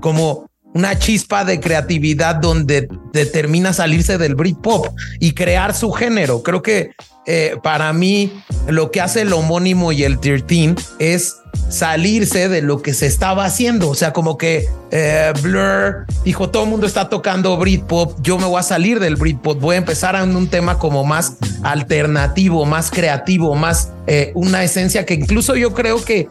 como 0.00 0.47
una 0.78 0.96
chispa 0.96 1.44
de 1.44 1.58
creatividad 1.58 2.36
donde 2.36 2.88
determina 3.12 3.72
salirse 3.72 4.16
del 4.16 4.36
Britpop 4.36 4.86
y 5.18 5.32
crear 5.32 5.74
su 5.74 5.90
género. 5.90 6.44
Creo 6.44 6.62
que 6.62 6.92
eh, 7.30 7.58
para 7.62 7.92
mí 7.92 8.32
lo 8.68 8.90
que 8.90 9.02
hace 9.02 9.20
el 9.20 9.34
homónimo 9.34 9.92
y 9.92 10.02
el 10.02 10.18
13 10.18 10.76
es 10.98 11.36
salirse 11.68 12.48
de 12.48 12.62
lo 12.62 12.80
que 12.80 12.94
se 12.94 13.04
estaba 13.04 13.44
haciendo. 13.44 13.90
O 13.90 13.94
sea, 13.94 14.14
como 14.14 14.38
que 14.38 14.66
eh, 14.90 15.30
Blur 15.42 16.06
dijo, 16.24 16.48
todo 16.48 16.62
el 16.62 16.70
mundo 16.70 16.86
está 16.86 17.10
tocando 17.10 17.58
Britpop, 17.58 18.18
yo 18.22 18.38
me 18.38 18.46
voy 18.46 18.58
a 18.58 18.62
salir 18.62 18.98
del 18.98 19.16
Britpop, 19.16 19.60
voy 19.60 19.74
a 19.74 19.78
empezar 19.78 20.14
en 20.14 20.34
un 20.36 20.48
tema 20.48 20.78
como 20.78 21.04
más 21.04 21.34
alternativo, 21.62 22.64
más 22.64 22.90
creativo, 22.90 23.54
más 23.54 23.92
eh, 24.06 24.32
una 24.34 24.64
esencia 24.64 25.04
que 25.04 25.12
incluso 25.12 25.54
yo 25.54 25.74
creo 25.74 26.02
que 26.02 26.28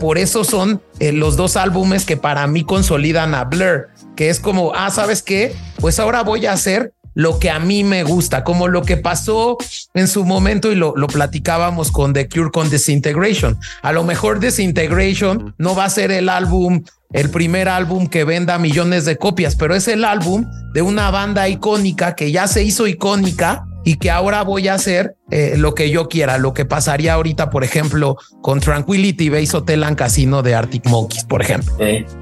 por 0.00 0.18
eso 0.18 0.42
son 0.42 0.82
los 0.98 1.36
dos 1.36 1.56
álbumes 1.56 2.04
que 2.04 2.16
para 2.16 2.48
mí 2.48 2.64
consolidan 2.64 3.32
a 3.32 3.44
Blur, 3.44 3.90
que 4.16 4.28
es 4.28 4.40
como, 4.40 4.72
ah, 4.74 4.90
¿sabes 4.90 5.22
qué? 5.22 5.54
Pues 5.80 6.00
ahora 6.00 6.24
voy 6.24 6.46
a 6.46 6.52
hacer 6.52 6.94
lo 7.16 7.38
que 7.38 7.50
a 7.50 7.58
mí 7.58 7.82
me 7.82 8.04
gusta, 8.04 8.44
como 8.44 8.68
lo 8.68 8.82
que 8.82 8.98
pasó 8.98 9.56
en 9.94 10.06
su 10.06 10.24
momento 10.26 10.70
y 10.70 10.74
lo, 10.74 10.94
lo 10.96 11.06
platicábamos 11.06 11.90
con 11.90 12.12
The 12.12 12.28
Cure 12.28 12.50
con 12.50 12.68
Disintegration. 12.68 13.58
A 13.80 13.92
lo 13.92 14.04
mejor 14.04 14.38
Disintegration 14.38 15.54
no 15.56 15.74
va 15.74 15.86
a 15.86 15.90
ser 15.90 16.12
el 16.12 16.28
álbum 16.28 16.84
el 17.12 17.30
primer 17.30 17.68
álbum 17.68 18.08
que 18.08 18.24
venda 18.24 18.58
millones 18.58 19.04
de 19.04 19.16
copias, 19.16 19.56
pero 19.56 19.74
es 19.74 19.88
el 19.88 20.04
álbum 20.04 20.44
de 20.74 20.82
una 20.82 21.10
banda 21.10 21.48
icónica 21.48 22.14
que 22.14 22.32
ya 22.32 22.48
se 22.48 22.64
hizo 22.64 22.86
icónica 22.86 23.64
y 23.86 23.98
que 23.98 24.10
ahora 24.10 24.42
voy 24.42 24.66
a 24.66 24.74
hacer 24.74 25.14
eh, 25.30 25.54
lo 25.56 25.76
que 25.76 25.90
yo 25.90 26.08
quiera, 26.08 26.38
lo 26.38 26.52
que 26.52 26.64
pasaría 26.64 27.14
ahorita, 27.14 27.50
por 27.50 27.62
ejemplo, 27.62 28.16
con 28.42 28.58
Tranquility 28.58 29.28
Base 29.28 29.56
Hotel 29.56 29.84
and 29.84 29.96
Casino 29.96 30.42
de 30.42 30.56
Arctic 30.56 30.88
Monkeys, 30.88 31.24
por 31.24 31.40
ejemplo. 31.40 31.72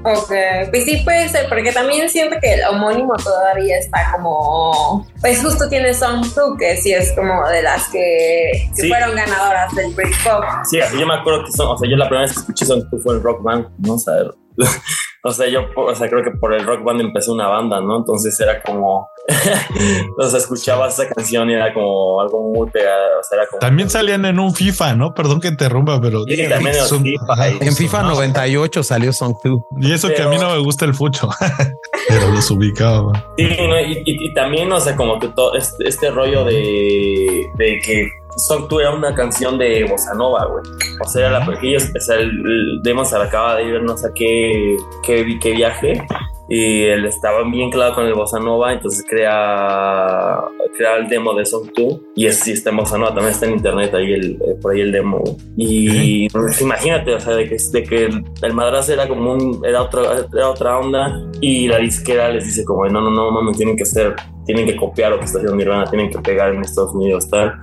Ok, 0.03 0.31
pues 0.69 0.85
sí 0.85 0.97
puede 1.03 1.27
ser, 1.27 1.49
porque 1.49 1.71
también 1.71 2.07
siento 2.07 2.35
que 2.39 2.53
el 2.53 2.61
homónimo 2.65 3.15
todavía 3.15 3.79
está 3.79 4.11
como, 4.13 5.07
pues 5.19 5.41
justo 5.41 5.67
tiene 5.67 5.91
Song 5.95 6.23
2, 6.35 6.55
que 6.59 6.77
sí 6.77 6.93
es 6.93 7.11
como 7.13 7.47
de 7.49 7.63
las 7.63 7.89
que, 7.89 8.69
fueron 8.87 9.15
ganadoras 9.15 9.73
del 9.73 9.91
Britpop. 9.95 10.43
Sí, 10.69 10.77
yo 10.99 11.07
me 11.07 11.15
acuerdo 11.15 11.45
que 11.45 11.51
son, 11.51 11.69
o 11.69 11.77
sea, 11.79 11.89
yo 11.89 11.97
la 11.97 12.07
primera 12.07 12.27
vez 12.27 12.33
que 12.33 12.41
escuché 12.41 12.65
Song 12.67 12.83
2 12.91 13.01
fue 13.01 13.15
en 13.15 13.23
Rock 13.23 13.41
Band, 13.41 13.69
¿no? 13.79 13.95
O 13.95 13.99
sea, 13.99 14.13
o 15.23 15.31
sea, 15.31 15.47
yo, 15.47 15.65
o 15.75 15.95
sea, 15.95 16.09
creo 16.09 16.23
que 16.23 16.31
por 16.31 16.53
el 16.53 16.65
rock 16.65 16.83
band 16.83 17.01
empecé 17.01 17.31
una 17.31 17.47
banda, 17.47 17.81
¿no? 17.81 17.97
Entonces 17.97 18.39
era 18.39 18.61
como, 18.61 19.09
o 20.17 20.23
sea, 20.23 20.39
escuchabas 20.39 20.99
esa 20.99 21.13
canción 21.13 21.49
y 21.49 21.53
era 21.53 21.73
como 21.73 22.21
algo 22.21 22.51
muy 22.53 22.69
pegado, 22.69 23.19
o 23.19 23.23
sea, 23.23 23.39
era 23.39 23.47
como... 23.47 23.59
También 23.59 23.89
salían 23.89 24.25
en 24.25 24.39
un 24.39 24.53
FIFA, 24.53 24.95
¿no? 24.95 25.13
Perdón 25.13 25.41
que 25.41 25.47
interrumpa, 25.47 25.99
pero... 26.01 26.23
Sí, 26.23 26.47
también 26.47 26.75
en, 26.75 27.03
FIFA, 27.03 27.47
en 27.59 27.75
FIFA 27.75 28.03
98 28.03 28.83
salió 28.83 29.13
Song 29.13 29.35
2. 29.43 29.59
Y 29.81 29.93
eso 29.93 30.09
que 30.09 30.21
a 30.21 30.27
mí 30.27 30.37
no 30.37 30.51
me 30.51 30.59
gusta 30.59 30.85
el 30.85 30.93
fucho, 30.93 31.29
pero 32.07 32.31
los 32.31 32.49
ubicaba. 32.51 33.33
Sí, 33.37 33.43
¿no? 33.67 33.79
y, 33.79 34.03
y, 34.05 34.33
también, 34.33 34.71
o 34.71 34.79
sea, 34.79 34.95
como 34.95 35.19
que 35.19 35.29
todo 35.29 35.55
este, 35.55 35.87
este 35.87 36.11
rollo 36.11 36.43
de, 36.45 37.45
de 37.55 37.79
que 37.83 38.09
Song 38.37 38.67
2 38.69 38.81
era 38.81 38.93
una 38.93 39.15
canción 39.15 39.57
de 39.57 39.85
bossa 39.85 40.13
nova, 40.13 40.45
güey. 40.45 40.63
O 41.01 41.07
sea, 41.07 41.27
era 41.27 41.39
la 41.39 41.45
porque 41.45 41.69
ellos, 41.69 41.89
o 41.95 41.99
sea, 41.99 42.17
el, 42.17 42.81
demo 42.83 43.05
se 43.05 43.15
acaba 43.15 43.55
de 43.55 43.63
ir 43.63 43.81
no 43.81 43.97
sé 43.97 44.09
qué, 44.13 44.77
qué, 45.03 45.37
qué 45.39 45.51
viaje 45.51 46.05
y 46.47 46.83
él 46.83 47.05
estaba 47.05 47.43
bien 47.43 47.71
claro 47.71 47.95
con 47.95 48.05
el 48.05 48.13
bossa 48.13 48.39
nova, 48.39 48.71
entonces 48.71 49.03
crea, 49.09 50.43
crea 50.77 50.97
el 50.97 51.07
demo 51.07 51.33
de 51.33 51.45
Song 51.45 51.69
2 51.75 51.99
y 52.15 52.27
es, 52.27 52.39
sí, 52.39 52.51
está 52.51 52.69
en 52.69 52.77
bossa 52.77 52.97
nova, 52.97 53.15
también 53.15 53.33
está 53.33 53.47
en 53.47 53.53
internet 53.53 53.93
ahí 53.95 54.13
el, 54.13 54.33
eh, 54.33 54.55
por 54.61 54.73
ahí 54.73 54.81
el 54.81 54.91
demo. 54.91 55.23
Y 55.57 56.29
pues, 56.29 56.61
imagínate, 56.61 57.15
o 57.15 57.19
sea, 57.19 57.35
de 57.35 57.49
que, 57.49 57.57
de 57.71 57.83
que 57.83 58.09
el, 58.41 58.53
madrazo 58.53 58.93
era 58.93 59.07
como 59.07 59.33
un, 59.33 59.65
era 59.65 59.81
otra, 59.81 60.01
era 60.31 60.49
otra 60.49 60.77
onda 60.77 61.19
y 61.41 61.67
la 61.67 61.79
disquera 61.79 62.29
les 62.29 62.45
dice 62.45 62.63
como, 62.63 62.85
no, 62.85 63.01
no, 63.01 63.09
no, 63.09 63.31
mami, 63.31 63.51
tienen 63.53 63.75
que 63.75 63.85
ser, 63.85 64.15
tienen 64.45 64.67
que 64.67 64.75
copiar 64.75 65.11
lo 65.11 65.19
que 65.19 65.25
está 65.25 65.39
haciendo 65.39 65.57
Nirvana, 65.57 65.89
tienen 65.89 66.11
que 66.11 66.19
pegar 66.19 66.53
en 66.53 66.61
Estados 66.61 66.93
Unidos, 66.93 67.27
tal 67.29 67.55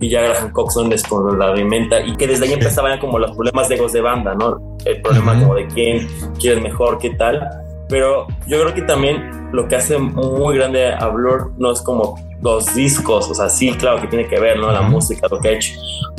y 0.00 0.08
ya 0.08 0.22
Graham 0.22 0.52
Coxon 0.52 0.88
les 0.88 1.04
la 1.38 1.46
alimenta 1.46 2.00
y 2.00 2.16
que 2.16 2.26
desde 2.26 2.46
ahí 2.46 2.54
empezaban 2.54 2.98
como 2.98 3.18
los 3.18 3.32
problemas 3.32 3.68
de 3.68 3.74
egos 3.74 3.92
de 3.92 4.00
banda, 4.00 4.34
¿no? 4.34 4.76
El 4.84 5.02
problema 5.02 5.38
como 5.38 5.54
de 5.54 5.66
quién, 5.68 6.08
quién 6.38 6.58
es 6.58 6.62
mejor, 6.62 6.98
qué 6.98 7.10
tal. 7.10 7.48
Pero 7.88 8.26
yo 8.46 8.60
creo 8.60 8.74
que 8.74 8.82
también 8.82 9.50
lo 9.52 9.68
que 9.68 9.76
hace 9.76 9.98
muy 9.98 10.56
grande 10.56 10.88
a 10.88 11.08
Blur 11.08 11.52
no 11.58 11.72
es 11.72 11.82
como 11.82 12.14
los 12.40 12.74
discos, 12.74 13.28
o 13.28 13.34
sea, 13.34 13.48
sí, 13.48 13.72
claro 13.72 14.00
que 14.00 14.06
tiene 14.06 14.26
que 14.26 14.40
ver, 14.40 14.58
¿no? 14.58 14.72
La 14.72 14.80
música, 14.80 15.26
lo 15.30 15.40
que 15.40 15.48
ha 15.48 15.52
hecho, 15.52 15.74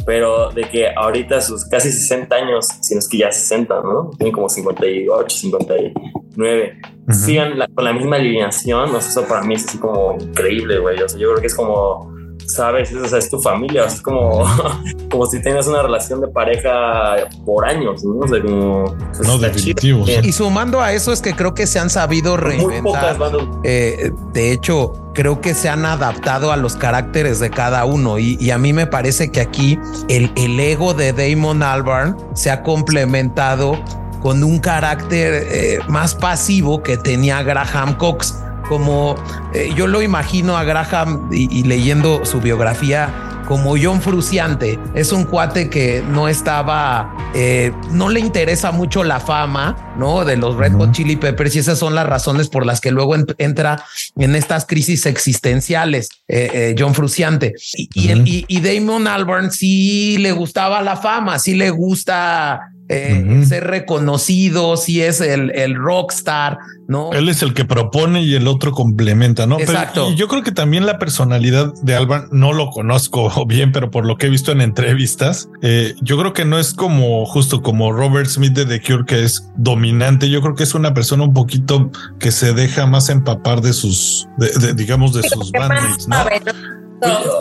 pero 0.06 0.52
de 0.52 0.64
que 0.64 0.88
ahorita 0.94 1.42
sus 1.42 1.66
casi 1.66 1.92
60 1.92 2.36
años, 2.36 2.68
si 2.82 2.94
no 2.94 3.00
es 3.00 3.10
que 3.10 3.18
ya 3.18 3.32
60, 3.32 3.82
¿no? 3.82 4.12
Tienen 4.18 4.34
como 4.34 4.48
58, 4.48 5.36
59, 5.36 6.82
sigan 7.10 7.54
con 7.74 7.86
la 7.86 7.94
misma 7.94 8.18
alineación, 8.18 8.94
o 8.94 9.02
sea, 9.02 9.10
eso 9.10 9.28
para 9.28 9.42
mí 9.42 9.56
es 9.56 9.66
así 9.68 9.80
como 9.80 10.16
increíble, 10.20 10.78
güey, 10.78 11.02
o 11.02 11.10
sea, 11.10 11.20
yo 11.20 11.30
creo 11.30 11.42
que 11.42 11.48
es 11.48 11.56
como 11.56 12.14
sabes, 12.54 12.94
o 12.94 13.08
sea, 13.08 13.20
es 13.20 13.30
tu 13.30 13.40
familia, 13.40 13.86
es 13.86 14.02
como, 14.02 14.46
como 15.12 15.26
si 15.26 15.42
tengas 15.42 15.68
una 15.68 15.82
relación 15.82 16.22
de 16.22 16.28
pareja 16.28 17.28
por 17.46 17.66
años, 17.66 18.04
¿no? 18.04 18.20
O 18.20 18.28
sea, 18.28 18.42
como, 18.42 18.96
pues, 19.16 19.28
no, 19.28 19.38
definitivo. 19.38 20.06
Y 20.08 20.32
sumando 20.32 20.82
a 20.82 20.94
eso 20.94 21.12
es 21.12 21.22
que 21.22 21.34
creo 21.34 21.54
que 21.54 21.68
se 21.68 21.80
han 21.80 21.90
sabido 21.90 22.38
reinventar. 22.38 23.18
Eh, 23.64 24.12
de 24.34 24.52
hecho, 24.52 24.94
creo 25.14 25.42
que 25.42 25.54
se 25.54 25.70
han 25.70 25.86
adaptado 25.86 26.52
a 26.52 26.58
los 26.58 26.76
caracteres 26.76 27.40
de 27.40 27.50
cada 27.50 27.86
uno 27.86 28.20
y, 28.20 28.52
a 28.52 28.58
mí 28.58 28.74
me 28.74 28.86
parece 28.86 29.32
que 29.32 29.40
aquí 29.40 29.80
el, 30.10 30.32
el 30.36 30.60
ego 30.60 30.94
de 30.94 31.14
Damon 31.14 31.64
Albarn 31.64 32.18
se 32.34 32.52
ha 32.52 32.64
complementado 32.64 33.82
con 34.22 34.44
un 34.44 34.60
carácter 34.60 35.48
eh, 35.50 35.80
más 35.88 36.16
pasivo 36.16 36.84
que 36.84 36.98
tenía 36.98 37.42
Graham 37.44 37.98
Cox 37.98 38.36
como 38.72 39.18
eh, 39.54 39.74
yo 39.76 39.86
lo 39.86 40.02
imagino 40.02 40.56
a 40.56 40.64
Graham 40.64 41.28
y, 41.30 41.64
leyendo 41.64 42.24
su 42.24 42.40
biografía 42.40 43.44
como 43.46 43.76
John 43.78 44.02
Fruciante. 44.02 44.80
Es 44.96 45.12
un 45.12 45.26
cuate 45.26 45.70
que 45.70 46.02
no 46.08 46.30
estaba, 46.30 47.14
eh, 47.34 47.74
no 47.92 48.08
le 48.08 48.22
interesa 48.22 48.72
mucho 48.72 49.04
la 49.04 49.20
fama, 49.20 49.94
¿no? 49.98 50.24
De 50.24 50.38
los 50.38 50.56
Red 50.56 50.72
Hot 50.76 50.94
Chili 50.94 51.18
Peppers 51.18 51.54
y 51.58 51.60
esas 51.60 51.80
son 51.80 51.96
las 51.96 52.08
razones 52.08 52.48
por 52.48 52.66
las 52.66 52.80
que 52.80 52.92
luego 52.92 53.14
entra 53.38 53.84
en 54.16 54.38
estas 54.38 54.66
crisis 54.66 55.06
existenciales, 55.06 56.08
eh, 56.30 56.74
John 56.80 56.96
Fruciante. 56.96 57.56
Y, 57.74 58.46
y, 58.48 58.62
Damon 58.62 59.06
Albarn 59.06 59.52
sí 59.52 60.18
le 60.18 60.32
gustaba 60.32 60.82
la 60.82 60.96
fama, 60.96 61.40
sí 61.40 61.56
le 61.56 61.72
gusta 61.72 62.72
eh, 62.92 63.46
ser 63.46 63.68
reconocido, 63.68 64.76
si 64.76 65.02
es 65.02 65.22
el, 65.22 65.52
el 65.56 65.76
rockstar, 65.76 66.58
¿no? 66.88 67.14
Él 67.14 67.30
es 67.30 67.42
el 67.42 67.54
que 67.54 67.64
propone 67.64 68.22
y 68.22 68.36
el 68.36 68.48
otro 68.48 68.74
complementa, 68.74 69.48
¿no? 69.48 69.60
Exacto. 69.60 70.12
y 70.12 70.16
yo 70.16 70.28
creo 70.28 70.44
que 70.44 70.52
también 70.52 70.86
la 70.86 71.00
personalidad 71.00 71.74
de 71.84 71.96
Alban 71.96 72.28
no 72.32 72.52
lo 72.52 72.70
conozco 72.70 73.46
bien, 73.48 73.72
pero 73.72 73.92
por 73.92 74.06
lo 74.06 74.18
que 74.18 74.28
he 74.28 74.30
visto 74.30 74.52
en 74.52 74.60
entrevistas, 74.60 75.50
eh, 75.62 75.96
yo 76.02 76.18
creo 76.18 76.34
que 76.34 76.44
no 76.44 76.60
es 76.60 76.74
como 76.74 77.26
justo 77.26 77.62
como 77.62 77.94
Robert 77.94 78.28
Smith 78.28 78.54
de 78.54 78.66
The 78.66 78.82
Cure, 78.82 79.06
que 79.06 79.24
es 79.24 79.50
dominante. 79.56 80.30
Yo 80.30 80.42
creo 80.42 80.56
que 80.56 80.64
es 80.64 80.76
una 80.76 80.94
persona 80.94 81.24
un 81.24 81.34
poquito 81.34 81.92
que 82.20 82.32
se 82.32 82.54
deja 82.54 82.88
más 82.88 83.08
empapar 83.08 83.62
de 83.62 83.72
sus, 83.72 84.28
digamos, 84.76 85.14
de 85.14 85.24
sus 85.24 85.52
bandmates, 85.52 86.08
¿no? 86.10 86.18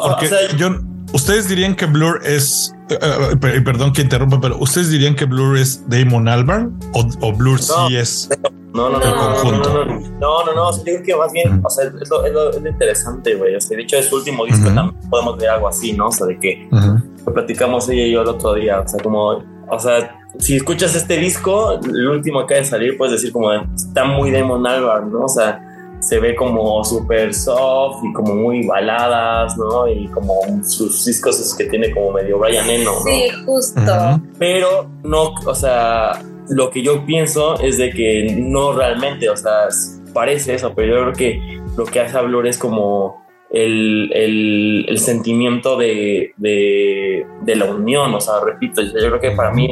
Porque 0.02 0.30
yo, 0.56 0.80
ustedes 1.12 1.48
dirían 1.48 1.74
que 1.74 1.86
Blur 1.86 2.20
es 2.24 2.74
eh, 2.88 3.60
perdón 3.64 3.92
que 3.92 4.02
interrumpa, 4.02 4.40
pero 4.40 4.58
¿ustedes 4.58 4.90
dirían 4.90 5.14
que 5.14 5.24
Blur 5.24 5.56
es 5.56 5.88
Damon 5.88 6.28
Albarn 6.28 6.78
o, 6.92 7.32
Blur 7.32 7.60
sí 7.60 7.96
es 7.96 8.28
no, 8.72 8.88
no, 8.88 8.98
no, 8.98 9.16
conjunto? 9.16 9.84
No, 10.20 10.44
no, 10.44 10.54
no, 10.54 10.76
yo 10.76 10.82
creo 10.82 11.02
que 11.02 11.16
más 11.16 11.32
bien, 11.32 11.60
o 11.64 11.70
sea, 11.70 11.86
es 12.00 12.08
lo, 12.08 12.68
interesante, 12.68 13.34
güey. 13.34 13.56
O 13.56 13.60
sea, 13.60 13.76
de 13.76 13.82
hecho, 13.82 13.96
es 13.96 14.06
su 14.06 14.16
último 14.16 14.44
disco 14.44 14.70
también 14.72 14.94
podemos 15.10 15.36
ver 15.38 15.50
algo 15.50 15.68
así, 15.68 15.92
¿no? 15.92 16.08
O 16.08 16.12
sea, 16.12 16.26
de 16.26 16.38
que 16.38 16.68
lo 16.70 17.34
platicamos 17.34 17.88
ella 17.88 18.06
y 18.06 18.12
yo 18.12 18.22
el 18.22 18.28
otro 18.28 18.54
día, 18.54 18.80
o 18.80 18.88
sea, 18.88 19.02
como, 19.02 19.42
o 19.68 19.78
sea, 19.78 20.16
si 20.38 20.56
escuchas 20.56 20.94
este 20.94 21.16
disco, 21.16 21.80
el 21.82 22.08
último 22.08 22.40
que 22.40 22.44
acaba 22.54 22.60
de 22.60 22.64
salir, 22.64 22.96
puedes 22.96 23.12
decir 23.12 23.32
como, 23.32 23.52
está 23.52 24.04
muy 24.04 24.30
Damon 24.30 24.66
Albarn, 24.66 25.12
¿no? 25.12 25.24
O 25.24 25.28
sea, 25.28 25.60
se 26.00 26.18
ve 26.18 26.34
como 26.34 26.82
súper 26.84 27.32
soft 27.34 28.02
y 28.04 28.12
como 28.12 28.34
muy 28.34 28.66
baladas, 28.66 29.56
¿no? 29.56 29.86
Y 29.86 30.08
como 30.08 30.40
sus 30.64 31.04
discos 31.04 31.38
es 31.38 31.54
que 31.54 31.64
tiene 31.64 31.90
como 31.92 32.12
medio 32.12 32.38
Brian 32.38 32.68
Eno, 32.68 32.92
¿no? 32.92 33.00
Sí, 33.04 33.28
justo. 33.44 34.20
Pero 34.38 34.90
no, 35.04 35.34
o 35.44 35.54
sea, 35.54 36.22
lo 36.48 36.70
que 36.70 36.82
yo 36.82 37.04
pienso 37.04 37.58
es 37.60 37.78
de 37.78 37.90
que 37.90 38.34
no 38.38 38.72
realmente, 38.72 39.28
o 39.28 39.36
sea, 39.36 39.68
parece 40.12 40.54
eso, 40.54 40.72
pero 40.74 40.88
yo 40.88 41.02
creo 41.02 41.12
que 41.12 41.60
lo 41.76 41.84
que 41.84 42.00
hace 42.00 42.18
a 42.18 42.22
Blur 42.22 42.46
es 42.46 42.58
como 42.58 43.24
el, 43.50 44.10
el, 44.12 44.86
el 44.88 44.98
sentimiento 44.98 45.76
de, 45.76 46.32
de, 46.36 47.26
de, 47.42 47.56
la 47.56 47.66
unión, 47.66 48.14
o 48.14 48.20
sea, 48.20 48.34
repito, 48.44 48.80
yo 48.82 48.92
creo 48.92 49.20
que 49.20 49.32
para 49.32 49.52
mí 49.52 49.68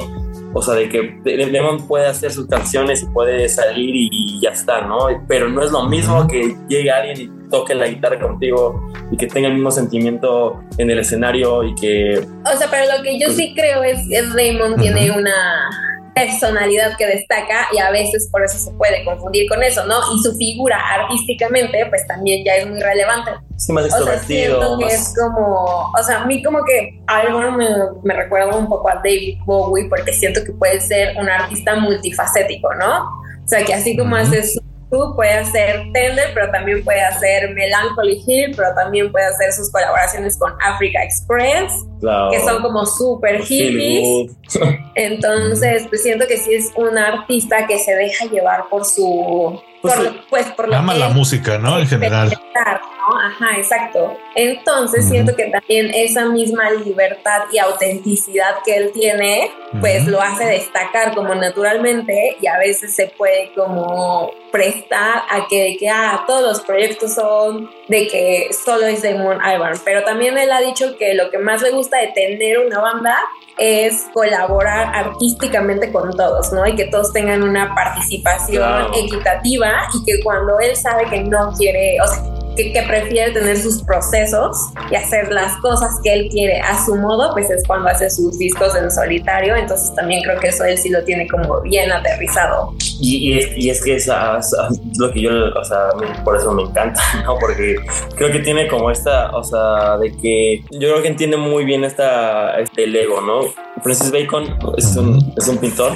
o 0.55 0.62
sea, 0.62 0.74
de 0.74 0.88
que 0.88 1.20
Lemon 1.24 1.86
puede 1.86 2.07
hacer 2.07 2.32
sus 2.32 2.46
canciones 2.46 3.03
y 3.03 3.07
puede 3.07 3.49
salir 3.49 3.90
y, 3.94 4.40
ya 4.40 4.51
está, 4.51 4.82
¿no? 4.82 4.99
Pero 5.26 5.49
no 5.49 5.62
es 5.62 5.70
lo 5.70 5.88
mismo 5.88 6.26
que 6.26 6.57
llegue 6.68 6.90
alguien 6.90 7.20
y 7.20 7.49
toque 7.51 7.74
la 7.74 7.86
guitarra 7.86 8.18
contigo 8.18 8.90
y 9.11 9.16
que 9.16 9.26
tenga 9.26 9.49
el 9.49 9.55
mismo 9.55 9.70
sentimiento 9.70 10.61
en 10.78 10.90
el 10.90 10.99
escenario 10.99 11.64
y 11.64 11.74
que... 11.74 12.18
O 12.18 12.57
sea, 12.57 12.68
pero 12.70 12.96
lo 12.96 13.03
que 13.03 13.18
yo 13.18 13.30
sí 13.30 13.55
creo 13.55 13.82
es 13.82 14.07
que 14.09 14.22
Raymond 14.22 14.80
tiene 14.80 15.11
una 15.11 15.70
personalidad 16.25 16.97
que 16.97 17.07
destaca 17.07 17.69
y 17.73 17.79
a 17.79 17.91
veces 17.91 18.29
por 18.31 18.45
eso 18.45 18.59
se 18.59 18.71
puede 18.73 19.05
confundir 19.05 19.49
con 19.49 19.62
eso, 19.62 19.85
¿no? 19.87 19.97
Y 20.14 20.23
su 20.23 20.35
figura 20.37 20.79
artísticamente 20.79 21.87
pues 21.87 22.07
también 22.07 22.45
ya 22.45 22.55
es 22.57 22.66
muy 22.66 22.81
relevante. 22.81 23.31
Sí, 23.57 23.73
más 23.73 23.85
O 23.85 23.89
sea, 23.89 23.97
extrovertido. 23.99 24.59
siento 24.61 24.79
que 24.79 24.85
más- 24.85 24.95
es 24.95 25.14
como, 25.19 25.93
o 25.99 26.03
sea, 26.05 26.23
a 26.23 26.27
mí 26.27 26.43
como 26.43 26.64
que 26.64 27.01
algo 27.07 27.51
me, 27.53 27.66
me 28.05 28.14
recuerda 28.14 28.55
un 28.57 28.69
poco 28.69 28.89
a 28.89 28.95
David 28.97 29.39
Bowie 29.45 29.89
porque 29.89 30.12
siento 30.12 30.45
que 30.45 30.53
puede 30.53 30.81
ser 30.81 31.16
un 31.16 31.29
artista 31.29 31.75
multifacético, 31.77 32.73
¿no? 32.75 33.03
O 33.45 33.49
sea, 33.49 33.64
que 33.64 33.75
así 33.75 33.97
como 33.97 34.14
Ujú. 34.16 34.25
haces 34.25 34.61
tú, 34.91 35.14
puede 35.16 35.33
hacer 35.35 35.83
Tender, 35.93 36.31
pero 36.35 36.51
también 36.51 36.83
puede 36.85 37.03
hacer 37.03 37.51
Melancholy 37.55 38.23
Hill, 38.27 38.55
pero 38.57 38.75
también 38.75 39.11
puede 39.12 39.27
hacer 39.27 39.53
sus 39.53 39.71
colaboraciones 39.71 40.39
con 40.39 40.53
Africa 40.62 41.03
Express, 41.03 41.73
claro, 42.01 42.30
que 42.30 42.40
son 42.40 42.62
como 42.62 42.84
súper 42.86 43.42
Feel 43.42 43.70
hippies. 43.78 44.32
Entonces, 44.94 45.86
pues 45.88 46.03
siento 46.03 46.26
que 46.26 46.36
sí 46.36 46.55
es 46.55 46.70
un 46.76 46.96
artista 46.99 47.66
que 47.66 47.78
se 47.78 47.94
deja 47.94 48.24
llevar 48.26 48.68
por 48.68 48.84
su, 48.84 49.61
Pues 49.82 49.94
por, 49.94 50.05
sí. 50.05 50.20
pues 50.30 50.46
por 50.53 50.68
lo 50.68 50.76
Ama 50.76 50.94
que 50.94 50.99
la 51.01 51.09
música, 51.11 51.59
¿no? 51.59 51.78
En 51.78 51.86
general. 51.86 52.30
¿no? 52.30 52.38
Ajá, 53.16 53.57
exacto. 53.57 54.16
Entonces 54.34 55.05
Ujú. 55.05 55.12
siento 55.12 55.34
que 55.34 55.46
también 55.46 55.90
esa 55.94 56.26
misma 56.26 56.70
libertad 56.70 57.42
y 57.53 57.59
autenticidad 57.59 58.57
que 58.64 58.76
él 58.76 58.90
tiene, 58.92 59.51
pues 59.80 60.03
Ujú. 60.03 60.11
lo 60.12 60.20
hace 60.20 60.44
destacar 60.44 61.14
como 61.14 61.34
naturalmente 61.34 62.36
y 62.40 62.46
a 62.46 62.59
veces 62.59 62.94
se 62.94 63.07
puede 63.07 63.53
como 63.55 64.30
prestar 64.53 65.22
a 65.30 65.46
que, 65.49 65.62
de 65.62 65.76
que 65.76 65.88
ah, 65.88 66.24
todos 66.26 66.42
los 66.42 66.61
proyectos 66.61 67.14
son 67.14 67.70
de 67.88 68.07
que 68.09 68.51
solo 68.53 68.86
es 68.86 69.03
Damon 69.03 69.40
Albarn, 69.42 69.78
pero 69.84 70.05
también 70.05 70.36
él 70.38 70.51
ha 70.53 70.61
dicho 70.61 70.96
que 70.99 71.14
lo 71.14 71.30
que 71.30 71.38
más 71.38 71.62
le 71.62 71.70
gusta 71.70 71.88
de 71.97 72.09
tener 72.09 72.59
una 72.59 72.80
banda 72.80 73.18
es 73.57 74.07
colaborar 74.14 74.95
artísticamente 74.95 75.91
con 75.91 76.11
todos, 76.16 76.53
¿no? 76.53 76.66
Y 76.66 76.76
que 76.76 76.84
todos 76.84 77.12
tengan 77.12 77.43
una 77.43 77.74
participación 77.74 78.62
Claro. 78.62 78.91
equitativa 78.95 79.89
y 79.95 80.05
que 80.05 80.22
cuando 80.22 80.61
él 80.61 80.76
sabe 80.76 81.07
que 81.11 81.20
no 81.24 81.53
quiere, 81.57 81.97
o 82.01 82.07
sea, 82.07 82.22
que, 82.59 82.73
que 82.73 82.83
prefiere 82.83 83.31
tener 83.33 83.57
sus 83.57 83.83
procesos 83.85 84.57
y 84.91 84.97
hacer 84.97 85.33
las 85.33 85.57
cosas 85.63 85.91
que 86.03 86.13
él 86.13 86.29
quiere 86.31 86.61
a 86.61 86.85
su 86.85 86.97
modo, 86.97 87.33
pues 87.33 87.49
es 87.51 87.63
cuando 87.67 87.89
hace 87.89 88.11
sus 88.11 88.37
discos 88.39 88.75
en 88.77 88.91
solitario. 88.91 89.55
Entonces 89.57 89.95
también 89.95 90.23
creo 90.23 90.39
que 90.41 90.49
eso 90.49 90.65
él 90.65 90.77
sí 90.77 90.91
lo 90.91 91.03
tiene 91.05 91.29
como 91.29 91.61
bien 91.63 91.91
aterrizado. 91.93 92.75
Y, 93.01 93.17
y 93.33 93.39
es, 93.39 93.57
y 93.57 93.71
es 93.71 93.83
que 93.85 93.95
esa, 93.95 94.39
esa- 94.39 94.69
lo 94.99 95.13
que 95.13 95.21
yo, 95.23 95.31
o 95.55 95.65
sea, 95.65 95.91
me- 96.01 96.25
por 96.25 96.37
eso 96.37 96.53
me 96.53 96.63
encanta, 96.65 97.01
¿no? 97.25 97.39
Porque 97.39 97.77
creo 98.17 98.33
que 98.33 98.41
tiene 98.41 98.67
como 98.69 98.91
esta, 98.91 99.31
o 99.37 99.45
sea, 99.45 99.97
de 99.99 100.11
que 100.17 100.63
yo 100.73 100.89
creo 100.91 101.03
que 101.03 101.09
entiende 101.09 101.37
muy 101.37 101.65
bien 101.65 101.85
esta, 101.85 102.59
este 102.59 102.85
el 102.85 102.97
ego, 102.97 103.21
¿no? 103.21 103.41
Francis 103.83 104.11
Bacon 104.11 104.59
es 104.77 104.97
un, 104.97 105.33
es 105.37 105.47
un 105.47 105.59
pintor 105.59 105.93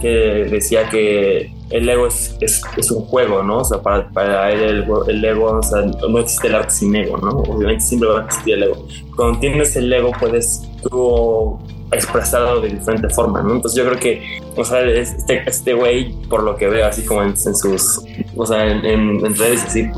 que 0.00 0.08
decía 0.08 0.88
que 0.88 1.52
el 1.70 1.88
ego 1.88 2.06
es, 2.06 2.36
es, 2.40 2.90
un 2.90 3.04
juego, 3.06 3.42
¿no? 3.42 3.58
O 3.58 3.64
sea, 3.64 3.80
para, 3.80 4.08
para 4.10 4.50
él 4.52 4.60
el, 4.60 4.84
el 5.08 5.24
ego, 5.24 5.58
o 5.58 5.62
sea, 5.62 5.82
no 5.82 6.18
existe 6.18 6.48
el 6.48 6.56
arte 6.56 6.70
sin 6.70 6.94
ego, 6.96 7.16
¿no? 7.18 7.30
Obviamente 7.30 7.84
siempre 7.84 8.08
va 8.08 8.20
a 8.20 8.24
existir 8.24 8.54
el 8.54 8.62
ego. 8.64 8.86
Cuando 9.16 9.38
tienes 9.38 9.76
el 9.76 9.92
ego 9.92 10.10
puedes 10.18 10.62
tú 10.82 11.58
expresarlo 11.92 12.60
de 12.60 12.68
diferente 12.68 13.08
forma, 13.10 13.42
¿no? 13.42 13.54
Entonces 13.54 13.76
yo 13.82 13.88
creo 13.88 13.98
que, 13.98 14.40
o 14.56 14.64
sea, 14.64 14.80
es- 14.82 15.12
este 15.14 15.42
este 15.46 15.74
güey, 15.74 16.12
por 16.28 16.42
lo 16.42 16.56
que 16.56 16.68
veo, 16.68 16.86
así 16.86 17.04
como 17.04 17.22
en, 17.22 17.30
en 17.30 17.56
sus, 17.56 18.00
o 18.36 18.46
sea, 18.46 18.66
en, 18.66 18.84
en- 18.84 19.24
en 19.26 19.36
redes, 19.36 19.64
así, 19.64 19.88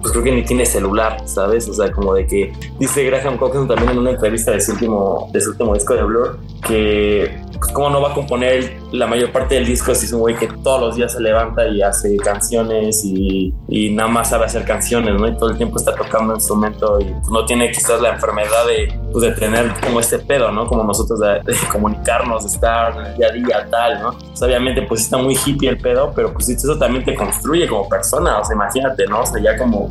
pues 0.00 0.12
creo 0.12 0.24
que 0.24 0.32
ni 0.32 0.44
tiene 0.44 0.64
celular, 0.66 1.16
¿sabes? 1.26 1.68
O 1.68 1.74
sea, 1.74 1.90
como 1.92 2.14
de 2.14 2.26
que 2.26 2.52
dice 2.78 3.04
Graham 3.04 3.36
Coxon 3.38 3.66
también 3.68 3.90
en 3.90 3.98
una 3.98 4.10
entrevista 4.10 4.52
de 4.52 4.60
su 4.60 4.72
último, 4.72 5.28
de 5.32 5.40
su 5.40 5.50
último 5.50 5.74
disco 5.74 5.94
de 5.94 6.02
Blur, 6.04 6.38
que 6.66 7.38
pues, 7.58 7.72
cómo 7.72 7.90
no 7.90 8.00
va 8.02 8.10
a 8.10 8.14
componer 8.14 8.76
la 8.92 9.06
mayor 9.06 9.32
parte 9.32 9.54
del 9.56 9.64
disco 9.66 9.94
si 9.94 10.06
es 10.06 10.12
un 10.12 10.20
güey 10.20 10.36
que 10.36 10.46
todos 10.62 10.80
los 10.80 10.96
días 10.96 11.12
se 11.12 11.20
levanta 11.20 11.66
y 11.68 11.80
hace 11.82 12.16
canciones 12.18 13.02
y, 13.04 13.52
y 13.68 13.90
nada 13.94 14.08
más 14.08 14.30
sabe 14.30 14.44
hacer 14.44 14.64
canciones, 14.64 15.14
¿no? 15.20 15.26
Y 15.26 15.36
todo 15.36 15.50
el 15.50 15.56
tiempo 15.56 15.76
está 15.78 15.94
tocando 15.94 16.34
instrumento 16.34 17.00
y 17.00 17.06
no 17.30 17.44
tiene 17.46 17.70
quizás 17.70 18.00
la 18.00 18.10
enfermedad 18.10 18.66
de, 18.66 18.96
pues, 19.12 19.24
de 19.24 19.32
tener 19.32 19.72
como 19.82 20.00
este 20.00 20.18
pedo, 20.18 20.52
¿no? 20.52 20.66
Como 20.66 20.84
nosotros 20.84 21.18
de, 21.20 21.35
de 21.44 21.54
comunicarnos, 21.72 22.44
de 22.44 22.48
estar 22.50 22.96
en 22.98 23.06
el 23.06 23.16
día 23.16 23.26
a 23.28 23.32
día, 23.32 23.68
tal, 23.70 24.02
¿no? 24.02 24.18
Pues, 24.18 24.42
obviamente 24.42 24.82
pues 24.82 25.02
está 25.02 25.16
muy 25.18 25.36
hippie 25.44 25.68
el 25.70 25.78
pedo, 25.78 26.12
pero 26.14 26.32
pues 26.32 26.48
eso 26.48 26.78
también 26.78 27.04
te 27.04 27.14
construye 27.14 27.66
como 27.68 27.88
persona, 27.88 28.38
o 28.40 28.44
sea, 28.44 28.54
imagínate, 28.54 29.06
¿no? 29.06 29.20
O 29.20 29.26
sea, 29.26 29.42
ya 29.42 29.56
como 29.58 29.88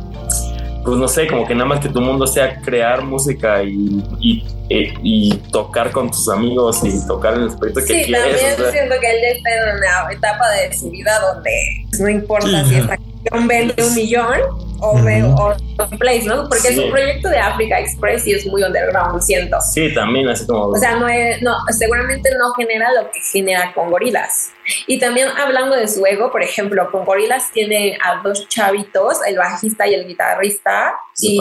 pues 0.84 0.98
no 0.98 1.08
sé, 1.08 1.26
como 1.26 1.44
que 1.44 1.52
nada 1.52 1.66
más 1.66 1.80
que 1.80 1.88
tu 1.88 2.00
mundo 2.00 2.28
sea 2.28 2.60
crear 2.60 3.02
música 3.02 3.60
y, 3.64 4.04
y, 4.20 4.46
eh, 4.70 4.94
y 5.02 5.34
tocar 5.50 5.90
con 5.90 6.12
tus 6.12 6.28
amigos 6.28 6.78
y 6.84 7.04
tocar 7.08 7.34
en 7.34 7.42
el 7.42 7.56
proyecto 7.56 7.80
que 7.80 7.86
Sí, 7.86 8.04
quieres. 8.04 8.22
también 8.22 8.54
o 8.54 8.56
sea, 8.56 8.70
siento 8.70 8.94
que 9.00 9.10
él 9.10 9.16
ya 9.20 9.28
está 9.30 9.50
en 9.50 9.76
una 9.78 10.12
etapa 10.12 10.48
de 10.50 10.72
su 10.76 10.88
vida 10.88 11.18
donde 11.18 11.50
no 11.98 12.08
importa 12.08 12.62
Sí. 12.62 12.68
si 12.70 12.74
esta 12.76 12.96
canción 12.98 13.48
vende 13.48 13.74
un 13.82 13.94
millón 13.96 14.36
o, 14.80 15.02
ve, 15.02 15.22
Ujú. 15.24 15.42
o 15.42 15.54
un 15.90 15.98
place, 15.98 16.24
¿no? 16.24 16.48
Porque 16.48 16.68
Sí. 16.68 16.74
su 16.76 16.90
proyecto 16.90 17.28
de 17.28 17.38
Africa 17.38 17.78
Express 17.80 18.22
sí 18.22 18.32
es 18.32 18.46
muy 18.46 18.62
underground, 18.62 19.20
siento. 19.22 19.58
sí, 19.60 19.92
también 19.94 20.28
así 20.28 20.46
como... 20.46 20.66
O 20.68 20.76
sea, 20.76 20.96
no, 20.96 21.08
es- 21.08 21.40
no, 21.42 21.54
seguramente 21.70 22.30
no 22.38 22.52
genera 22.54 22.92
lo 22.92 23.10
que 23.10 23.20
genera 23.20 23.72
con 23.74 23.90
gorilas. 23.90 24.50
Y 24.88 24.98
también 24.98 25.28
hablando 25.28 25.76
de 25.76 25.86
su 25.86 26.04
ego, 26.06 26.32
por 26.32 26.42
ejemplo, 26.42 26.90
con 26.90 27.04
gorilas 27.04 27.52
tiene 27.52 27.96
a 28.04 28.20
dos 28.22 28.48
chavitos, 28.48 29.18
el 29.26 29.36
bajista 29.38 29.86
y 29.86 29.94
el 29.94 30.06
guitarrista. 30.08 30.94
se 31.14 31.28
y, 31.28 31.38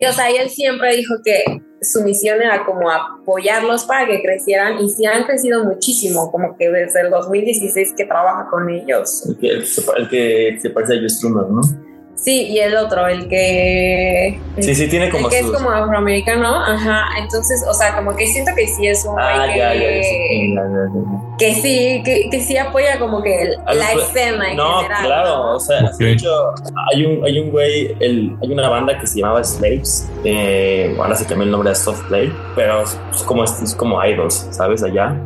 y, 0.00 0.06
o 0.06 0.12
sea, 0.12 0.30
y 0.30 0.36
él 0.36 0.48
siempre 0.50 0.96
dijo 0.96 1.14
que 1.24 1.44
su 1.80 2.02
misión 2.02 2.40
era 2.42 2.64
como 2.64 2.90
apoyarlos 2.90 3.84
para 3.84 4.06
que 4.06 4.20
crecieran 4.22 4.78
y 4.78 4.88
sí 4.88 5.04
han 5.06 5.24
crecido 5.24 5.64
muchísimo, 5.64 6.32
como 6.32 6.56
que 6.56 6.68
desde 6.70 7.02
el 7.02 7.10
2016 7.10 7.92
que 7.96 8.04
trabaja 8.06 8.48
con 8.50 8.68
ellos. 8.70 9.24
el, 9.28 9.38
que, 9.38 9.48
el, 9.48 9.60
que 9.60 9.66
se 9.66 9.82
pa- 9.82 9.92
el 9.96 10.08
que 10.08 10.58
se 10.60 10.70
parece 10.70 10.94
a 10.94 10.96
Joe 10.96 11.08
Strummer, 11.10 11.44
¿no? 11.48 11.60
Sí, 12.20 12.48
y 12.48 12.58
el 12.58 12.76
otro, 12.76 13.06
el 13.06 13.28
que... 13.28 14.38
Sí, 14.58 14.74
sí, 14.74 14.88
tiene 14.88 15.06
el 15.06 15.12
como 15.12 15.28
que 15.28 15.38
es 15.38 15.46
sus... 15.46 15.54
como 15.56 15.70
afroamericano, 15.70 16.48
ajá, 16.64 17.04
entonces, 17.16 17.64
o 17.66 17.72
sea, 17.72 17.94
como 17.94 18.14
que 18.16 18.26
siento 18.26 18.50
que 18.56 18.66
sí 18.66 18.86
es 18.88 19.04
un 19.04 19.14
Ah, 19.18 19.44
güey 19.46 19.56
ya, 19.56 19.72
ya, 19.72 19.80
ya, 19.80 19.88
que, 19.88 20.02
sí, 20.02 20.54
ya, 20.54 20.62
que 21.38 21.54
sí, 21.54 22.02
que, 22.04 22.28
que 22.30 22.40
sí 22.40 22.56
apoya 22.56 22.98
como 22.98 23.22
que 23.22 23.40
el- 23.42 23.56
la 23.72 23.92
escena 23.92 24.50
en 24.50 24.56
No, 24.56 24.78
general. 24.80 25.04
claro, 25.06 25.28
¿no? 25.36 25.54
o 25.56 25.60
sea, 25.60 25.84
Ok. 25.86 25.96
de 25.98 26.12
hecho, 26.12 26.28
hay 26.92 27.06
un, 27.06 27.24
hay 27.24 27.38
un 27.38 27.50
güey, 27.52 27.96
el, 28.00 28.36
hay 28.42 28.52
una 28.52 28.68
banda 28.68 28.98
que 28.98 29.06
se 29.06 29.20
llamaba 29.20 29.44
Slaves, 29.44 30.10
eh, 30.24 30.96
ahora 30.98 31.14
se 31.14 31.24
cambió 31.24 31.44
el 31.44 31.52
nombre 31.52 31.70
a 31.70 31.74
Soft 31.76 32.02
Play, 32.08 32.32
pero 32.56 32.82
es, 32.82 32.98
es 33.14 33.22
como, 33.22 33.44
es 33.44 33.74
como 33.76 34.04
Idols, 34.04 34.48
¿sabes? 34.50 34.82
Allá. 34.82 35.16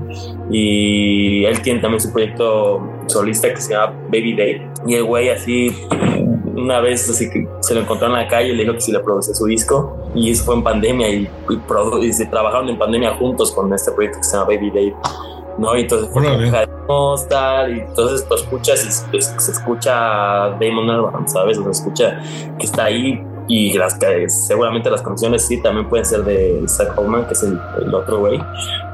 Y 0.51 1.45
él 1.47 1.61
tiene 1.63 1.81
también 1.81 2.01
su 2.01 2.13
proyecto 2.13 2.87
solista 3.07 3.49
que 3.53 3.61
se 3.61 3.73
llama 3.73 3.95
Baby 4.09 4.37
Day. 4.37 4.63
Y 4.87 4.95
el 4.97 5.05
güey 5.05 5.31
así, 5.31 5.69
una 6.55 6.81
vez 6.81 7.09
así 7.09 7.31
que 7.31 7.49
se 7.61 7.75
lo 7.75 7.81
encontró 7.81 8.07
en 8.09 8.15
la 8.15 8.29
calle 8.29 8.51
y 8.51 8.57
le 8.57 8.63
dijo 8.65 8.75
que 8.75 8.81
si 8.81 8.93
le 8.93 9.01
producía 9.01 9.35
su 9.35 9.47
disco. 9.47 9.97
Y 10.15 10.31
eso 10.31 10.45
fue 10.45 10.55
en 10.57 10.63
pandemia 10.63 11.09
y, 11.09 11.29
y, 11.49 12.07
y 12.07 12.13
se 12.13 12.27
trabajaron 12.27 12.69
en 12.69 12.79
pandemia 12.79 13.15
juntos 13.17 13.53
con 13.53 13.73
este 13.73 13.93
proyecto 13.93 14.19
que 14.19 14.25
se 14.25 14.33
llama 14.37 14.47
Baby 14.47 14.71
Day. 14.71 14.95
¿no? 15.59 15.77
Y 15.77 15.83
entonces 15.83 16.09
fue 16.13 16.23
Órale. 16.27 16.51
como, 16.87 17.17
"Ja, 17.17 17.29
tal, 17.29 17.77
y 17.77 17.81
entonces 17.81 18.27
lo 18.29 18.37
escuchas 18.37 18.85
y 18.87 19.21
se, 19.21 19.41
se 19.41 19.53
escucha 19.53 19.93
Damon 20.59 20.89
Albarn, 20.91 21.29
¿sabes? 21.29 21.59
O 21.59 21.65
se 21.65 21.71
escucha 21.71 22.21
que 22.59 22.65
está 22.67 22.85
ahí 22.85 23.23
y 23.49 23.73
las 23.77 23.95
que 23.95 24.29
seguramente 24.31 24.89
las 24.91 25.03
canciones 25.03 25.47
sí 25.47 25.61
también 25.61 25.89
pueden 25.89 26.07
ser 26.07 26.25
de 26.25 26.63
Zach 26.69 26.97
Holman, 26.97 27.27
que 27.27 27.35
es 27.35 27.43
el, 27.43 27.59
el 27.83 27.95
otro 27.95 28.21
güey, 28.21 28.41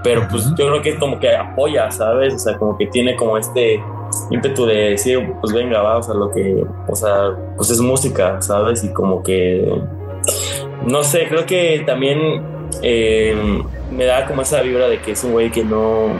pero 0.03 0.27
pues 0.31 0.49
yo 0.57 0.69
creo 0.69 0.83
que 0.83 0.91
es 0.91 0.99
como 0.99 1.19
que 1.19 1.35
apoya, 1.35 1.91
¿sabes? 1.91 2.35
O 2.35 2.39
sea, 2.39 2.57
como 2.57 2.77
que 2.77 2.87
tiene 2.87 3.17
como 3.17 3.37
este 3.37 3.83
ímpetu 4.31 4.67
de 4.67 4.91
decir, 4.91 5.35
pues 5.41 5.53
venga, 5.53 5.83
va, 5.83 5.99
o 5.99 6.03
sea, 6.03 6.15
lo 6.15 6.31
que, 6.31 6.65
o 6.87 6.95
sea, 6.95 7.37
pues 7.57 7.71
es 7.71 7.81
música, 7.81 8.41
¿sabes? 8.41 8.85
Y 8.85 8.93
como 8.93 9.23
que, 9.23 9.71
no 10.87 11.03
sé, 11.03 11.27
creo 11.29 11.45
que 11.47 11.83
también 11.87 12.43
eh, 12.83 13.37
me 13.91 14.05
da 14.05 14.27
como 14.27 14.43
esa 14.43 14.63
vibra 14.63 14.89
de 14.89 15.01
que 15.01 15.13
es 15.13 15.25
un 15.25 15.33
güey 15.33 15.51
que 15.51 15.65
no, 15.65 16.13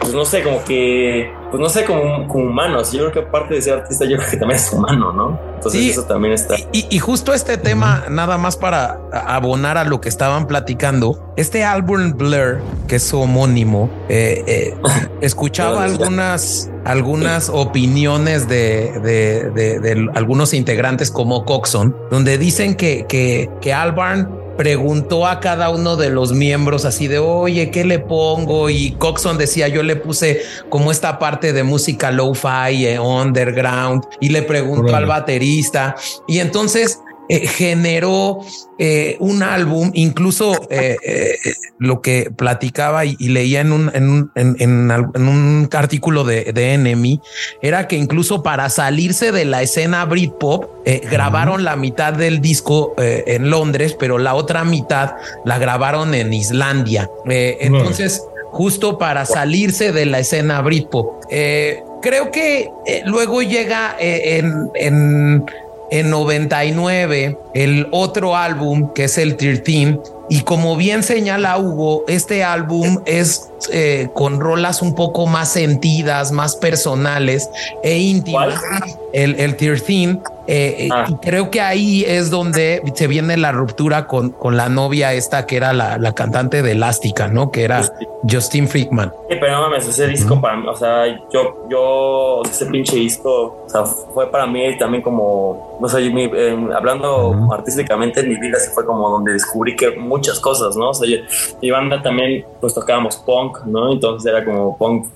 pues 0.00 0.14
no 0.14 0.24
sé, 0.24 0.42
como 0.42 0.62
que, 0.64 1.32
pues 1.50 1.60
no 1.60 1.68
sé, 1.68 1.84
como, 1.84 2.26
como 2.28 2.44
humanos. 2.44 2.92
Yo 2.92 3.00
creo 3.00 3.12
que 3.12 3.18
aparte 3.28 3.54
de 3.54 3.62
ser 3.62 3.74
artista, 3.80 4.04
yo 4.04 4.16
creo 4.16 4.30
que 4.30 4.36
también 4.36 4.58
es 4.60 4.72
humano, 4.72 5.12
¿no? 5.12 5.38
Entonces 5.56 5.80
Sí. 5.80 5.90
eso 5.90 6.04
también 6.04 6.34
está. 6.34 6.54
Y, 6.72 6.86
y 6.88 6.98
justo 7.00 7.32
este 7.34 7.56
tema, 7.58 8.04
nada 8.08 8.38
más 8.38 8.56
para 8.56 9.00
abonar 9.12 9.76
a 9.76 9.84
lo 9.84 10.00
que 10.00 10.08
estaban 10.08 10.46
platicando, 10.46 11.32
este 11.36 11.64
álbum 11.64 12.12
Blur, 12.16 12.60
que 12.86 12.96
es 12.96 13.02
su 13.02 13.20
homónimo, 13.20 13.90
eh, 14.08 14.44
eh, 14.46 14.74
escuchaba 15.20 15.82
algunas, 15.84 16.70
algunas 16.84 17.48
opiniones 17.48 18.48
de, 18.48 19.00
de- 19.00 19.50
de- 19.50 19.80
de 19.80 20.08
algunos 20.14 20.54
integrantes 20.54 21.10
como 21.10 21.44
Coxon, 21.44 21.96
donde 22.10 22.38
dicen 22.38 22.76
que, 22.76 23.04
que, 23.08 23.50
que 23.60 23.72
Albarn 23.74 24.37
preguntó 24.58 25.28
a 25.28 25.38
cada 25.38 25.70
uno 25.70 25.94
de 25.94 26.10
los 26.10 26.32
miembros 26.32 26.84
así 26.84 27.06
de, 27.06 27.20
oye, 27.20 27.70
¿qué 27.70 27.84
le 27.84 28.00
pongo? 28.00 28.68
Y 28.70 28.90
Coxon 28.98 29.38
decía, 29.38 29.68
yo 29.68 29.84
le 29.84 29.94
puse 29.94 30.42
como 30.68 30.90
esta 30.90 31.20
parte 31.20 31.52
de 31.52 31.62
música 31.62 32.10
lo-fi, 32.10 32.84
eh, 32.84 32.98
underground, 32.98 34.02
y 34.18 34.30
le 34.30 34.42
preguntó 34.42 34.88
Órale. 34.88 34.96
al 34.96 35.06
baterista. 35.06 35.94
Y 36.26 36.40
entonces 36.40 36.98
eh, 37.30 37.46
generó 37.46 38.40
eh, 38.78 39.16
un 39.20 39.42
álbum, 39.42 39.90
incluso 39.92 40.66
eh, 40.70 41.36
lo 41.78 42.00
que 42.00 42.30
platicaba 42.34 43.04
y, 43.04 43.16
leía 43.18 43.60
en 43.60 43.72
un, 43.72 43.90
en, 43.92 44.30
en, 44.34 45.28
un 45.28 45.68
artículo 45.70 46.24
de, 46.24 46.52
de, 46.54 46.72
Enemy, 46.72 47.20
era 47.60 47.86
que 47.86 47.96
incluso 47.96 48.42
para 48.42 48.70
salirse 48.70 49.30
de 49.30 49.44
la 49.44 49.60
escena 49.60 50.06
Britpop, 50.06 50.86
grabaron 51.10 51.64
la 51.64 51.76
mitad 51.76 52.14
del 52.14 52.40
disco 52.40 52.94
en 52.96 53.50
Londres, 53.50 53.94
pero 53.98 54.16
la 54.16 54.34
otra 54.34 54.64
mitad 54.64 55.16
la 55.44 55.58
grabaron 55.58 56.14
en 56.14 56.32
Islandia. 56.32 57.10
entonces, 57.26 58.22
justo 58.52 58.96
para 58.96 59.26
salirse 59.26 59.92
de 59.92 60.06
la 60.06 60.20
escena 60.20 60.62
Britpop. 60.62 61.24
creo 62.00 62.30
que 62.30 62.70
luego 63.04 63.42
llega 63.42 63.96
en, 63.98 64.70
en 64.74 65.44
en 65.90 66.10
99 66.10 67.38
el 67.54 67.88
otro 67.90 68.36
álbum 68.36 68.92
que 68.94 69.04
es 69.04 69.18
el 69.18 69.36
13 69.36 69.98
y 70.30 70.42
como 70.42 70.76
bien 70.76 71.02
señala 71.02 71.56
Hugo, 71.58 72.04
este 72.06 72.44
álbum 72.44 73.00
es 73.06 73.48
eh, 73.72 74.08
con 74.12 74.40
rolas 74.40 74.82
un 74.82 74.94
poco 74.94 75.26
más 75.26 75.52
sentidas, 75.52 76.32
más 76.32 76.54
personales 76.56 77.48
e 77.82 77.98
íntimas. 77.98 78.60
El, 79.12 79.36
el 79.40 79.56
13 79.56 80.20
eh, 80.50 80.88
ah. 80.90 81.04
y 81.08 81.14
creo 81.16 81.50
que 81.50 81.60
ahí 81.60 82.04
es 82.06 82.30
donde 82.30 82.82
se 82.94 83.06
viene 83.06 83.36
la 83.36 83.52
ruptura 83.52 84.06
con, 84.06 84.30
con 84.30 84.56
la 84.56 84.70
novia 84.70 85.12
esta 85.12 85.44
que 85.44 85.56
era 85.56 85.74
la, 85.74 85.98
la 85.98 86.14
cantante 86.14 86.62
de 86.62 86.72
Elástica, 86.72 87.28
¿no? 87.28 87.50
Que 87.50 87.64
era 87.64 87.82
Justin 88.28 88.66
Freakman. 88.66 89.12
Sí, 89.28 89.36
pero 89.38 89.52
no 89.52 89.60
mames, 89.62 89.86
ese 89.88 90.06
disco 90.08 90.40
para 90.40 90.56
mí, 90.56 90.66
o 90.66 90.74
sea, 90.74 91.06
yo, 91.30 91.66
yo, 91.70 92.42
ese 92.44 92.64
pinche 92.66 92.96
disco, 92.96 93.64
o 93.66 93.68
sea, 93.68 93.84
fue 93.84 94.30
para 94.30 94.46
mí 94.46 94.76
también 94.78 95.02
como, 95.02 95.78
no 95.80 95.88
sé, 95.88 96.06
eh, 96.06 96.68
hablando 96.74 97.48
artísticamente 97.52 98.20
en 98.20 98.30
mi 98.30 98.36
vida, 98.36 98.58
sí 98.58 98.70
fue 98.74 98.86
como 98.86 99.10
donde 99.10 99.32
descubrí 99.34 99.76
que 99.76 99.90
muchas 99.92 100.40
cosas, 100.40 100.76
¿no? 100.76 100.90
O 100.90 100.94
sea, 100.94 101.06
mi 101.60 101.70
banda 101.70 102.02
también, 102.02 102.46
pues 102.60 102.72
tocábamos 102.72 103.16
punk, 103.16 103.64
¿no? 103.66 103.92
Entonces 103.92 104.30
era 104.30 104.44
como 104.44 104.76
punk. 104.78 105.06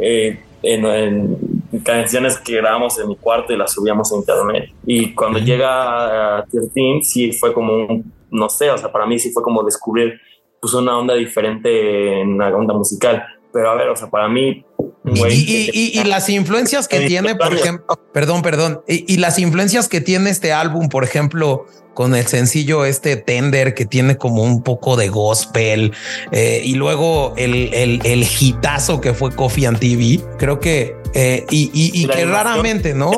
Eh, 0.00 0.38
en, 0.62 1.59
canciones 1.78 2.38
que 2.38 2.56
grabamos 2.56 2.98
en 2.98 3.08
mi 3.08 3.16
cuarto 3.16 3.52
y 3.52 3.56
las 3.56 3.72
subíamos 3.72 4.12
a 4.12 4.16
internet. 4.16 4.70
Y 4.84 5.14
cuando 5.14 5.38
llega 5.38 6.38
a 6.38 6.44
13, 6.44 7.00
sí 7.02 7.32
fue 7.32 7.52
como 7.52 7.72
un, 7.72 8.12
no 8.30 8.48
sé, 8.48 8.70
o 8.70 8.78
sea, 8.78 8.90
para 8.90 9.06
mí 9.06 9.18
sí 9.18 9.30
fue 9.30 9.42
como 9.42 9.62
descubrir 9.62 10.20
pues 10.60 10.74
una 10.74 10.98
onda 10.98 11.14
diferente 11.14 12.20
en 12.20 12.38
la 12.38 12.48
onda 12.48 12.74
musical. 12.74 13.24
Pero 13.52 13.70
a 13.70 13.74
ver, 13.74 13.88
o 13.88 13.96
sea, 13.96 14.08
para 14.08 14.28
mí... 14.28 14.64
y, 15.04 16.04
las 16.04 16.28
influencias 16.28 16.86
que 16.86 17.00
tiene, 17.00 17.34
por 17.34 17.52
ejemplo, 17.52 17.98
perdón, 18.12 18.42
perdón, 18.42 18.82
y, 18.86 19.16
las 19.16 19.38
influencias 19.38 19.88
que 19.88 20.00
tiene 20.00 20.30
este 20.30 20.52
álbum, 20.52 20.88
por 20.88 21.02
ejemplo, 21.02 21.66
con 21.94 22.14
el 22.14 22.26
sencillo 22.26 22.84
este 22.84 23.16
Tender 23.16 23.74
que 23.74 23.86
tiene 23.86 24.16
como 24.16 24.44
un 24.44 24.62
poco 24.62 24.96
de 24.96 25.08
gospel 25.08 25.92
eh, 26.30 26.62
y 26.64 26.74
luego 26.74 27.34
el, 27.36 27.74
el, 27.74 28.00
el 28.04 28.22
hitazo 28.22 29.00
que 29.00 29.14
fue 29.14 29.34
Coffee 29.34 29.66
and 29.66 29.80
TV. 29.80 30.20
Creo 30.38 30.60
que 30.60 30.99
eh, 31.12 31.44
y, 31.50 31.70
y, 31.72 32.06
que 32.06 32.24
raramente, 32.24 32.94
¿no? 32.94 33.10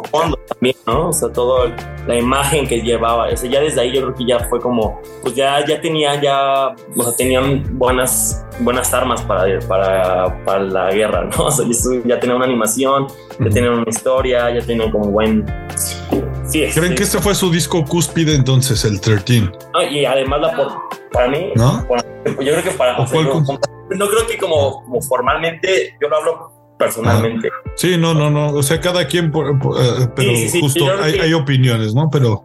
También, 0.48 0.76
¿no? 0.86 1.08
O 1.08 1.12
sea, 1.12 1.28
todo 1.30 1.70
la 2.06 2.16
imagen 2.16 2.66
que 2.66 2.80
llevaba, 2.80 3.28
o 3.28 3.36
sea, 3.36 3.50
ya 3.50 3.60
desde 3.60 3.82
ahí 3.82 3.92
yo 3.92 4.00
creo 4.02 4.14
que 4.14 4.26
ya 4.26 4.38
fue 4.48 4.60
como, 4.60 5.00
pues 5.20 5.34
ya, 5.34 5.64
ya 5.66 5.80
tenían 5.80 6.20
ya, 6.22 6.74
o 6.96 7.02
sea, 7.02 7.14
tenían 7.16 7.78
buenas, 7.78 8.44
buenas 8.60 8.92
armas 8.94 9.20
para, 9.22 9.60
para, 9.60 10.44
para 10.44 10.60
la 10.60 10.90
guerra, 10.90 11.24
¿no? 11.24 11.46
O 11.46 11.50
sea, 11.50 11.66
ya 12.04 12.18
tenía 12.18 12.36
una 12.36 12.46
animación, 12.46 13.08
ya 13.38 13.50
tenían 13.50 13.74
una 13.74 13.88
historia, 13.88 14.50
ya 14.54 14.64
tenían 14.64 14.90
como 14.90 15.10
buen... 15.10 15.44
Sí, 16.46 16.66
¿Creen 16.74 16.94
que 16.94 17.02
este 17.02 17.18
fue 17.20 17.34
su 17.34 17.50
disco 17.50 17.84
cúspide 17.84 18.34
entonces, 18.34 18.84
el 18.84 19.00
13? 19.00 19.50
y 19.90 20.04
además 20.04 20.40
la 20.40 20.56
por, 20.56 20.72
para 21.12 21.28
mí, 21.28 21.52
¿no? 21.54 21.86
yo 22.24 22.34
creo 22.36 22.62
que 22.62 22.70
para... 22.70 22.96
no 22.98 23.06
creo 23.06 24.26
que 24.26 24.38
como, 24.38 24.82
como 24.82 25.00
formalmente, 25.02 25.96
yo 26.00 26.08
lo 26.08 26.16
hablo 26.16 26.51
personalmente. 26.82 27.48
Sí, 27.76 27.96
no, 27.96 28.14
no, 28.14 28.30
no. 28.30 28.52
O 28.52 28.62
sea, 28.62 28.80
cada 28.80 29.06
quien, 29.06 29.26
eh, 29.26 30.08
pero 30.14 30.32
justo 30.60 30.86
hay, 31.00 31.32
opiniones, 31.32 31.94
¿no? 31.94 32.08
Pero 32.10 32.44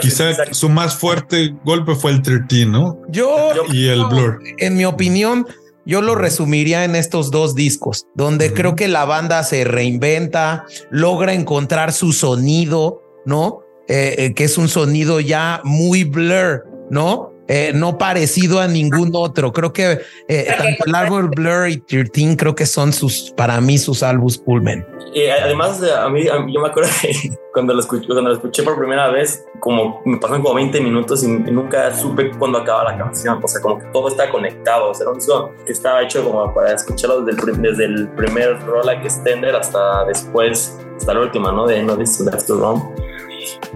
quizá 0.00 0.52
su 0.52 0.68
más 0.68 0.96
fuerte 0.96 1.54
golpe 1.64 1.94
fue 1.94 2.12
el 2.12 2.22
13, 2.22 2.66
¿no? 2.66 2.98
Yo 3.08 3.50
y 3.72 3.88
el 3.88 4.04
Blur. 4.04 4.40
En 4.58 4.76
mi 4.76 4.84
opinión, 4.84 5.46
yo 5.86 6.02
lo 6.02 6.14
resumiría 6.14 6.84
en 6.84 6.94
estos 6.96 7.30
dos 7.30 7.54
discos, 7.54 8.06
donde 8.14 8.52
creo 8.52 8.76
que 8.76 8.88
la 8.88 9.04
banda 9.04 9.42
se 9.42 9.64
reinventa, 9.64 10.66
logra 10.90 11.32
encontrar 11.32 11.92
su 11.92 12.12
sonido, 12.12 13.02
¿no? 13.24 13.60
Eh, 13.88 14.14
eh, 14.18 14.34
que 14.34 14.44
es 14.44 14.58
un 14.58 14.68
sonido 14.68 15.18
ya 15.18 15.62
muy 15.64 16.04
blur, 16.04 16.66
¿no? 16.90 17.32
Eh, 17.50 17.72
no 17.74 17.96
parecido 17.96 18.60
a 18.60 18.68
ningún 18.68 19.10
otro. 19.14 19.52
Creo 19.54 19.72
que 19.72 20.00
eh, 20.28 20.54
tanto 20.56 20.84
el 20.84 20.94
árbol 20.94 21.30
Blur 21.34 21.68
y 21.68 21.78
13 21.78 22.36
creo 22.36 22.54
que 22.54 22.66
son 22.66 22.92
sus, 22.92 23.32
para 23.34 23.58
mí, 23.62 23.78
sus 23.78 24.02
álbumes 24.02 24.36
Pullman. 24.36 24.86
Y 25.14 25.26
además, 25.28 25.82
a 25.82 26.08
mí, 26.10 26.26
yo 26.26 26.60
me 26.60 26.68
acuerdo 26.68 26.90
que 27.00 27.38
cuando 27.54 27.72
lo, 27.72 27.80
escuché, 27.80 28.06
cuando 28.06 28.28
lo 28.28 28.34
escuché 28.34 28.62
por 28.62 28.76
primera 28.78 29.08
vez, 29.08 29.46
como 29.60 30.02
me 30.04 30.18
pasaron 30.18 30.42
como 30.42 30.54
20 30.56 30.78
minutos 30.82 31.24
y, 31.24 31.28
nunca 31.28 31.94
supe 31.96 32.30
cuándo 32.38 32.58
acaba 32.58 32.84
la 32.84 32.98
canción. 32.98 33.40
O 33.42 33.48
sea, 33.48 33.62
como 33.62 33.78
que 33.78 33.86
todo 33.86 34.08
está 34.08 34.30
conectado. 34.30 34.90
O 34.90 34.94
sea, 34.94 35.04
era 35.04 35.12
un 35.12 35.18
disco 35.18 35.50
que 35.64 35.72
estaba 35.72 36.02
hecho 36.02 36.22
como 36.22 36.52
para 36.52 36.74
escucharlo 36.74 37.22
desde 37.22 37.50
el, 37.50 37.62
desde 37.62 37.84
el 37.86 38.08
primer 38.08 38.60
roll 38.66 38.84
que 39.00 39.06
extender 39.06 39.56
hasta 39.56 40.04
después, 40.04 40.78
hasta 40.98 41.14
la 41.14 41.20
última, 41.20 41.50
¿no? 41.50 41.66
De 41.66 41.82
No 41.82 41.96
This 41.96 42.20
Left 42.20 42.46
to 42.46 42.56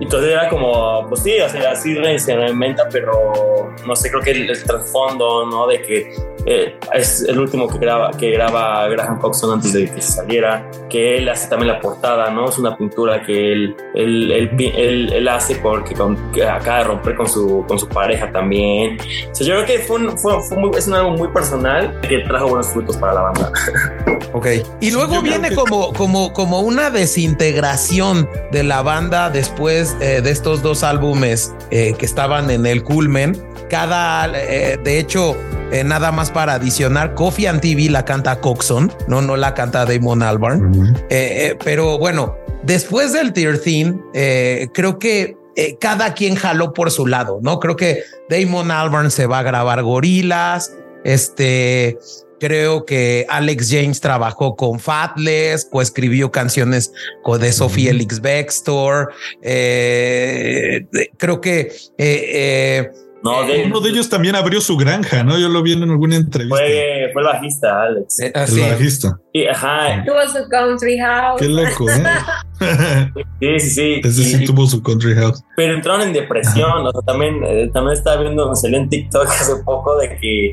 entonces 0.01 0.31
era 0.31 0.49
como, 0.49 1.07
pues 1.09 1.23
sí, 1.23 1.41
o 1.41 1.49
sea, 1.49 1.73
así 1.73 1.95
se 2.19 2.37
reinventa, 2.37 2.89
pero 2.91 3.75
no 3.87 3.97
sé, 3.97 4.11
creo 4.11 4.23
que 4.23 4.31
el, 4.31 4.63
trasfondo, 4.65 5.47
¿no? 5.47 5.67
De 5.67 5.83
que 5.83 6.15
eh, 6.47 6.79
es 6.93 7.23
el 7.23 7.39
último 7.39 7.69
que 7.69 7.79
graba, 7.79 8.11
que 8.11 8.31
graba 8.33 8.89
Graham 8.89 9.19
Coxon 9.21 9.55
antes 9.55 9.73
de 9.73 9.91
que 9.91 10.01
se 10.01 10.13
saliera, 10.13 10.69
que 10.89 11.19
él 11.19 11.29
hace 11.29 11.49
también 11.49 11.69
la 11.69 11.81
portada, 11.81 12.31
¿no? 12.31 12.49
Es 12.49 12.59
una 12.59 12.77
pintura 12.77 13.25
que 13.25 13.53
él, 13.53 13.77
él, 13.95 14.33
él, 14.33 15.13
él, 15.13 15.29
hace 15.29 15.57
porque 15.57 15.95
acaba 16.45 16.79
de 16.79 16.85
romper 16.85 17.17
con 17.17 17.29
su, 17.29 17.65
con 17.69 17.79
su 17.79 17.89
pareja 17.89 18.31
también. 18.33 18.99
O 19.31 19.35
sea, 19.35 19.47
yo 19.47 19.55
creo 19.55 19.67
que 19.67 19.79
fue, 19.81 20.01
un, 20.01 20.19
fue, 20.19 20.41
fue 20.43 20.57
muy, 20.57 20.71
es 20.77 20.87
un 20.89 20.95
algo 20.95 21.11
muy 21.11 21.29
personal 21.29 22.01
que 22.01 22.19
trajo 22.21 22.49
buenos 22.49 22.69
frutos 22.69 22.97
para 22.97 23.15
la 23.15 23.21
banda. 23.23 23.53
Ok. 24.35 24.47
Y 24.81 24.91
luego 24.93 25.21
viene 25.21 25.55
como, 25.55 25.93
como, 25.93 26.33
como 26.33 26.61
una 26.61 26.91
desintegración 26.91 28.29
de 28.51 28.63
la 28.63 28.81
banda 28.81 29.29
después 29.29 29.95
eh, 30.01 30.23
de 30.23 30.31
estos 30.31 30.63
dos 30.63 30.83
álbumes 30.83 31.55
eh, 31.71 31.95
que 31.99 32.07
estaban 32.07 32.51
en 32.51 32.65
el 32.65 32.83
culmen. 32.83 33.37
Cada, 33.69 34.27
eh, 34.35 34.79
de 34.83 34.99
hecho, 34.99 35.37
nada 35.85 36.13
más 36.13 36.31
para 36.31 36.55
adicionar, 36.55 37.15
Coffee 37.15 37.49
and 37.49 37.61
TV 37.61 37.89
la 37.89 38.05
canta 38.05 38.41
Coxon, 38.41 38.93
no, 39.09 39.23
no 39.23 39.37
la 39.37 39.55
canta 39.55 39.85
Damon 39.87 40.23
Albarn. 40.23 40.97
pero 41.65 41.99
bueno, 41.99 42.37
después 42.63 43.13
del 43.13 43.33
13, 43.33 44.71
creo 44.73 44.99
que 44.99 45.37
cada 45.81 46.15
quien 46.15 46.35
jaló 46.35 46.73
por 46.73 46.91
su 46.91 47.07
lado, 47.07 47.41
¿no? 47.43 47.59
Creo 47.61 47.77
que 47.77 48.03
Damon 48.29 48.71
Albarn 48.71 49.11
se 49.11 49.27
va 49.27 49.41
a 49.41 49.43
grabar 49.43 49.83
gorilas, 49.83 50.73
este, 51.05 51.99
Creo 52.43 52.85
que 52.85 53.25
Alex 53.29 53.69
James 53.71 54.01
trabajó 54.01 54.57
con 54.57 54.81
Fatless, 54.81 55.65
coescribió 55.65 56.33
canciones 56.33 56.93
con 57.23 57.41
de 57.41 57.53
Sophie 57.53 57.91
Elix 57.91 58.21
Bextor. 58.21 59.13
Eh, 59.43 60.89
creo 61.19 61.41
que 61.41 61.61
eh, 61.61 61.71
eh, 61.99 62.91
no, 63.23 63.41
uno 63.67 63.81
de 63.81 63.91
ellos 63.91 64.09
también 64.09 64.35
abrió 64.35 64.61
su 64.61 64.77
granja, 64.77 65.23
¿no? 65.23 65.39
Yo 65.39 65.49
lo 65.49 65.63
vi 65.63 65.75
en 65.75 65.83
alguna 65.85 66.17
entrevista. 66.17 66.57
Fue, 66.57 67.11
fue 67.13 67.23
el 67.23 67.29
bajista, 67.29 67.83
Alex. 67.83 68.19
el 68.21 68.33
bajista. 68.33 69.19
Y, 69.33 69.47
ajá. 69.47 70.05
Tuvo 70.05 70.21
su 70.29 70.49
country 70.49 70.99
house. 70.99 71.41
Qué 71.41 71.49
loco, 71.49 71.89
¿eh? 71.89 72.03
sí, 73.41 73.61
sí, 73.61 73.71
sí. 73.71 74.01
Ese 74.05 74.23
sí 74.25 74.45
tuvo 74.45 74.67
su 74.67 74.83
country 74.83 75.15
house. 75.15 75.43
Pero 75.57 75.75
entraron 75.75 76.03
en 76.03 76.13
depresión. 76.13 76.87
O 76.87 76.91
sea, 76.91 77.01
también, 77.03 77.43
eh, 77.45 77.71
también 77.73 77.97
estaba 77.97 78.21
viendo, 78.21 78.51
me 78.51 78.57
salió 78.57 78.79
en 78.79 78.89
TikTok 78.89 79.27
hace 79.29 79.57
poco 79.65 79.97
de 79.99 80.17
que, 80.17 80.53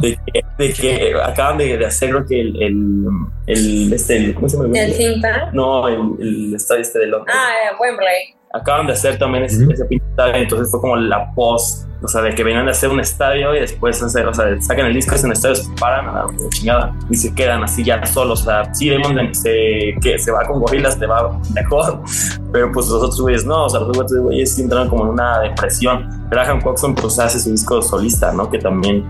de 0.00 0.18
que, 0.26 0.44
de 0.58 0.72
que, 0.72 1.14
acaban 1.22 1.58
de, 1.58 1.84
hacer 1.84 2.10
lo 2.10 2.26
que 2.26 2.40
el, 2.40 2.62
el, 2.62 3.04
el, 3.46 3.92
este, 3.92 4.16
el, 4.16 4.34
¿cómo 4.34 4.48
se 4.48 4.56
llama? 4.56 4.78
¿El 4.78 4.92
Cinta? 4.94 5.50
No, 5.52 5.86
el, 5.86 6.00
el 6.20 6.54
estadio 6.54 6.82
este 6.82 6.98
de 6.98 7.06
Londres. 7.08 7.36
Ah, 7.38 7.76
Wembley. 7.80 8.36
Acaban 8.56 8.86
de 8.86 8.92
hacer 8.92 9.18
también 9.18 9.44
ese, 9.44 9.64
uh 9.64 9.70
ese 9.70 9.86
entonces 10.34 10.70
fue 10.70 10.80
como 10.80 10.96
la 10.96 11.32
post 11.34 11.86
o 12.02 12.08
sea, 12.08 12.20
de 12.22 12.34
que 12.34 12.44
venían 12.44 12.68
a 12.68 12.72
hacer 12.72 12.90
un 12.90 13.00
estadio 13.00 13.54
y 13.54 13.60
después 13.60 14.02
hacer, 14.02 14.26
o 14.26 14.34
sea, 14.34 14.60
sacan 14.60 14.86
el 14.86 14.94
disco, 14.94 15.14
hacen 15.14 15.32
estadio, 15.32 15.56
se 15.56 15.70
paran 15.80 16.08
a 16.08 16.24
la 16.24 16.48
chingada 16.50 16.94
y 17.08 17.16
se 17.16 17.34
quedan 17.34 17.64
así 17.64 17.82
ya 17.82 18.04
solos. 18.06 18.42
O 18.42 18.44
sea, 18.44 18.72
sí, 18.74 18.90
Damon 18.90 19.34
se, 19.34 19.94
que 20.02 20.18
se 20.18 20.30
va 20.30 20.44
con 20.44 20.60
gorilas, 20.60 20.98
te 20.98 21.06
va 21.06 21.40
mejor, 21.54 22.02
pero 22.52 22.70
pues 22.70 22.88
los 22.88 23.02
otros 23.02 23.20
güeyes 23.20 23.46
no, 23.46 23.64
o 23.64 23.68
sea, 23.68 23.80
los 23.80 23.96
otros 23.96 24.20
güeyes 24.20 24.54
sí 24.54 24.62
entraron 24.62 24.88
como 24.88 25.04
en 25.04 25.10
una 25.10 25.40
depresión. 25.40 26.08
Graham 26.30 26.60
Coxon 26.60 26.94
pues 26.94 27.18
hace 27.18 27.40
su 27.40 27.50
disco 27.50 27.80
solista, 27.80 28.32
¿no? 28.32 28.50
Que 28.50 28.58
también 28.58 29.06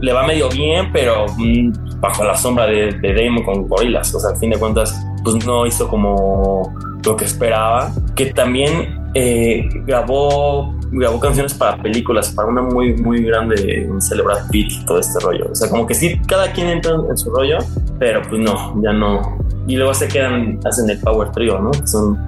le 0.00 0.12
va 0.12 0.26
medio 0.26 0.48
bien, 0.48 0.90
pero 0.92 1.26
mm, 1.36 2.00
bajo 2.00 2.24
la 2.24 2.34
sombra 2.34 2.66
de, 2.66 2.92
de 2.92 3.14
Damon 3.14 3.44
con 3.44 3.68
gorilas. 3.68 4.14
O 4.14 4.20
sea, 4.20 4.30
al 4.30 4.36
fin 4.38 4.50
de 4.50 4.58
cuentas, 4.58 4.98
pues 5.22 5.44
no 5.44 5.66
hizo 5.66 5.86
como 5.86 6.74
lo 7.04 7.16
que 7.16 7.24
esperaba. 7.24 7.92
Que 8.14 8.26
también 8.26 9.00
eh, 9.14 9.68
grabó, 9.86 10.74
grabó 10.90 11.18
canciones 11.20 11.54
para 11.54 11.76
películas, 11.82 12.30
para 12.30 12.48
una 12.48 12.62
muy, 12.62 12.94
muy 12.94 13.22
grande, 13.24 13.86
un 13.90 14.00
celebrar 14.00 14.48
Pitt 14.50 14.70
y 14.72 14.84
todo 14.84 15.00
este 15.00 15.18
rollo. 15.20 15.48
O 15.50 15.54
sea, 15.54 15.68
como 15.68 15.86
que 15.86 15.94
sí, 15.94 16.20
cada 16.26 16.52
quien 16.52 16.68
entra 16.68 16.92
en 17.08 17.16
su 17.16 17.30
rollo, 17.30 17.58
pero 17.98 18.22
pues 18.28 18.40
no, 18.40 18.80
ya 18.82 18.92
no. 18.92 19.38
Y 19.66 19.76
luego 19.76 19.94
se 19.94 20.08
quedan, 20.08 20.58
hacen 20.64 20.88
el 20.90 20.98
Power 21.00 21.30
Trio, 21.32 21.58
¿no? 21.60 21.70
Que 21.70 21.86
son 21.86 22.18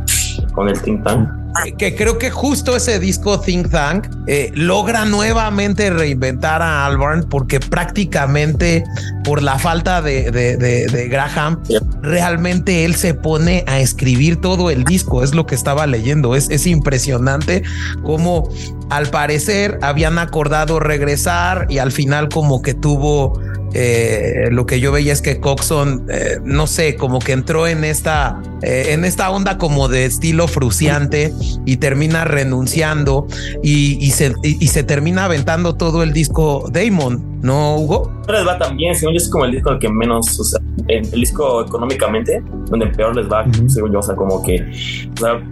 con 0.54 0.68
el 0.68 0.80
Think 0.80 1.04
Tank 1.04 1.42
que 1.78 1.94
creo 1.94 2.18
que 2.18 2.30
justo 2.30 2.76
ese 2.76 2.98
disco 2.98 3.40
Think 3.40 3.70
Tank 3.70 4.06
eh, 4.26 4.50
logra 4.54 5.04
nuevamente 5.04 5.90
reinventar 5.90 6.62
a 6.62 6.86
Albarn 6.86 7.24
porque 7.28 7.60
prácticamente 7.60 8.84
por 9.24 9.42
la 9.42 9.58
falta 9.58 10.02
de, 10.02 10.30
de, 10.30 11.08
Graham, 11.08 11.62
realmente 12.02 12.84
él 12.84 12.94
se 12.94 13.14
pone 13.14 13.64
a 13.66 13.80
escribir 13.80 14.40
todo 14.40 14.70
el 14.70 14.84
disco, 14.84 15.22
es 15.22 15.34
lo 15.34 15.46
que 15.46 15.54
estaba 15.54 15.86
leyendo, 15.86 16.34
es, 16.34 16.50
es 16.50 16.66
impresionante 16.66 17.62
cómo 18.02 18.48
al 18.92 19.08
parecer 19.08 19.78
habían 19.80 20.18
acordado 20.18 20.78
regresar 20.78 21.66
y 21.70 21.78
al 21.78 21.92
final 21.92 22.28
como 22.28 22.60
que 22.60 22.74
tuvo 22.74 23.40
eh, 23.74 24.48
lo 24.50 24.66
que 24.66 24.80
yo 24.80 24.92
veía 24.92 25.12
es 25.12 25.22
que 25.22 25.40
Coxon, 25.40 26.06
eh, 26.10 26.38
no 26.44 26.66
sé, 26.66 26.96
como 26.96 27.20
que 27.20 27.32
entró 27.32 27.66
en 27.66 27.84
esta, 27.84 28.42
eh, 28.60 28.88
en 28.90 29.04
esta 29.04 29.30
onda 29.30 29.56
como 29.56 29.88
de 29.88 30.04
estilo 30.04 30.46
fruciante 30.46 31.32
y 31.64 31.78
termina 31.78 32.24
renunciando 32.24 33.26
y, 33.62 34.10
se, 34.10 34.34
y, 34.42 34.66
se 34.66 34.82
termina 34.82 35.24
aventando 35.24 35.74
todo 35.76 36.02
el 36.02 36.12
disco 36.12 36.68
Damon, 36.70 37.40
¿no, 37.40 37.76
Hugo? 37.76 38.12
No 38.26 38.32
les 38.34 38.46
va 38.46 38.58
tan 38.58 38.76
bien, 38.76 38.94
según 38.94 39.14
yo 39.14 39.18
es 39.18 39.30
como 39.30 39.46
el 39.46 39.52
disco 39.52 39.70
el 39.70 39.78
que 39.78 39.88
menos, 39.88 40.38
o 40.38 40.44
sea, 40.44 40.60
el, 40.88 41.10
disco 41.10 41.64
económicamente, 41.64 42.42
donde 42.66 42.88
peor 42.88 43.16
les 43.16 43.26
va, 43.26 43.46
según 43.68 43.92
yo, 43.92 44.00
o 44.00 44.02
sea, 44.02 44.14
como 44.14 44.42
que, 44.42 44.70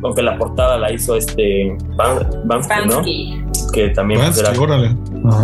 aunque 0.03 0.23
la 0.23 0.37
portada 0.37 0.79
la 0.79 0.93
hizo 0.93 1.17
este 1.17 1.75
Bansky, 1.97 2.87
¿no? 2.87 3.03
Que 3.73 3.91
también 3.91 4.21
Bansky, 4.21 4.41
era, 4.41 4.61
órale. 4.61 4.97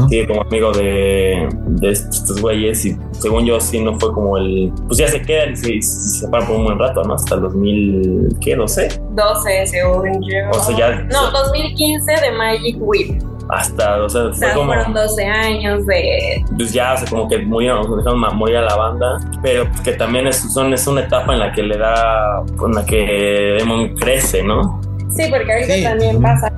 Sí, 0.09 0.27
como 0.27 0.43
amigo 0.43 0.73
de, 0.73 1.49
de 1.67 1.91
estos 1.91 2.41
güeyes 2.41 2.85
y 2.87 2.97
según 3.13 3.45
yo 3.45 3.61
sí 3.61 3.81
no 3.81 3.99
fue 3.99 4.13
como 4.13 4.39
el... 4.39 4.73
Pues 4.87 4.99
ya 4.99 5.09
se 5.09 5.23
quedan 5.23 5.53
y 5.53 5.57
se, 5.57 5.83
se 5.83 6.21
separan 6.21 6.47
por 6.47 6.57
un 6.57 6.65
buen 6.65 6.79
rato, 6.79 7.03
¿no? 7.03 7.15
Hasta 7.15 7.35
el 7.35 7.43
2000, 7.43 8.37
¿qué? 8.41 8.57
12. 8.57 9.01
12, 9.11 9.67
según 9.67 10.23
yo. 10.23 10.51
O 10.51 10.63
sea, 10.63 10.77
ya... 10.77 11.03
No, 11.03 11.31
2015 11.31 12.13
de 12.21 12.33
Magic 12.33 12.77
Whip 12.81 13.23
hasta, 13.49 14.03
o 14.03 14.09
sea, 14.09 14.25
o 14.25 14.35
sea 14.35 14.55
fueron 14.55 14.93
12 14.93 15.25
años 15.25 15.87
de... 15.87 16.45
Pues 16.57 16.73
ya, 16.73 16.95
o 16.95 16.97
sea, 16.97 17.09
como 17.09 17.29
que 17.29 17.39
murieron, 17.39 17.83
dejaron 17.97 18.37
morir 18.37 18.57
a 18.57 18.63
la 18.63 18.77
banda, 18.77 19.19
pero 19.43 19.69
pues 19.69 19.81
que 19.83 19.93
también 19.93 20.27
es, 20.27 20.53
son, 20.53 20.73
es 20.73 20.87
una 20.87 21.03
etapa 21.03 21.33
en 21.33 21.41
la 21.41 21.53
que 21.53 21.63
le 21.63 21.79
da, 21.79 22.43
en 22.65 22.73
la 22.73 22.85
que 22.85 23.57
Demon 23.59 23.95
crece, 23.97 24.43
¿no? 24.43 24.81
Sí, 25.11 25.25
porque 25.31 25.53
ahorita 25.53 25.91
también 25.91 26.21
pasa 26.21 26.53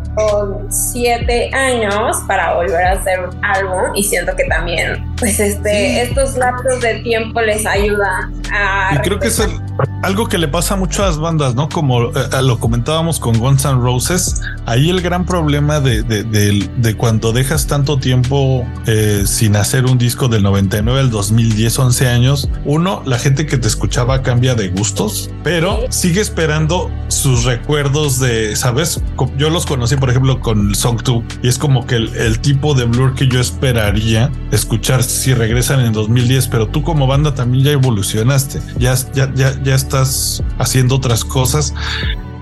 siete 0.69 1.51
años 1.55 2.17
para 2.27 2.55
volver 2.55 2.83
a 2.83 2.93
hacer 2.93 3.21
un 3.21 3.45
álbum 3.45 3.95
y 3.95 4.03
siento 4.03 4.35
que 4.37 4.45
también, 4.45 5.05
pues 5.19 5.41
este, 5.41 6.03
estos 6.03 6.37
lapsos 6.37 6.81
de 6.81 7.01
tiempo 7.01 7.41
les 7.41 7.67
ayuda 7.67 8.31
a... 8.53 8.95
Y 8.95 8.99
creo 8.99 9.19
que 9.19 9.29
es 9.29 9.43
algo 10.03 10.29
que 10.29 10.39
le 10.39 10.49
pasa 10.49 10.77
mucho 10.77 11.03
a 11.03 11.07
las 11.07 11.19
bandas, 11.19 11.55
¿no? 11.55 11.69
Como 11.69 12.05
eh, 12.05 12.13
lo 12.43 12.59
comentábamos 12.59 13.19
con 13.19 13.39
Guns 13.39 13.65
N' 13.65 13.81
Roses, 13.81 14.41
ahí 14.67 14.91
el 14.91 15.01
gran 15.01 15.27
problema 15.27 15.81
de, 15.81 16.03
de, 16.03 16.97
cuando 16.97 17.33
dejas 17.33 17.67
tanto 17.67 17.99
tiempo 17.99 18.67
eh, 18.87 19.25
sin 19.27 19.57
hacer 19.57 19.87
un 19.87 19.99
disco 19.99 20.29
del 20.29 20.43
99 20.43 21.01
al 21.01 21.11
2010, 21.11 21.79
11 21.79 22.09
años, 22.09 22.49
uno, 22.65 23.03
la 23.05 23.19
gente 23.19 23.47
que 23.47 23.59
te 23.59 23.69
escuchaba 23.69 24.23
cambia 24.23 24.55
de 24.55 24.69
gustos, 24.69 25.31
pero 25.43 25.81
sigue 25.91 26.21
esperando 26.21 26.91
sus 27.09 27.45
recuerdos 27.45 28.21
de, 28.21 28.55
¿sabes? 28.57 29.01
Yo 29.37 29.51
los 29.51 29.67
conocí, 29.67 29.97
por 29.97 30.11
ejemplo, 30.11 30.41
con 30.41 30.75
Song 30.75 31.03
2 31.03 31.25
y 31.43 31.49
es 31.49 31.59
como 31.59 31.87
que 31.87 31.97
el, 31.97 32.39
tipo 32.41 32.75
de 32.75 32.85
Blur 32.85 33.15
que 33.15 33.27
yo 33.27 33.41
esperaría 33.41 34.31
escuchar 34.53 35.03
si 35.09 35.35
regresan 35.35 35.81
en 35.81 35.93
2010, 35.93 36.49
pero 36.49 36.69
tú 36.69 36.83
como 36.83 37.07
banda 37.07 37.35
también 37.35 37.65
ya 37.65 37.73
evolucionaste, 37.73 38.61
ya, 38.79 38.95
ya, 39.15 39.33
ya, 39.35 39.61
ya 39.63 39.75
estás 39.75 40.43
haciendo 40.59 40.97
otras 40.97 41.25
cosas. 41.25 41.75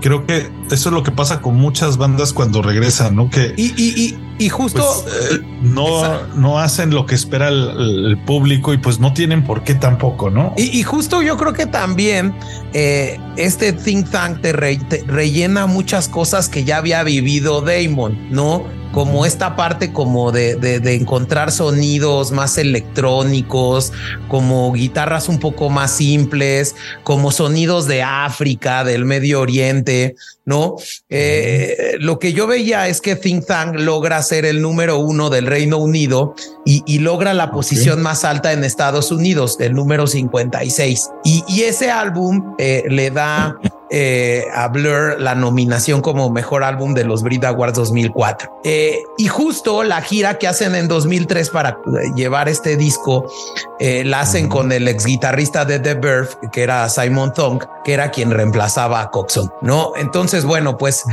Creo 0.01 0.27
que 0.27 0.51
eso 0.69 0.89
es 0.89 0.93
lo 0.93 1.01
que 1.01 1.11
pasa 1.11 1.41
con 1.41 1.55
muchas 1.55 1.97
bandas 1.97 2.31
cuando 2.31 2.61
regresan, 2.61 3.15
¿no? 3.15 3.29
Que 3.31 3.53
y, 3.57 3.73
y, 3.81 4.19
y, 4.37 4.49
justo 4.49 4.85
pues, 5.03 5.31
eh, 5.31 5.41
no, 5.63 6.27
no 6.35 6.59
hacen 6.59 6.91
lo 6.91 7.07
que 7.07 7.15
espera 7.15 7.47
el, 7.47 8.19
público 8.25 8.73
y 8.73 8.77
pues 8.77 8.99
no 8.99 9.13
tienen 9.13 9.43
por 9.43 9.63
qué 9.63 9.73
tampoco, 9.73 10.29
¿no? 10.29 10.53
Y, 10.55 10.83
justo 10.83 11.23
yo 11.23 11.35
creo 11.35 11.53
que 11.53 11.65
también 11.65 12.35
eh, 12.73 13.19
este 13.37 13.73
think 13.73 14.09
tank 14.11 14.41
te 14.41 14.53
rellena 14.53 15.65
muchas 15.65 16.07
cosas 16.09 16.47
que 16.47 16.63
ya 16.63 16.77
había 16.77 17.01
vivido 17.03 17.61
Damon, 17.61 18.29
¿no? 18.29 18.65
Como 18.97 19.27
esta 19.27 19.55
parte 19.55 19.93
como 19.93 20.31
de, 20.31 20.55
de, 20.55 20.95
encontrar 20.95 21.51
sonidos 21.51 22.31
más 22.31 22.57
electrónicos, 22.57 23.93
como 24.27 24.73
guitarras 24.73 25.29
un 25.29 25.37
poco 25.37 25.69
más 25.69 25.97
simples, 25.97 26.75
como 27.03 27.29
sonidos 27.29 27.87
de 27.87 28.01
África, 28.01 28.83
del 28.83 29.05
Medio 29.05 29.41
Oriente, 29.41 30.15
¿no? 30.45 30.77
Eh, 31.09 31.97
lo 31.99 32.17
que 32.17 32.33
yo 32.33 32.47
veía 32.47 32.87
es 32.87 32.99
que 32.99 33.15
Think 33.15 33.45
Tank 33.45 33.75
logra 33.75 34.23
ser 34.23 34.45
el 34.45 34.63
número 34.63 34.97
uno 34.97 35.29
del 35.29 35.45
Reino 35.45 35.77
Unido 35.77 36.33
y, 36.65 36.97
logra 36.97 37.35
la 37.35 37.51
posición 37.51 38.01
más 38.01 38.25
alta 38.25 38.51
en 38.51 38.63
Estados 38.63 39.11
Unidos, 39.11 39.57
el 39.59 39.73
número 39.73 40.07
56. 40.07 41.11
Y, 41.23 41.43
y 41.47 41.61
ese 41.61 41.91
álbum 41.91 42.55
eh, 42.57 42.83
le 42.89 43.11
da 43.11 43.59
eh, 43.89 44.45
a 44.53 44.67
Blur 44.67 45.19
la 45.19 45.33
nominación 45.33 46.01
como 46.01 46.29
mejor 46.29 46.63
álbum 46.63 46.93
de 46.93 47.05
los 47.05 47.23
Brit 47.23 47.45
Awards 47.45 47.75
2004. 47.75 48.59
Eh, 48.63 49.03
y 49.17 49.27
justo 49.27 49.83
la 49.83 50.01
gira 50.01 50.37
que 50.37 50.47
hacen 50.47 50.75
en 50.75 50.87
2003 50.87 51.49
para 51.49 51.69
eh, 51.69 52.11
llevar 52.15 52.49
este 52.49 52.75
disco 52.75 53.31
la 53.79 54.21
hacen 54.21 54.49
con 54.49 54.71
el 54.71 54.87
ex 54.87 55.05
guitarrista 55.05 55.63
de 55.63 55.79
The 55.79 55.93
Verve, 55.93 56.29
que 56.51 56.63
era 56.63 56.89
Simon 56.89 57.31
Thong, 57.31 57.63
que 57.83 57.93
era 57.93 58.09
quien 58.09 58.31
reemplazaba 58.31 59.01
a 59.01 59.11
Coxon. 59.11 59.53
No, 59.61 59.93
entonces, 59.95 60.45
bueno, 60.45 60.77
pues 60.79 61.03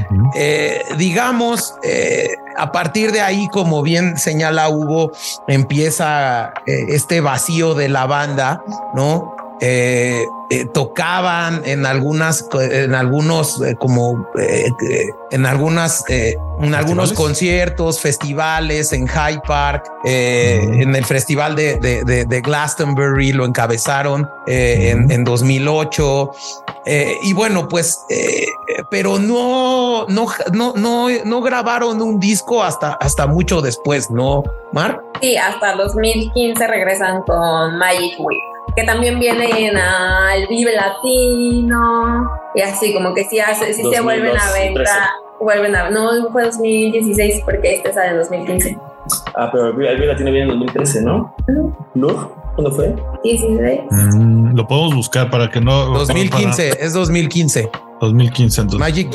digamos, 0.97 1.75
a 2.57 2.72
partir 2.72 3.12
de 3.12 3.20
ahí, 3.20 3.49
como 3.49 3.83
bien 3.83 4.16
señala 4.16 4.70
Hugo, 4.70 5.12
empieza 5.47 6.55
este 6.64 7.20
vacío 7.20 7.75
de 7.75 7.91
la 7.91 8.07
banda, 8.07 8.64
no? 8.95 9.35
Eh, 9.61 10.27
eh, 10.55 10.67
tocaban 10.73 11.63
en 11.65 11.85
algunas, 11.85 12.47
en 12.53 12.95
algunos, 12.95 13.61
eh, 13.63 13.75
como 13.77 14.27
en 15.31 15.47
algunas, 15.47 16.05
en 16.09 16.75
algunos 16.75 17.13
conciertos, 17.13 18.01
festivales, 18.01 18.93
en 18.93 19.09
Hyde 19.09 19.41
Park, 19.47 19.85
en 20.05 20.95
el 20.95 21.05
festival 21.05 21.57
de, 21.57 21.79
de, 21.79 22.41
Glastonbury 22.41 23.33
lo 23.33 23.47
encabezaron 23.47 24.31
en, 24.47 25.11
en, 25.11 25.25
2008. 25.25 26.31
y 27.23 27.33
bueno, 27.33 27.69
pues, 27.69 28.01
pero 28.91 29.19
no, 29.19 30.07
no, 30.07 30.27
no, 30.53 30.75
no, 30.77 31.09
no 31.25 31.41
grabaron 31.41 32.01
un 32.01 32.21
disco 32.21 32.63
hasta, 32.63 32.93
hasta 33.01 33.27
mucho 33.27 33.61
después, 33.61 34.11
¿no, 34.11 34.45
Mar? 34.73 35.01
Sí, 35.21 35.37
hasta 35.37 35.75
2015 35.75 36.67
regresan 36.67 37.23
con 37.23 37.77
Magic 37.79 38.15
Week 38.19 38.54
que 38.77 38.85
también 38.85 39.18
vienen 39.18 39.77
al 39.77 40.47
Vive 40.49 40.72
Latino 40.75 42.31
y 42.55 42.61
así 42.61 42.93
como 42.93 43.14
que 43.14 43.25
sí, 43.25 43.39
hace, 43.39 43.72
sí 43.72 43.83
se 43.91 44.01
vuelven 44.01 44.37
a 44.37 44.53
venta, 44.53 45.14
vuelven 45.41 45.77
a, 45.77 45.91
no 45.91 46.31
fue 46.33 46.45
2016 46.45 47.43
porque 47.45 47.77
este 47.77 47.93
sale 47.93 48.11
en 48.11 48.18
2015. 48.18 48.79
Ah, 49.37 49.51
pero 49.53 49.68
el 49.68 49.77
Vive 49.77 50.07
Latino 50.07 50.31
viene 50.31 50.53
en 50.53 50.59
2013, 50.61 51.03
¿no? 51.03 51.35
¿No? 51.95 52.45
¿Cuándo 52.55 52.70
fue? 52.70 52.95
16. 53.22 53.81
Mm, 53.91 54.57
lo 54.57 54.66
podemos 54.66 54.95
buscar 54.95 55.31
para 55.31 55.51
que 55.51 55.61
no. 55.61 55.87
2015, 55.87 56.85
es 56.85 56.93
2015. 56.95 57.70
2015 58.01 58.61
entonces. 58.61 58.81
Magic, 58.81 59.09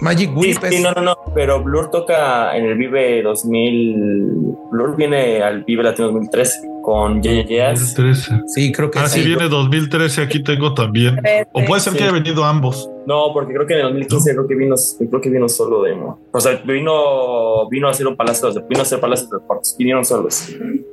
Magic, 0.00 0.36
Whip. 0.36 0.58
Sí, 0.68 0.80
no, 0.80 0.92
no, 0.92 1.00
no, 1.00 1.16
pero 1.34 1.62
Blur 1.62 1.90
toca 1.90 2.56
en 2.56 2.66
el 2.66 2.76
Vive 2.76 3.22
2000. 3.22 4.56
Blur 4.70 4.96
viene 4.96 5.42
al 5.42 5.64
Vive 5.64 5.82
Latino 5.82 6.08
2013 6.08 6.73
con 6.84 7.22
JJS. 7.22 7.96
2013. 7.96 8.42
Sí, 8.46 8.70
creo 8.70 8.90
que 8.90 8.98
ah, 8.98 9.08
sí. 9.08 9.22
viene 9.22 9.48
2013, 9.48 10.22
aquí 10.22 10.42
tengo 10.42 10.74
también. 10.74 11.18
O 11.52 11.64
puede 11.64 11.80
ser 11.80 11.94
que 11.94 12.02
haya 12.02 12.12
venido 12.12 12.44
ambos. 12.44 12.90
No, 13.06 13.30
porque 13.32 13.54
creo 13.54 13.66
que 13.66 13.74
en 13.74 13.80
el 13.80 13.86
2015 13.86 14.32
creo 14.32 14.46
que 14.46 14.54
vino, 14.54 14.74
creo 14.98 15.20
que 15.20 15.30
vino 15.30 15.48
solo 15.48 15.82
demo. 15.82 16.28
O 16.30 16.40
sea, 16.40 16.56
vino, 16.64 17.68
vino 17.70 17.88
a 17.88 17.90
hacer 17.90 18.06
un 18.06 18.16
palacio, 18.16 18.50
vino 18.68 18.80
a 18.80 18.82
hacer 18.82 19.00
palacios 19.00 19.30
de 19.30 19.38
deportes. 19.38 19.74
Vinieron 19.78 20.04
solos. 20.04 20.48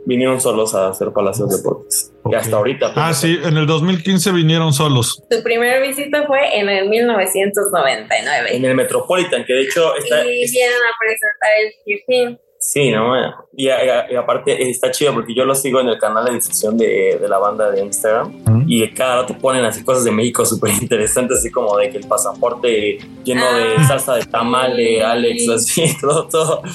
Vinieron 0.06 0.40
solos 0.40 0.74
a 0.74 0.90
hacer 0.90 1.12
palacios 1.12 1.50
de 1.50 1.58
deportes. 1.58 2.14
Y 2.26 2.36
hasta 2.36 2.56
ahorita. 2.56 2.94
Pues, 2.94 3.06
ah, 3.06 3.14
sí, 3.14 3.38
en 3.44 3.58
el 3.58 3.68
2015 3.68 4.32
vinieron 4.32 4.72
solos. 4.72 5.22
Su 5.30 5.44
primera 5.44 5.80
visita 5.82 6.26
fue 6.26 6.58
en 6.58 6.70
el 6.70 6.88
1999. 6.88 8.56
En 8.56 8.64
el 8.64 8.76
Metropolitan, 8.76 9.44
que 9.44 9.54
de 9.54 9.62
hecho 9.64 9.94
está. 9.98 10.24
Y 10.24 10.50
vienen 10.52 10.78
a 10.78 10.96
presentar 11.00 11.50
el 11.60 12.38
Q 12.38 12.40
Sí, 12.64 12.92
no, 12.92 13.16
y, 13.58 13.70
aparte 13.70 14.70
está 14.70 14.92
chido 14.92 15.16
porque 15.16 15.34
yo 15.34 15.46
lo 15.46 15.56
sigo 15.56 15.82
en 15.82 15.88
el 15.88 15.98
canal 15.98 16.26
de 16.26 16.34
difusión 16.36 16.78
de, 16.78 17.18
de 17.20 17.28
la 17.28 17.40
banda 17.40 17.72
de 17.72 17.84
Instagram 17.84 18.32
y 18.68 18.88
cada 18.90 19.24
rato 19.24 19.36
ponen 19.38 19.66
así 19.66 19.84
cosas 19.84 20.04
de 20.04 20.12
México 20.12 20.46
súper 20.52 20.72
interesantes, 20.82 21.40
así 21.40 21.50
como 21.50 21.76
de 21.78 21.90
que 21.90 21.98
el 21.98 22.08
pasaporte 22.08 23.00
lleno 23.24 23.54
de 23.54 23.76
ah. 23.78 23.88
salsa 23.88 24.14
de 24.14 24.26
tamal 24.26 24.78
de 24.78 25.04
Alex, 25.04 25.50
así, 25.50 25.84
todo, 26.02 26.28
todo. 26.28 26.62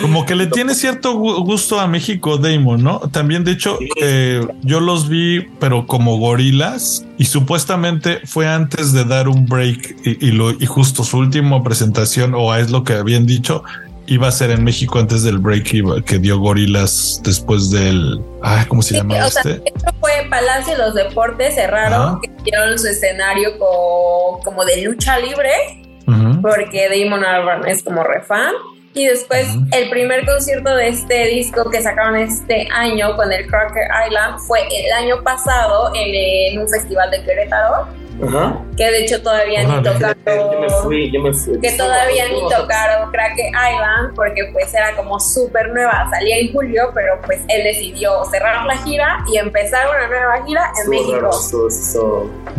Como 0.00 0.26
que 0.26 0.34
le 0.34 0.48
tiene 0.48 0.74
cierto 0.74 1.14
gusto 1.14 1.78
a 1.78 1.86
México, 1.86 2.36
Damon, 2.36 2.82
¿no? 2.82 2.98
También, 3.12 3.44
de 3.44 3.52
hecho, 3.52 3.78
eh, 4.02 4.44
yo 4.62 4.80
los 4.80 5.08
vi, 5.08 5.46
pero 5.60 5.86
como 5.86 6.18
gorilas 6.18 7.06
y 7.16 7.26
supuestamente 7.26 8.20
fue 8.24 8.48
antes 8.48 8.92
de 8.92 9.04
dar 9.04 9.28
un 9.28 9.46
break 9.46 9.96
y, 10.04 10.32
lo, 10.32 10.50
y 10.50 10.66
justo 10.66 11.04
su 11.04 11.18
última 11.18 11.62
presentación, 11.62 12.34
o 12.34 12.52
es 12.56 12.72
lo 12.72 12.82
que 12.82 12.94
habían 12.94 13.24
dicho, 13.24 13.62
iba 14.06 14.28
a 14.28 14.32
ser 14.32 14.50
en 14.50 14.64
México 14.64 14.98
antes 14.98 15.22
del 15.22 15.38
break 15.38 16.04
que 16.04 16.18
dio 16.18 16.38
Gorilas 16.38 17.20
después 17.24 17.70
del. 17.70 18.20
Ah, 18.42 18.64
¿cómo 18.68 18.82
se 18.82 18.96
llama 18.96 19.26
este? 19.26 19.62
fue 20.00 20.26
Palacio 20.28 20.72
de 20.72 20.78
los 20.78 20.94
Deportes, 20.94 21.54
cerraron, 21.54 22.20
que 22.20 22.30
dieron 22.44 22.78
su 22.78 22.86
escenario 22.86 23.58
como 23.58 24.64
de 24.64 24.82
lucha 24.82 25.18
libre, 25.18 25.52
porque 26.42 26.88
Damon 26.88 27.24
Albarn 27.24 27.66
es 27.66 27.82
como 27.82 28.02
refan. 28.02 28.52
Y 28.96 29.06
después 29.06 29.48
el 29.72 29.90
primer 29.90 30.24
concierto 30.24 30.72
de 30.76 30.88
este 30.88 31.26
disco 31.26 31.68
que 31.68 31.82
sacaron 31.82 32.14
este 32.16 32.68
año 32.70 33.16
con 33.16 33.32
el 33.32 33.44
Crocker 33.48 33.88
Island 34.06 34.38
fue 34.46 34.60
el 34.60 34.92
año 34.92 35.20
pasado 35.24 35.90
en 35.96 36.60
un 36.60 36.68
festival 36.68 37.10
de 37.10 37.24
Querétaro 37.24 37.88
que 38.76 38.84
de 38.84 39.04
hecho 39.04 39.22
todavía 39.22 39.64
ni 39.64 39.82
tocaron. 39.82 40.14
Que 41.60 41.72
todavía 41.76 42.28
ni 42.28 42.40
tocaron 42.40 43.10
Crack 43.10 43.38
Island 43.38 44.14
porque 44.14 44.50
pues 44.52 44.72
era 44.74 44.94
como 44.96 45.18
súper 45.20 45.72
nueva. 45.72 46.08
Salía 46.10 46.38
en 46.38 46.52
julio, 46.52 46.90
pero 46.94 47.20
pues 47.24 47.40
él 47.48 47.64
decidió 47.64 48.24
cerrar 48.30 48.64
la 48.66 48.76
gira 48.78 49.24
y 49.32 49.38
empezar 49.38 49.86
una 49.88 50.08
nueva 50.08 50.46
gira 50.46 50.72
en 50.82 50.90
México. 50.90 51.30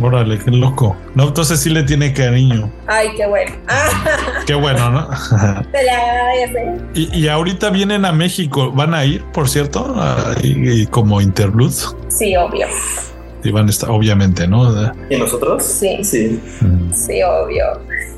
Órale, 0.02 0.38
qué 0.38 0.50
loco. 0.50 0.96
No, 1.14 1.28
entonces 1.28 1.60
sí 1.60 1.70
le 1.70 1.82
tiene 1.82 2.12
cariño. 2.12 2.70
Ay, 2.86 3.08
qué 3.16 3.26
bueno. 3.26 3.52
qué 4.46 4.54
bueno, 4.66 4.90
¿no? 4.90 5.16
Se 5.72 5.82
le 5.82 5.90
agradece. 5.90 6.74
Y, 6.94 7.18
y 7.18 7.28
ahorita 7.28 7.70
vienen 7.70 8.04
a 8.04 8.12
México. 8.12 8.70
¿Van 8.72 8.94
a 8.94 9.04
ir, 9.04 9.24
por 9.32 9.48
cierto? 9.48 9.94
y, 10.42 10.86
como 10.86 11.20
Interludes. 11.20 11.94
Sí, 12.08 12.36
obvio 12.36 12.66
a 13.54 13.70
estar, 13.70 13.90
obviamente, 13.90 14.46
¿no? 14.46 14.72
¿Y 15.10 15.16
nosotros? 15.16 15.62
Sí. 15.64 16.02
Sí. 16.02 16.40
Sí, 16.92 17.22
obvio. 17.22 17.64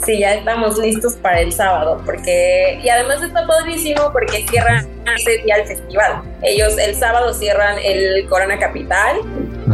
Sí, 0.05 0.18
ya 0.20 0.35
estamos 0.35 0.79
listos 0.79 1.14
para 1.14 1.41
el 1.41 1.53
sábado, 1.53 2.01
porque, 2.05 2.79
y 2.83 2.89
además 2.89 3.22
está 3.22 3.47
padrísimo 3.47 4.11
porque 4.12 4.47
cierran 4.49 4.87
ese 5.16 5.39
día 5.39 5.57
el 5.57 5.66
festival. 5.66 6.22
Ellos 6.43 6.79
el 6.79 6.95
sábado 6.95 7.35
cierran 7.35 7.76
el 7.83 8.26
Corona 8.29 8.59
Capital, 8.59 9.16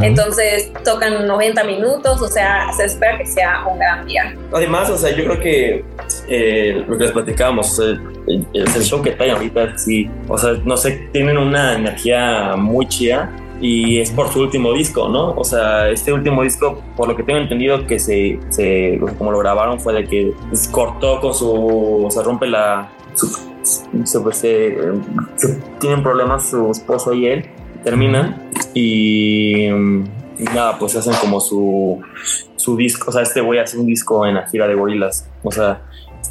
entonces 0.01 0.73
tocan 0.83 1.27
90 1.27 1.63
minutos, 1.65 2.21
o 2.23 2.29
sea, 2.29 2.73
se 2.77 2.85
espera 2.85 3.19
que 3.19 3.27
sea 3.27 3.65
un 3.71 3.79
gran 3.79 4.07
día. 4.07 4.35
Además, 4.53 4.91
o 4.91 4.97
sea, 4.97 5.15
yo 5.15 5.25
creo 5.25 5.41
que 5.41 5.85
eh, 6.29 6.85
lo 6.87 6.97
que 6.97 7.05
les 7.05 7.13
platicábamos, 7.13 7.79
el, 7.79 8.47
el, 8.55 8.67
show 8.83 9.03
que 9.03 9.13
traen 9.13 9.33
ahorita, 9.33 9.79
sí, 9.79 10.11
o 10.27 10.39
sea, 10.39 10.53
no 10.65 10.77
sé, 10.77 11.09
tienen 11.13 11.37
una 11.37 11.75
energía 11.75 12.55
muy 12.57 12.89
chida 12.89 13.31
y 13.65 13.99
es 13.99 14.11
por 14.11 14.31
su 14.31 14.43
último 14.43 14.75
disco, 14.75 15.09
¿no? 15.09 15.31
O 15.31 15.43
sea, 15.43 15.89
este 15.89 16.13
último 16.13 16.43
disco, 16.43 16.83
por 16.95 17.09
lo 17.09 17.17
que 17.17 17.23
tengo 17.23 17.39
entendido 17.39 17.87
que 17.87 17.99
se, 17.99 18.39
se 18.51 19.01
como 19.17 19.33
lo 19.33 19.39
grabaron 19.39 19.81
fue 19.81 19.95
de 19.95 20.05
que 20.07 20.35
se 20.53 20.71
cortó 20.71 21.19
con 21.19 21.33
su, 21.33 22.05
o 22.05 22.11
sea, 22.11 22.23
rompe 22.23 22.47
la, 22.47 22.91
se, 23.63 24.21
pues, 24.21 24.37
se, 24.37 24.77
tienen 25.81 26.03
problemas 26.03 26.51
su 26.51 26.73
esposo 26.73 27.15
y 27.15 27.27
él, 27.27 27.47
terminan 27.83 28.51
y, 28.75 29.65
y, 29.65 30.45
nada, 30.55 30.79
pues 30.79 30.95
hacen 30.97 31.15
como 31.19 31.41
su, 31.41 32.03
su 32.57 32.77
disco, 32.77 33.09
o 33.09 33.13
sea, 33.15 33.23
este 33.23 33.41
güey 33.41 33.61
hace 33.61 33.79
un 33.79 33.87
disco 33.87 34.27
en 34.27 34.35
la 34.35 34.47
gira 34.47 34.69
de 34.69 34.75
gorilas, 34.75 35.27
o 35.43 35.51
sea, 35.51 35.81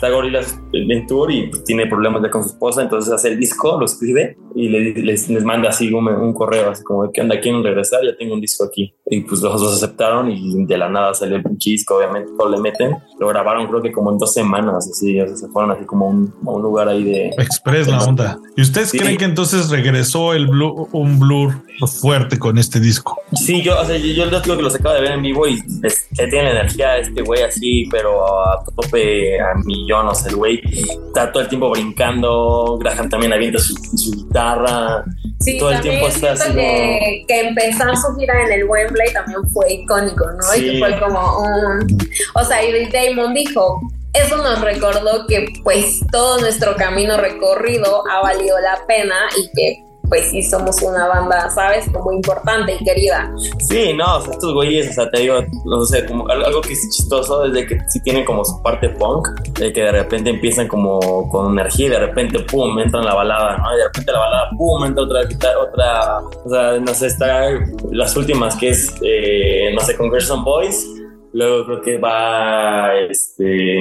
está 0.03 0.13
Gorillaz 0.13 0.59
en 0.73 1.07
tour 1.07 1.31
y 1.31 1.49
tiene 1.65 1.87
problemas 1.87 2.21
de 2.21 2.29
con 2.29 2.43
su 2.43 2.49
esposa, 2.49 2.81
entonces 2.81 3.13
hace 3.13 3.29
el 3.29 3.39
disco, 3.39 3.77
lo 3.79 3.85
escribe 3.85 4.35
y 4.53 4.67
les, 4.67 5.29
les, 5.29 5.43
manda 5.45 5.69
así 5.69 5.93
un, 5.93 6.33
correo, 6.33 6.71
así 6.71 6.83
como, 6.83 7.09
¿qué 7.09 7.21
onda? 7.21 7.39
¿Quieren 7.39 7.63
regresar? 7.63 8.01
Ya 8.03 8.13
tengo 8.17 8.33
un 8.33 8.41
disco 8.41 8.65
aquí. 8.65 8.93
Y 9.05 9.21
pues 9.21 9.41
los 9.41 9.59
dos 9.59 9.75
aceptaron 9.75 10.31
y 10.31 10.65
de 10.65 10.77
la 10.77 10.87
nada 10.87 11.13
salió 11.13 11.35
el 11.35 11.43
disco, 11.57 11.97
obviamente, 11.97 12.31
todo 12.37 12.49
le 12.49 12.57
meten. 12.57 12.95
Lo 13.19 13.27
grabaron 13.27 13.67
creo 13.67 13.81
que 13.81 13.91
como 13.91 14.11
en 14.11 14.17
dos 14.17 14.33
semanas, 14.33 14.87
así, 14.89 15.19
o 15.19 15.27
sea, 15.27 15.35
se 15.35 15.47
fueron 15.49 15.71
así 15.71 15.83
como 15.85 16.07
un, 16.07 16.33
a 16.45 16.49
un 16.49 16.61
lugar 16.61 16.87
ahí 16.87 17.03
de... 17.03 17.27
Express 17.37 17.87
la 17.87 18.01
onda. 18.03 18.39
¿Y 18.55 18.61
ustedes 18.61 18.91
creen 18.91 19.17
que 19.17 19.25
entonces 19.25 19.69
regresó 19.69 20.33
el 20.33 20.47
blur, 20.47 20.87
un 20.93 21.19
blur 21.19 21.63
fuerte 22.01 22.39
con 22.39 22.57
este 22.57 22.79
disco? 22.79 23.19
Sí, 23.33 23.61
yo, 23.61 23.79
o 23.79 23.85
sea, 23.85 23.97
yo, 23.97 24.07
yo 24.07 24.39
digo 24.39 24.55
que 24.55 24.63
los 24.63 24.75
acabo 24.75 24.95
de 24.95 25.01
ver 25.01 25.11
en 25.11 25.21
vivo 25.21 25.47
y 25.47 25.61
que 25.61 26.27
tiene 26.27 26.51
energía 26.51 26.97
este 26.97 27.21
güey 27.23 27.43
así, 27.43 27.87
pero 27.91 28.25
a 28.47 28.63
tope 28.63 29.39
a 29.41 29.53
millón, 29.65 30.07
o 30.07 30.15
sea, 30.15 30.29
el 30.29 30.37
güey 30.37 30.61
está 31.07 31.31
todo 31.31 31.43
el 31.43 31.49
tiempo 31.49 31.69
brincando, 31.71 32.77
Graham 32.79 33.09
también 33.09 33.33
avienta 33.33 33.59
su, 33.59 33.75
guitarra, 34.11 35.03
sí, 35.39 35.57
todo 35.57 35.71
el 35.71 35.81
tiempo 35.81 36.07
está 36.07 36.31
así. 36.33 36.53
Que, 36.53 37.25
que 37.27 37.47
empezar 37.47 37.95
su 37.97 38.15
gira 38.17 38.45
en 38.45 38.51
el 38.53 38.65
Wembley 38.93 39.13
también 39.13 39.49
fue 39.51 39.73
icónico, 39.73 40.25
¿no? 40.31 40.55
Y 40.55 40.73
que 40.73 40.79
fue 40.79 40.99
como 40.99 41.39
un... 41.39 42.09
O 42.35 42.43
sea, 42.43 42.63
y 42.63 42.89
Damon 42.89 43.33
dijo, 43.33 43.81
eso 44.13 44.37
nos 44.37 44.61
recordó 44.61 45.25
que 45.27 45.47
pues 45.63 46.01
todo 46.11 46.39
nuestro 46.39 46.75
camino 46.75 47.17
recorrido 47.17 48.03
ha 48.09 48.21
valido 48.21 48.59
la 48.59 48.85
pena 48.87 49.15
y 49.37 49.49
que 49.55 49.83
pues 50.13 50.29
sí 50.29 50.43
somos 50.43 50.79
una 50.83 51.07
banda, 51.07 51.49
¿sabes? 51.49 51.89
Como 51.91 52.11
importante 52.11 52.77
y 52.79 52.85
querida. 52.85 53.33
Sí, 53.67 53.93
no, 53.93 54.17
o 54.17 54.21
sea, 54.21 54.33
estos 54.33 54.53
güeyes, 54.53 54.91
o 54.91 54.93
sea, 54.93 55.09
te 55.09 55.21
digo, 55.21 55.37
no 55.65 55.83
sé, 55.85 56.05
como 56.05 56.27
algo 56.27 56.61
que 56.61 56.73
es 56.73 56.87
chistoso 56.95 57.47
desde 57.47 57.65
que 57.65 57.79
sí 57.89 57.99
tienen 58.03 58.23
como 58.23 58.45
su 58.45 58.61
parte 58.61 58.89
punk, 58.89 59.27
de 59.57 59.73
que 59.73 59.81
de 59.81 59.91
repente 59.91 60.29
empiezan 60.29 60.67
como 60.67 61.27
con 61.31 61.53
energía 61.53 61.87
y 61.87 61.89
de 61.89 61.99
repente, 61.99 62.39
pum, 62.41 62.77
entra 62.77 62.99
en 62.99 63.07
la 63.07 63.15
balada, 63.15 63.57
¿no? 63.57 63.73
Y 63.73 63.77
de 63.77 63.85
repente 63.85 64.11
la 64.11 64.19
balada, 64.19 64.49
pum, 64.55 64.85
entra 64.85 65.03
otra, 65.03 65.21
otra, 65.59 66.19
o 66.45 66.49
sea, 66.49 66.79
no 66.79 66.93
sé, 66.93 67.07
está 67.07 67.49
las 67.89 68.15
últimas 68.15 68.55
que 68.55 68.69
es, 68.69 68.93
eh, 69.01 69.71
no 69.73 69.79
sé, 69.79 69.97
con 69.97 70.11
Gerson 70.11 70.43
Boys 70.43 70.85
Luego 71.33 71.65
creo 71.65 71.81
que 71.81 71.97
va, 71.97 72.95
este, 73.09 73.75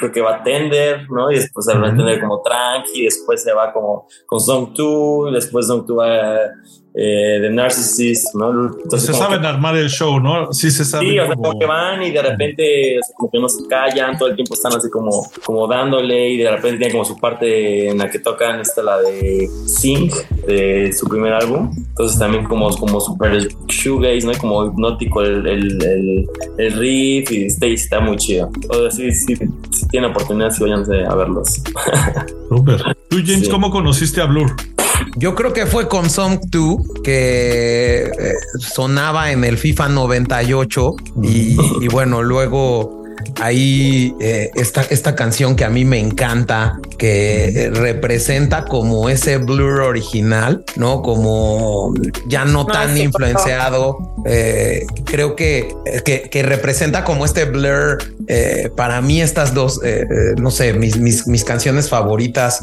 creo 0.00 0.12
que 0.12 0.20
va 0.20 0.42
Tender, 0.42 1.08
¿no? 1.10 1.30
Y 1.30 1.36
después 1.36 1.66
se 1.66 1.78
va 1.78 1.88
a 1.88 1.94
Tender 1.94 2.20
como 2.20 2.42
Tranqui, 2.42 3.04
después 3.04 3.42
se 3.42 3.52
va 3.52 3.72
como 3.72 4.08
con 4.26 4.40
Song 4.40 4.72
2, 4.74 5.32
después 5.32 5.66
Song 5.66 5.84
2 5.86 5.98
va 5.98 6.38
eh, 6.92 7.38
de 7.40 7.50
Narcissist, 7.50 8.34
¿no? 8.34 8.66
Entonces, 8.82 9.04
se 9.04 9.14
saben 9.14 9.44
armar 9.44 9.76
el 9.76 9.88
show, 9.88 10.18
¿no? 10.18 10.52
Sí, 10.52 10.70
se 10.70 10.84
sabe. 10.84 11.06
Sí, 11.06 11.18
o 11.18 11.26
sea, 11.26 11.34
como 11.36 11.58
que 11.58 11.66
van 11.66 12.02
y 12.02 12.10
de 12.10 12.20
repente, 12.20 12.98
o 12.98 13.02
sea, 13.02 13.14
como 13.16 13.30
que 13.30 13.38
no 13.38 13.48
se 13.48 13.66
callan, 13.68 14.18
todo 14.18 14.28
el 14.28 14.34
tiempo 14.34 14.54
están 14.54 14.74
así 14.74 14.90
como, 14.90 15.30
como 15.44 15.68
dándole 15.68 16.30
y 16.30 16.38
de 16.38 16.50
repente 16.50 16.78
tienen 16.78 16.92
como 16.92 17.04
su 17.04 17.16
parte 17.18 17.88
en 17.88 17.98
la 17.98 18.10
que 18.10 18.18
tocan, 18.18 18.60
esta 18.60 18.82
la 18.82 19.00
de 19.00 19.48
Sing, 19.66 20.10
de 20.46 20.92
su 20.92 21.06
primer 21.06 21.32
álbum. 21.32 21.70
Entonces 21.76 22.18
también 22.18 22.44
como, 22.44 22.68
como 22.76 23.00
super 23.00 23.48
shoegaze, 23.68 24.26
¿no? 24.26 24.32
Como 24.38 24.66
hipnótico 24.66 25.22
el, 25.22 25.46
el, 25.46 25.82
el, 25.84 26.26
el 26.58 26.72
riff 26.72 27.30
y 27.30 27.44
está, 27.44 27.66
está 27.66 28.00
muy 28.00 28.16
chido. 28.16 28.50
O 28.68 28.74
sea, 28.74 28.90
sí, 28.90 29.12
sí, 29.12 29.36
si 29.70 29.88
tienen 29.88 30.10
oportunidad, 30.10 30.50
sí 30.50 30.62
váyanse 30.62 31.04
a 31.04 31.14
verlos. 31.14 31.62
Super. 32.48 32.96
¿Tú, 33.08 33.18
James, 33.24 33.48
cómo 33.48 33.70
conociste 33.70 34.20
a 34.20 34.26
Blur? 34.26 34.50
Yo 35.16 35.34
creo 35.34 35.52
que 35.52 35.66
fue 35.66 35.88
con 35.88 36.08
Song 36.10 36.40
2 36.46 36.76
que 37.02 38.04
eh, 38.04 38.32
sonaba 38.58 39.32
en 39.32 39.44
el 39.44 39.58
FIFA 39.58 39.88
98 39.88 40.96
y, 41.22 41.56
y 41.80 41.88
bueno, 41.88 42.22
luego 42.22 42.99
ahí 43.40 44.14
eh, 44.20 44.50
esta, 44.54 44.82
esta 44.90 45.14
canción 45.14 45.56
que 45.56 45.64
a 45.64 45.70
mí 45.70 45.84
me 45.84 45.98
encanta, 45.98 46.78
que 46.98 47.70
representa 47.72 48.64
como 48.64 49.08
ese 49.08 49.38
blur 49.38 49.80
original, 49.80 50.64
¿no? 50.76 51.02
Como 51.02 51.94
ya 52.26 52.44
no 52.44 52.66
tan 52.66 52.96
influenciado. 52.96 53.98
Eh, 54.26 54.86
creo 55.04 55.36
que, 55.36 55.74
que, 56.04 56.42
representa 56.42 57.04
como 57.04 57.24
este 57.24 57.44
blur. 57.44 57.98
Eh, 58.28 58.70
para 58.76 59.00
mí 59.00 59.20
estas 59.20 59.54
dos, 59.54 59.80
no 60.36 60.50
sé, 60.50 60.72
mis, 60.72 60.98
mis, 60.98 61.26
mis 61.26 61.44
canciones 61.44 61.88
favoritas 61.88 62.60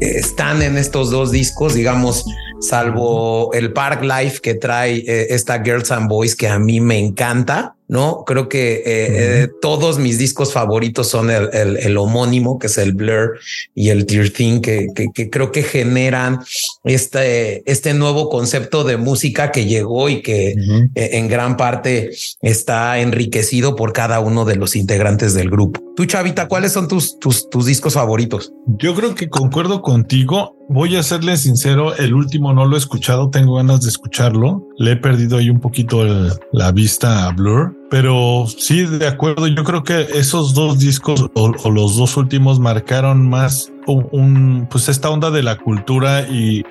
están 0.00 0.62
en 0.62 0.76
estos 0.76 1.10
dos 1.10 1.30
discos, 1.30 1.74
digamos, 1.74 2.24
salvo 2.60 3.52
el 3.52 3.72
Park 3.72 4.02
Life 4.02 4.40
que 4.40 4.54
trae 4.54 4.98
eh, 4.98 5.26
esta 5.30 5.62
Girls 5.62 5.90
and 5.90 6.08
Boys 6.08 6.34
que 6.34 6.48
a 6.48 6.58
mí 6.58 6.80
me 6.80 6.98
encanta. 6.98 7.74
No 7.88 8.24
creo 8.26 8.48
que 8.48 8.74
eh, 8.74 8.82
eh, 8.86 9.48
todos 9.60 9.98
mis 9.98 10.18
discos 10.18 10.52
favoritos 10.52 11.08
son 11.08 11.30
el, 11.30 11.48
el, 11.52 11.96
homónimo, 11.96 12.58
que 12.58 12.66
es 12.66 12.76
el 12.78 12.92
Blur 12.92 13.38
y 13.74 13.88
el 13.88 14.04
Tear 14.04 14.28
Thing, 14.28 14.60
que, 14.60 14.88
que, 14.94 15.30
creo 15.30 15.50
que 15.52 15.62
generan 15.62 16.40
este, 16.84 17.62
este 17.70 17.94
nuevo 17.94 18.28
concepto 18.28 18.84
de 18.84 18.98
música 18.98 19.50
que 19.50 19.64
llegó 19.64 20.08
y 20.08 20.22
que 20.22 20.54
en 20.94 21.28
gran 21.28 21.56
parte 21.56 22.10
está 22.42 22.98
enriquecido 23.00 23.74
por 23.74 23.92
cada 23.92 24.20
uno 24.20 24.44
de 24.44 24.56
los 24.56 24.76
integrantes 24.76 25.32
del 25.34 25.50
grupo. 25.50 25.80
Tú, 25.98 26.04
Chavita, 26.04 26.46
¿cuáles 26.46 26.72
son 26.72 26.86
tus, 26.86 27.18
tus, 27.18 27.50
tus 27.50 27.66
discos 27.66 27.94
favoritos? 27.94 28.52
Yo 28.78 28.94
creo 28.94 29.16
que 29.16 29.28
concuerdo 29.28 29.82
contigo. 29.82 30.56
Voy 30.68 30.94
a 30.94 31.02
serle 31.02 31.36
sincero, 31.36 31.96
el 31.96 32.14
último 32.14 32.52
no 32.52 32.66
lo 32.66 32.76
he 32.76 32.78
escuchado, 32.78 33.30
tengo 33.30 33.56
ganas 33.56 33.80
de 33.80 33.88
escucharlo. 33.88 34.64
Le 34.76 34.92
he 34.92 34.96
perdido 34.96 35.38
ahí 35.38 35.50
un 35.50 35.58
poquito 35.58 36.04
la 36.52 36.72
vista 36.72 37.26
a 37.26 37.32
Blur, 37.32 37.74
pero 37.90 38.44
sí, 38.46 38.84
de 38.84 39.06
acuerdo. 39.06 39.46
Yo 39.46 39.64
creo 39.64 39.82
que 39.82 40.00
esos 40.14 40.54
dos 40.54 40.78
discos 40.78 41.26
o, 41.34 41.70
los 41.70 41.96
dos 41.96 42.16
últimos 42.16 42.60
marcaron 42.60 43.28
más 43.28 43.72
un, 43.86 44.68
pues 44.70 44.90
esta 44.90 45.08
onda 45.08 45.30
de 45.30 45.42
la 45.42 45.56
cultura 45.56 46.26
y, 46.28 46.62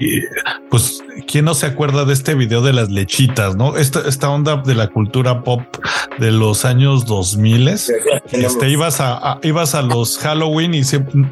pues 0.70 1.03
quién 1.26 1.45
no 1.45 1.55
se 1.55 1.65
acuerda 1.65 2.05
de 2.05 2.13
este 2.13 2.36
video 2.36 2.61
de 2.61 2.74
las 2.74 2.91
lechitas, 2.91 3.55
no? 3.55 3.76
Esta, 3.76 4.07
esta 4.07 4.30
onda 4.30 4.57
de 4.57 4.76
la 4.76 4.89
cultura 4.89 5.43
pop 5.43 5.61
de 6.20 6.32
los 6.32 6.65
años 6.65 7.05
2000 7.05 7.68
este 7.68 8.70
ibas 8.70 9.01
a, 9.01 9.39
ibas 9.41 9.74
a 9.74 9.82
los 9.82 10.18
Halloween 10.20 10.76
y 10.76 10.82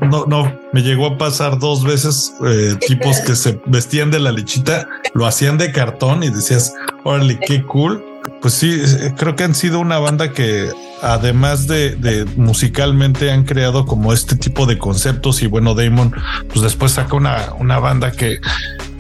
no 0.02 0.26
no 0.26 0.52
me 0.74 0.82
llegó 0.82 1.08
a 1.08 1.18
pasar 1.18 1.60
dos 1.60 1.84
veces 1.84 2.34
eh, 2.46 2.76
tipos 2.88 3.20
que 3.20 3.36
se 3.36 3.60
vestían 3.68 4.10
de 4.10 4.20
la 4.20 4.32
lechita, 4.32 4.88
lo 5.14 5.26
hacían 5.28 5.58
de 5.58 5.72
cartón 5.72 6.24
y 6.24 6.30
decías, 6.30 6.74
órale, 7.04 7.40
qué 7.46 7.64
cool 7.64 8.04
pues 8.42 8.54
sí, 8.54 8.80
creo 9.18 9.36
que 9.36 9.44
han 9.44 9.56
sido 9.56 9.80
una 9.80 10.00
banda 10.00 10.32
que 10.32 10.70
además 11.02 11.68
de, 11.68 12.26
musicalmente 12.36 13.32
han 13.32 13.44
creado 13.44 13.86
como 13.86 14.14
este 14.14 14.36
tipo 14.36 14.66
de 14.66 14.78
conceptos 14.78 15.42
y 15.42 15.48
bueno, 15.48 15.76
Damon 15.76 16.14
pues 16.50 16.62
después 16.62 16.94
saca 16.94 17.16
una, 17.16 17.54
una 17.60 17.80
banda 17.80 18.12
que 18.12 18.40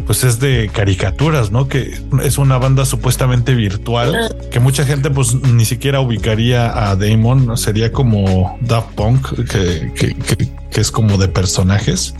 pues 0.05 0.23
es 0.23 0.39
de 0.39 0.69
caricaturas, 0.71 1.51
¿no? 1.51 1.67
Que 1.67 1.97
es 2.23 2.37
una 2.37 2.57
banda 2.57 2.85
supuestamente 2.85 3.55
virtual 3.55 4.35
que 4.51 4.59
mucha 4.59 4.85
gente 4.85 5.09
pues 5.09 5.33
ni 5.33 5.65
siquiera 5.65 5.99
ubicaría 5.99 6.89
a 6.89 6.95
Damon, 6.95 7.57
sería 7.57 7.91
como 7.91 8.57
Daft 8.61 8.93
Punk, 8.95 9.49
que, 9.49 9.91
que, 9.95 10.79
es 10.79 10.91
como 10.91 11.17
de 11.17 11.27
personajes. 11.27 12.13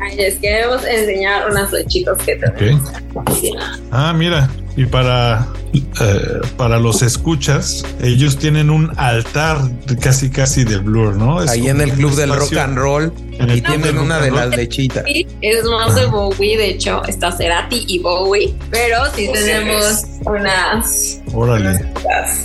Ay, 0.00 0.16
les 0.16 0.38
queremos 0.40 0.84
enseñar 0.84 1.50
unas 1.50 1.72
lechitos 1.72 2.18
que 2.18 2.36
tenemos. 2.36 2.90
Ah, 3.90 4.12
mira, 4.12 4.50
y 4.74 4.86
para, 4.86 5.48
eh, 5.74 6.40
para 6.56 6.78
los 6.78 7.02
escuchas, 7.02 7.84
ellos 8.00 8.38
tienen 8.38 8.70
un 8.70 8.92
altar 8.96 9.58
casi 10.00 10.30
casi 10.30 10.64
de 10.64 10.78
Blur, 10.78 11.16
¿no? 11.16 11.40
Ahí 11.40 11.68
en 11.68 11.80
el 11.80 11.92
club 11.92 12.14
del 12.14 12.34
rock 12.34 12.56
and 12.56 12.78
roll. 12.78 13.12
Y 13.48 13.60
tienen 13.60 13.98
una 13.98 14.20
de 14.20 14.30
las 14.30 14.50
lechitas. 14.50 15.04
Es 15.40 15.64
más 15.64 15.96
de 15.96 16.06
Bowie, 16.06 16.56
de 16.56 16.70
hecho, 16.70 17.02
está 17.04 17.32
Cerati 17.32 17.84
y 17.88 17.98
Bowie, 17.98 18.54
pero 18.70 18.98
sí 19.16 19.28
tenemos 19.32 20.04
unas. 20.24 21.18
Órale. 21.34 21.92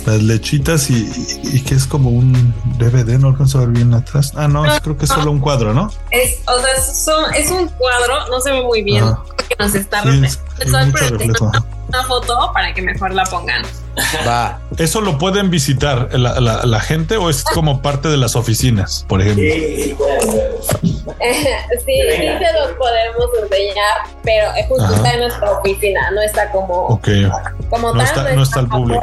las 0.06 0.22
lechitas 0.22 0.90
y, 0.90 1.08
y, 1.44 1.60
que 1.60 1.76
es 1.76 1.86
como 1.86 2.10
un 2.10 2.52
DVD, 2.78 3.18
no 3.18 3.28
alcanzo 3.28 3.58
a 3.58 3.60
ver 3.62 3.70
bien 3.70 3.94
atrás. 3.94 4.32
Ah, 4.34 4.48
no, 4.48 4.64
creo 4.82 4.96
que 4.96 5.04
es 5.04 5.10
solo 5.10 5.30
un 5.30 5.40
cuadro, 5.40 5.72
¿no? 5.72 5.92
Es, 6.10 6.38
o 6.46 6.58
sea, 6.58 7.38
es 7.38 7.50
un 7.50 7.68
cuadro, 7.68 8.28
no 8.30 8.40
se 8.40 8.50
ve 8.50 8.62
muy 8.62 8.82
bien. 8.82 9.04
Que 9.48 9.54
nos 9.58 9.74
está 9.74 10.02
una 11.88 12.04
foto 12.04 12.50
para 12.52 12.72
que 12.74 12.82
mejor 12.82 13.12
la 13.14 13.24
pongan. 13.24 13.62
Va. 14.26 14.60
¿Eso 14.76 15.00
lo 15.00 15.18
pueden 15.18 15.50
visitar 15.50 16.08
la, 16.12 16.80
gente 16.80 17.16
o 17.16 17.30
es 17.30 17.42
como 17.42 17.82
parte 17.82 18.08
de 18.08 18.16
las 18.16 18.36
oficinas, 18.36 19.04
por 19.08 19.20
ejemplo? 19.20 19.42
Sí, 19.42 19.96
sí, 20.80 20.82
sí 20.82 21.04
se 21.18 22.52
los 22.52 22.72
podemos 22.78 23.26
enseñar, 23.42 24.02
pero 24.22 24.52
es 24.56 24.66
justo 24.68 24.94
está 24.94 25.14
en 25.14 25.20
nuestra 25.20 25.50
oficina, 25.50 26.10
no 26.12 26.22
está 26.22 26.50
como, 26.52 27.00
como 27.70 27.92
no 27.92 28.02
está, 28.02 28.32
no 28.34 28.42
está 28.42 28.60
al 28.60 28.68
público. 28.68 29.00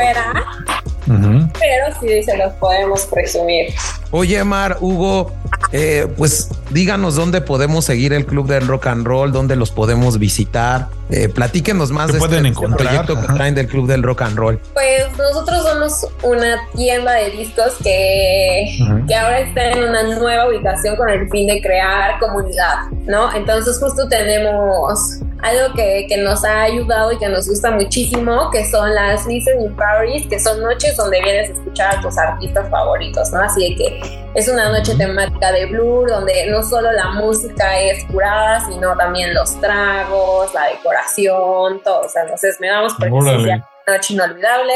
Pero 1.05 1.99
sí 1.99 2.23
se 2.23 2.37
los 2.37 2.53
podemos 2.53 3.05
presumir. 3.05 3.73
Oye, 4.11 4.43
Mar, 4.43 4.77
Hugo, 4.79 5.33
eh, 5.71 6.07
pues 6.17 6.49
díganos 6.69 7.15
dónde 7.15 7.41
podemos 7.41 7.85
seguir 7.85 8.13
el 8.13 8.25
Club 8.25 8.47
del 8.47 8.67
Rock 8.67 8.87
and 8.87 9.05
Roll, 9.05 9.31
dónde 9.31 9.55
los 9.55 9.71
podemos 9.71 10.19
visitar. 10.19 10.87
Eh, 11.09 11.29
platíquenos 11.29 11.91
más 11.91 12.11
de 12.11 12.19
este, 12.19 12.47
este 12.47 12.67
proyecto 12.67 13.19
que 13.19 13.27
traen 13.27 13.55
del 13.55 13.67
Club 13.67 13.87
del 13.87 14.03
Rock 14.03 14.23
and 14.23 14.37
Roll. 14.37 14.59
Pues 14.73 15.05
nosotros 15.17 15.63
somos 15.63 16.07
una 16.23 16.57
tienda 16.75 17.13
de 17.13 17.31
discos 17.31 17.73
que, 17.83 18.77
que 19.07 19.15
ahora 19.15 19.39
está 19.39 19.71
en 19.71 19.83
una 19.83 20.03
nueva 20.03 20.47
ubicación 20.47 20.95
con 20.95 21.09
el 21.09 21.29
fin 21.29 21.47
de 21.47 21.61
crear 21.61 22.17
comunidad, 22.19 22.89
¿no? 23.05 23.33
Entonces 23.35 23.77
justo 23.79 24.07
tenemos 24.07 25.19
algo 25.45 25.73
que, 25.75 26.07
que, 26.09 26.17
nos 26.17 26.43
ha 26.43 26.63
ayudado 26.63 27.11
y 27.11 27.17
que 27.17 27.29
nos 27.29 27.47
gusta 27.47 27.69
muchísimo, 27.69 28.49
que 28.51 28.65
son 28.65 28.93
las 28.95 29.27
listening 29.27 29.75
parties, 29.75 30.27
que 30.27 30.39
son 30.39 30.59
noches 30.61 30.97
donde 30.97 31.21
vienes 31.21 31.51
a 31.51 31.53
escuchar 31.53 31.95
a 31.95 32.01
tus 32.01 32.17
artistas 32.17 32.67
favoritos, 32.69 33.31
¿no? 33.31 33.41
Así 33.41 33.75
que 33.75 34.01
es 34.33 34.49
una 34.49 34.69
noche 34.69 34.95
temática 34.95 35.51
de 35.51 35.67
Blur, 35.67 36.09
donde 36.09 36.47
no 36.47 36.63
solo 36.63 36.91
la 36.91 37.11
música 37.11 37.79
es 37.79 38.05
curada, 38.05 38.65
sino 38.67 38.97
también 38.97 39.35
los 39.35 39.59
tragos, 39.61 40.51
la 40.53 40.65
decoración, 40.65 41.79
todo. 41.83 42.01
O 42.01 42.09
sea, 42.09 42.23
nos 42.23 42.43
esmeramos 42.43 42.95
por 42.95 43.05
que 43.11 43.21
sea 43.21 43.37
una 43.37 43.67
noche 43.87 44.13
inolvidable. 44.15 44.73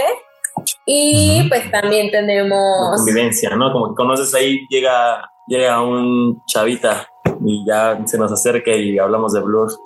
Y 0.85 1.47
pues 1.49 1.71
también 1.71 2.11
tenemos... 2.11 2.97
convivencia, 2.97 3.49
¿no? 3.55 3.71
Como 3.71 3.89
que 3.89 3.95
conoces 3.95 4.33
ahí, 4.35 4.67
llega, 4.69 5.31
llega 5.47 5.81
un 5.81 6.43
chavita 6.45 7.07
y 7.45 7.65
ya 7.65 7.99
se 8.05 8.17
nos 8.17 8.31
acerca 8.31 8.71
y 8.71 8.97
hablamos 8.99 9.33
de 9.33 9.41
blues. 9.41 9.77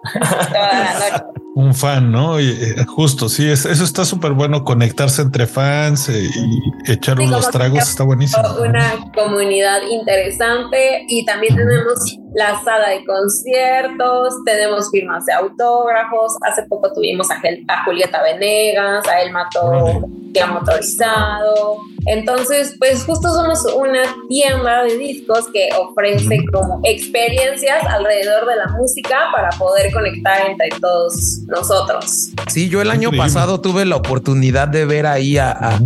Un 1.55 1.73
fan, 1.75 2.11
¿no? 2.11 2.39
Y, 2.39 2.49
eh, 2.49 2.85
justo, 2.87 3.29
sí, 3.29 3.49
eso 3.49 3.69
está 3.69 4.05
súper 4.05 4.31
bueno, 4.31 4.63
conectarse 4.63 5.21
entre 5.21 5.45
fans 5.45 6.09
eh, 6.09 6.27
y 6.33 6.91
echar 6.91 7.19
unos 7.19 7.49
tragos, 7.51 7.87
está 7.89 8.03
buenísimo. 8.03 8.43
Una 8.59 8.95
comunidad 9.15 9.81
interesante 9.89 11.05
y 11.07 11.23
también 11.25 11.55
tenemos 11.55 12.17
la 12.33 12.61
sala 12.63 12.89
de 12.89 13.05
conciertos, 13.05 14.33
tenemos 14.45 14.89
firmas 14.91 15.25
de 15.25 15.33
autógrafos, 15.33 16.33
hace 16.41 16.63
poco 16.63 16.91
tuvimos 16.93 17.29
a, 17.31 17.41
a 17.67 17.83
Julieta 17.85 18.21
Venegas, 18.23 19.07
a 19.07 19.21
El 19.21 19.31
Mató 19.31 20.07
que 20.33 20.45
motorizado. 20.45 21.77
Entonces, 22.05 22.75
pues 22.79 23.05
justo 23.05 23.29
somos 23.29 23.63
una 23.75 24.01
tienda 24.27 24.83
de 24.83 24.97
discos 24.97 25.45
que 25.53 25.69
ofrece 25.79 26.39
como 26.51 26.81
experiencias 26.83 27.85
alrededor 27.85 28.47
de 28.47 28.55
la 28.57 28.67
música 28.77 29.17
para 29.31 29.49
poder 29.57 29.91
conectar 29.93 30.49
entre 30.49 30.69
todos 30.81 31.39
nosotros. 31.47 32.31
Sí, 32.47 32.67
yo 32.67 32.81
el 32.81 32.91
año 32.91 33.11
pasado 33.11 33.61
tuve 33.61 33.85
la 33.85 33.95
oportunidad 33.95 34.67
de 34.67 34.85
ver 34.85 35.05
ahí 35.05 35.37
a, 35.37 35.79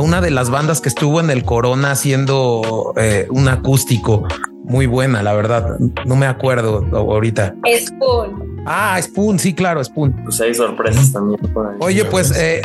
una 0.00 0.20
de 0.20 0.30
las 0.30 0.50
bandas 0.50 0.80
que 0.80 0.88
estuvo 0.88 1.20
en 1.20 1.30
el 1.30 1.44
Corona 1.44 1.92
haciendo 1.92 2.94
eh, 2.96 3.26
un 3.30 3.48
acústico 3.48 4.26
muy 4.64 4.86
buena, 4.86 5.22
la 5.22 5.32
verdad. 5.34 5.78
No 6.06 6.16
me 6.16 6.26
acuerdo 6.26 6.86
ahorita. 6.92 7.54
Spoon. 7.86 8.52
Ah, 8.64 8.98
Spoon, 9.02 9.38
sí, 9.38 9.54
claro, 9.54 9.82
Spoon. 9.82 10.12
Pues 10.24 10.40
hay 10.40 10.54
sorpresas 10.54 11.12
también. 11.12 11.40
Oye, 11.80 12.04
pues 12.04 12.30
eh, 12.36 12.62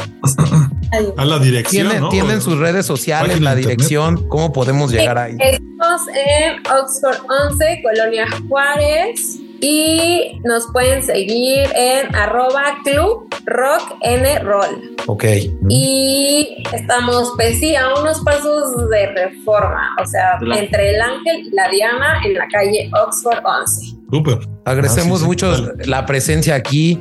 a 1.17 1.25
la 1.25 1.39
dirección. 1.39 1.89
Tienen, 1.89 2.09
tienen 2.09 2.41
sus 2.41 2.59
redes 2.59 2.85
sociales, 2.85 3.41
la 3.41 3.55
dirección. 3.55 4.27
¿Cómo 4.29 4.53
podemos 4.53 4.91
llegar 4.91 5.17
ahí? 5.17 5.37
Estamos 5.39 6.01
en 6.09 6.59
Oxford 6.67 7.17
11, 7.51 7.81
Colonia 7.83 8.25
Juárez. 8.47 9.39
Y 9.61 10.39
nos 10.43 10.67
pueden 10.71 11.01
seguir 11.03 11.67
en 11.75 12.13
arroba 12.15 12.77
club 12.83 13.27
rock 13.45 13.95
n 14.01 14.39
roll. 14.39 14.95
Ok. 15.07 15.23
Y 15.69 16.63
estamos, 16.73 17.33
pues 17.35 17.59
sí, 17.59 17.75
a 17.75 17.93
unos 17.99 18.19
pasos 18.21 18.89
de 18.89 19.07
reforma. 19.13 19.95
O 20.01 20.05
sea, 20.05 20.37
entre 20.59 20.95
el 20.95 21.01
Ángel 21.01 21.47
y 21.47 21.49
la 21.51 21.69
Diana 21.69 22.21
en 22.23 22.33
la 22.33 22.47
calle 22.47 22.89
Oxford 22.93 23.43
11. 23.43 23.97
Súper. 24.11 24.39
Agradecemos 24.63 25.23
ah, 25.23 25.25
mucho 25.25 25.73
la 25.85 26.05
presencia 26.05 26.55
aquí, 26.55 26.99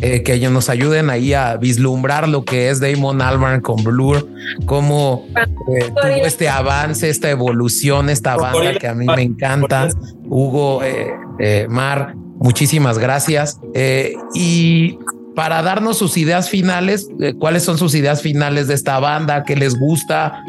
eh, 0.00 0.22
que 0.22 0.34
ellos 0.34 0.52
nos 0.52 0.70
ayuden 0.70 1.10
ahí 1.10 1.34
a 1.34 1.56
vislumbrar 1.56 2.28
lo 2.28 2.44
que 2.44 2.70
es 2.70 2.80
Damon 2.80 3.20
Albarn 3.20 3.60
con 3.60 3.82
Blur, 3.84 4.26
cómo 4.64 5.26
eh, 5.36 5.90
tuvo 5.90 6.26
este 6.26 6.48
avance, 6.48 7.10
esta 7.10 7.30
evolución, 7.30 8.08
esta 8.08 8.36
banda 8.36 8.74
que 8.78 8.88
a 8.88 8.94
mí 8.94 9.06
me 9.06 9.22
encanta. 9.22 9.88
Hugo, 10.28 10.82
eh, 10.82 11.10
Mar, 11.68 12.14
muchísimas 12.38 12.98
gracias. 12.98 13.60
y 14.34 14.98
para 15.34 15.60
darnos 15.60 15.98
sus 15.98 16.16
ideas 16.16 16.48
finales, 16.48 17.10
cuáles 17.38 17.62
son 17.62 17.76
sus 17.76 17.94
ideas 17.94 18.22
finales 18.22 18.68
de 18.68 18.74
esta 18.74 18.98
banda, 18.98 19.44
qué 19.44 19.54
les 19.54 19.78
gusta, 19.78 20.42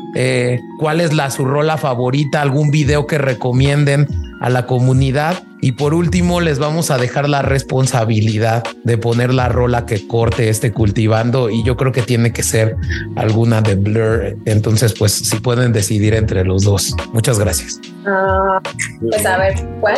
cuál 0.79 1.01
es 1.01 1.13
la 1.13 1.29
su 1.29 1.43
rola 1.43 1.77
favorita, 1.77 2.41
algún 2.41 2.71
video 2.71 3.05
que 3.05 3.17
recomienden 3.17 4.07
a 4.39 4.49
la 4.49 4.65
comunidad 4.65 5.43
Y 5.59 5.71
por 5.71 5.95
último, 5.95 6.39
les 6.39 6.59
vamos 6.59 6.91
a 6.91 6.99
dejar 6.99 7.27
la 7.27 7.41
responsabilidad 7.41 8.63
de 8.83 8.97
poner 8.99 9.33
la 9.33 9.49
rola 9.49 9.87
que 9.87 10.07
corte 10.07 10.49
este 10.49 10.71
cultivando. 10.71 11.49
Y 11.49 11.63
yo 11.63 11.75
creo 11.75 11.91
que 11.91 12.03
tiene 12.03 12.31
que 12.31 12.43
ser 12.43 12.75
alguna 13.15 13.61
de 13.61 13.73
Blur. 13.73 14.37
Entonces, 14.45 14.93
pues 14.93 15.13
si 15.13 15.39
pueden 15.39 15.73
decidir 15.73 16.13
entre 16.13 16.45
los 16.45 16.63
dos. 16.63 16.93
Muchas 17.11 17.39
gracias. 17.39 17.81
Ah, 18.05 18.61
pues 19.01 19.25
a 19.25 19.37
ver, 19.37 19.55
¿cuál? 19.81 19.97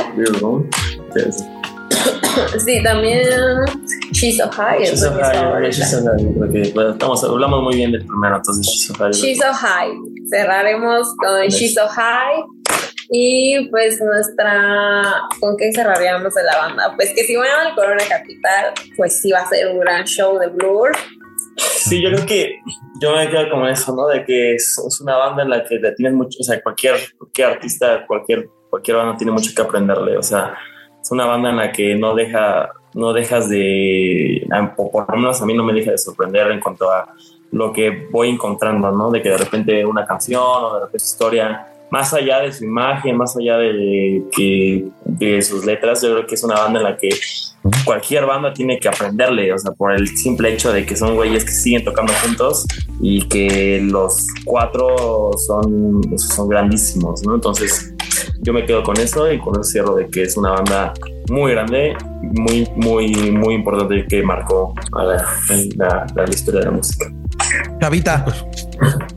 Sí, 2.65 2.81
también 2.83 3.27
She's 4.11 4.37
So 4.37 4.49
High. 4.49 4.85
She's 4.85 5.01
So 5.01 5.11
High, 5.11 5.71
She's 5.71 5.91
So 5.91 5.97
High. 6.03 6.33
Creo 6.35 6.51
que 6.51 6.71
bueno, 6.73 6.91
estamos, 6.91 7.23
hablamos 7.23 7.63
muy 7.63 7.75
bien 7.75 7.91
del 7.91 8.05
primero, 8.05 8.37
entonces 8.37 8.65
She's 8.65 8.85
So 8.87 8.93
High. 8.93 9.11
She's 9.11 9.39
So 9.39 9.53
High. 9.53 9.91
Cerraremos 10.29 11.07
con 11.17 11.47
She's 11.49 11.73
So 11.73 11.87
High. 11.87 12.43
Y 13.12 13.68
pues 13.70 13.99
nuestra, 14.01 15.03
¿con 15.39 15.57
qué 15.57 15.72
cerraríamos 15.74 16.34
de 16.36 16.43
la 16.43 16.57
banda? 16.57 16.93
Pues 16.95 17.12
que 17.16 17.24
si 17.24 17.36
van 17.36 17.68
al 17.68 17.76
Corona 17.76 18.03
Capital, 18.07 18.74
pues 18.95 19.22
sí 19.22 19.32
va 19.32 19.39
a 19.39 19.49
ser 19.49 19.68
un 19.70 19.80
gran 19.80 20.05
show 20.05 20.38
de 20.38 20.47
Blur. 20.47 20.91
Sí, 21.57 22.01
yo 22.01 22.12
creo 22.12 22.26
que 22.26 22.60
yo 23.01 23.16
me 23.16 23.28
quedo 23.30 23.49
como 23.49 23.68
eso, 23.68 23.95
¿no? 23.95 24.07
De 24.07 24.24
que 24.24 24.55
es, 24.55 24.78
es 24.78 25.01
una 25.01 25.16
banda 25.18 25.43
en 25.43 25.49
la 25.49 25.64
que 25.64 25.76
le 25.76 25.91
tienes 25.93 26.14
mucho, 26.14 26.38
o 26.39 26.43
sea, 26.43 26.62
cualquier, 26.62 26.97
cualquier 27.18 27.47
artista, 27.47 28.05
cualquier, 28.05 28.47
cualquier 28.70 28.97
banda 28.97 29.18
tiene 29.18 29.32
mucho 29.32 29.51
que 29.55 29.62
aprenderle, 29.62 30.18
o 30.18 30.24
sea, 30.24 30.55
es 31.01 31.12
una 31.12 31.26
banda 31.26 31.49
en 31.49 31.57
la 31.57 31.72
que 31.72 31.95
no 31.95 32.14
deja, 32.14 32.70
no 32.93 33.14
dejas 33.14 33.49
de, 33.49 34.47
por 34.76 35.10
lo 35.10 35.16
menos 35.16 35.41
a 35.41 35.45
mí 35.45 35.53
no 35.53 35.64
me 35.64 35.74
deja 35.74 35.91
de 35.91 35.97
sorprender 35.97 36.51
en 36.51 36.60
cuanto 36.60 36.91
a 36.91 37.14
lo 37.51 37.74
que 37.74 38.07
voy 38.12 38.30
encontrando, 38.30 38.91
¿no? 38.91 39.10
De 39.10 39.22
que 39.22 39.30
de 39.30 39.38
repente 39.38 39.84
una 39.86 40.05
canción 40.05 40.43
o 40.43 40.74
de 40.76 40.80
repente 40.82 40.97
historia 41.03 41.66
más 41.91 42.13
allá 42.13 42.39
de 42.39 42.51
su 42.51 42.65
imagen, 42.65 43.17
más 43.17 43.35
allá 43.37 43.57
de, 43.57 44.23
que, 44.31 44.87
de 45.05 45.41
sus 45.41 45.65
letras, 45.65 46.01
yo 46.01 46.13
creo 46.13 46.27
que 46.27 46.35
es 46.35 46.43
una 46.43 46.55
banda 46.55 46.79
en 46.79 46.85
la 46.85 46.97
que 46.97 47.09
cualquier 47.83 48.25
banda 48.25 48.53
tiene 48.53 48.79
que 48.79 48.87
aprenderle, 48.87 49.51
o 49.51 49.57
sea, 49.57 49.71
por 49.71 49.93
el 49.93 50.07
simple 50.07 50.53
hecho 50.53 50.71
de 50.71 50.85
que 50.85 50.95
son 50.95 51.15
güeyes 51.15 51.43
que 51.43 51.51
siguen 51.51 51.83
tocando 51.83 52.13
juntos 52.23 52.65
y 53.01 53.27
que 53.27 53.81
los 53.83 54.25
cuatro 54.45 55.31
son, 55.37 56.01
son 56.17 56.49
grandísimos, 56.49 57.23
¿no? 57.23 57.35
Entonces, 57.35 57.93
yo 58.41 58.53
me 58.53 58.65
quedo 58.65 58.83
con 58.83 58.97
eso 58.99 59.31
y 59.31 59.39
con 59.39 59.55
eso 59.55 59.63
cierro 59.63 59.95
de 59.95 60.07
que 60.07 60.23
es 60.23 60.37
una 60.37 60.51
banda 60.51 60.93
muy 61.29 61.51
grande, 61.51 61.95
muy, 62.21 62.67
muy, 62.75 63.31
muy 63.31 63.55
importante 63.55 64.05
que 64.07 64.23
marcó 64.23 64.73
a 64.93 65.03
la, 65.03 65.25
la, 65.75 66.07
la 66.15 66.23
historia 66.29 66.61
de 66.61 66.65
la 66.67 66.71
música. 66.71 67.11
Chavita. 67.79 68.25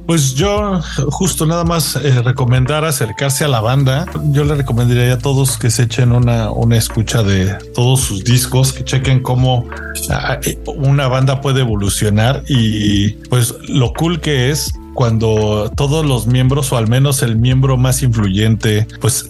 Pues 0.07 0.34
yo 0.34 0.80
justo 1.11 1.46
nada 1.46 1.64
más 1.64 1.96
eh, 1.96 2.22
recomendar 2.22 2.84
acercarse 2.84 3.44
a 3.44 3.48
la 3.48 3.61
banda. 3.61 4.07
Yo 4.32 4.44
le 4.44 4.55
recomendaría 4.55 5.14
a 5.14 5.18
todos 5.18 5.57
que 5.57 5.70
se 5.70 5.84
echen 5.84 6.12
una, 6.12 6.50
una 6.50 6.76
escucha 6.76 7.22
de 7.22 7.55
todos 7.74 8.00
sus 8.00 8.24
discos, 8.24 8.72
que 8.72 8.84
chequen 8.84 9.22
cómo 9.22 9.68
ah, 10.11 10.38
eh, 10.44 10.59
una 10.66 11.09
banda 11.09 11.40
puede 11.40 11.61
evolucionar 11.61 12.42
y 12.48 13.11
pues 13.30 13.55
lo 13.68 13.92
cool 13.92 14.20
que 14.20 14.50
es 14.50 14.72
cuando 14.95 15.70
todos 15.74 16.05
los 16.05 16.26
miembros 16.26 16.72
o 16.72 16.76
al 16.76 16.88
menos 16.88 17.22
el 17.22 17.36
miembro 17.36 17.76
más 17.76 18.03
influyente 18.03 18.86
pues 19.01 19.26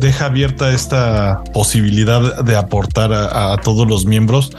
deja 0.00 0.26
abierta 0.26 0.72
esta 0.72 1.42
posibilidad 1.52 2.42
de 2.42 2.56
aportar 2.56 3.12
a, 3.12 3.56
todos 3.62 3.88
los 3.88 4.06
miembros 4.06 4.50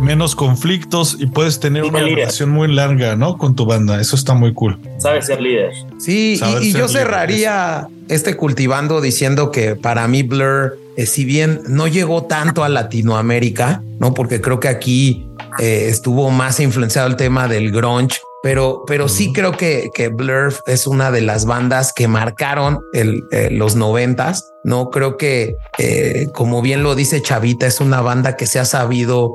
menos 0.00 0.34
conflictos 0.34 1.16
y 1.18 1.26
puedes 1.26 1.60
tener 1.60 1.84
una 1.84 2.00
relación 2.00 2.50
muy 2.50 2.72
larga 2.72 3.16
no 3.16 3.38
con 3.38 3.54
tu 3.54 3.66
banda. 3.66 4.00
Eso 4.00 4.16
está 4.16 4.34
muy 4.34 4.52
cool. 4.52 4.78
Sabes 4.98 5.26
ser 5.26 5.40
líder. 5.40 5.72
Sí 5.98 6.40
y, 6.60 6.72
yo 6.72 6.88
cerraría 6.88 7.88
este 8.08 8.36
cultivando 8.36 9.00
diciendo 9.00 9.50
que 9.50 9.76
para 9.76 10.08
mí 10.08 10.22
Blur 10.22 10.78
eh, 10.96 11.06
si 11.06 11.24
bien 11.24 11.60
no 11.68 11.86
llegó 11.86 12.24
tanto 12.24 12.64
a 12.64 12.68
Latinoamérica 12.68 13.82
no 13.98 14.14
porque 14.14 14.40
creo 14.40 14.60
que 14.60 14.68
aquí 14.68 15.26
eh, 15.58 15.86
estuvo 15.88 16.30
más 16.30 16.60
influenciado 16.60 17.08
el 17.08 17.16
tema 17.16 17.48
del 17.48 17.70
grunge 17.70 18.18
pero, 18.42 18.84
pero 18.86 19.08
sí 19.08 19.32
creo 19.32 19.52
que, 19.52 19.90
que 19.92 20.08
Blur 20.08 20.54
es 20.66 20.86
una 20.86 21.10
de 21.10 21.20
las 21.20 21.44
bandas 21.44 21.92
que 21.92 22.08
marcaron 22.08 22.80
el, 22.92 23.24
eh, 23.32 23.50
los 23.50 23.76
noventas. 23.76 24.50
No 24.64 24.90
creo 24.90 25.16
que, 25.16 25.56
eh, 25.78 26.28
como 26.32 26.62
bien 26.62 26.82
lo 26.82 26.94
dice 26.94 27.20
Chavita, 27.20 27.66
es 27.66 27.80
una 27.80 28.00
banda 28.00 28.36
que 28.36 28.46
se 28.46 28.58
ha 28.58 28.64
sabido, 28.64 29.34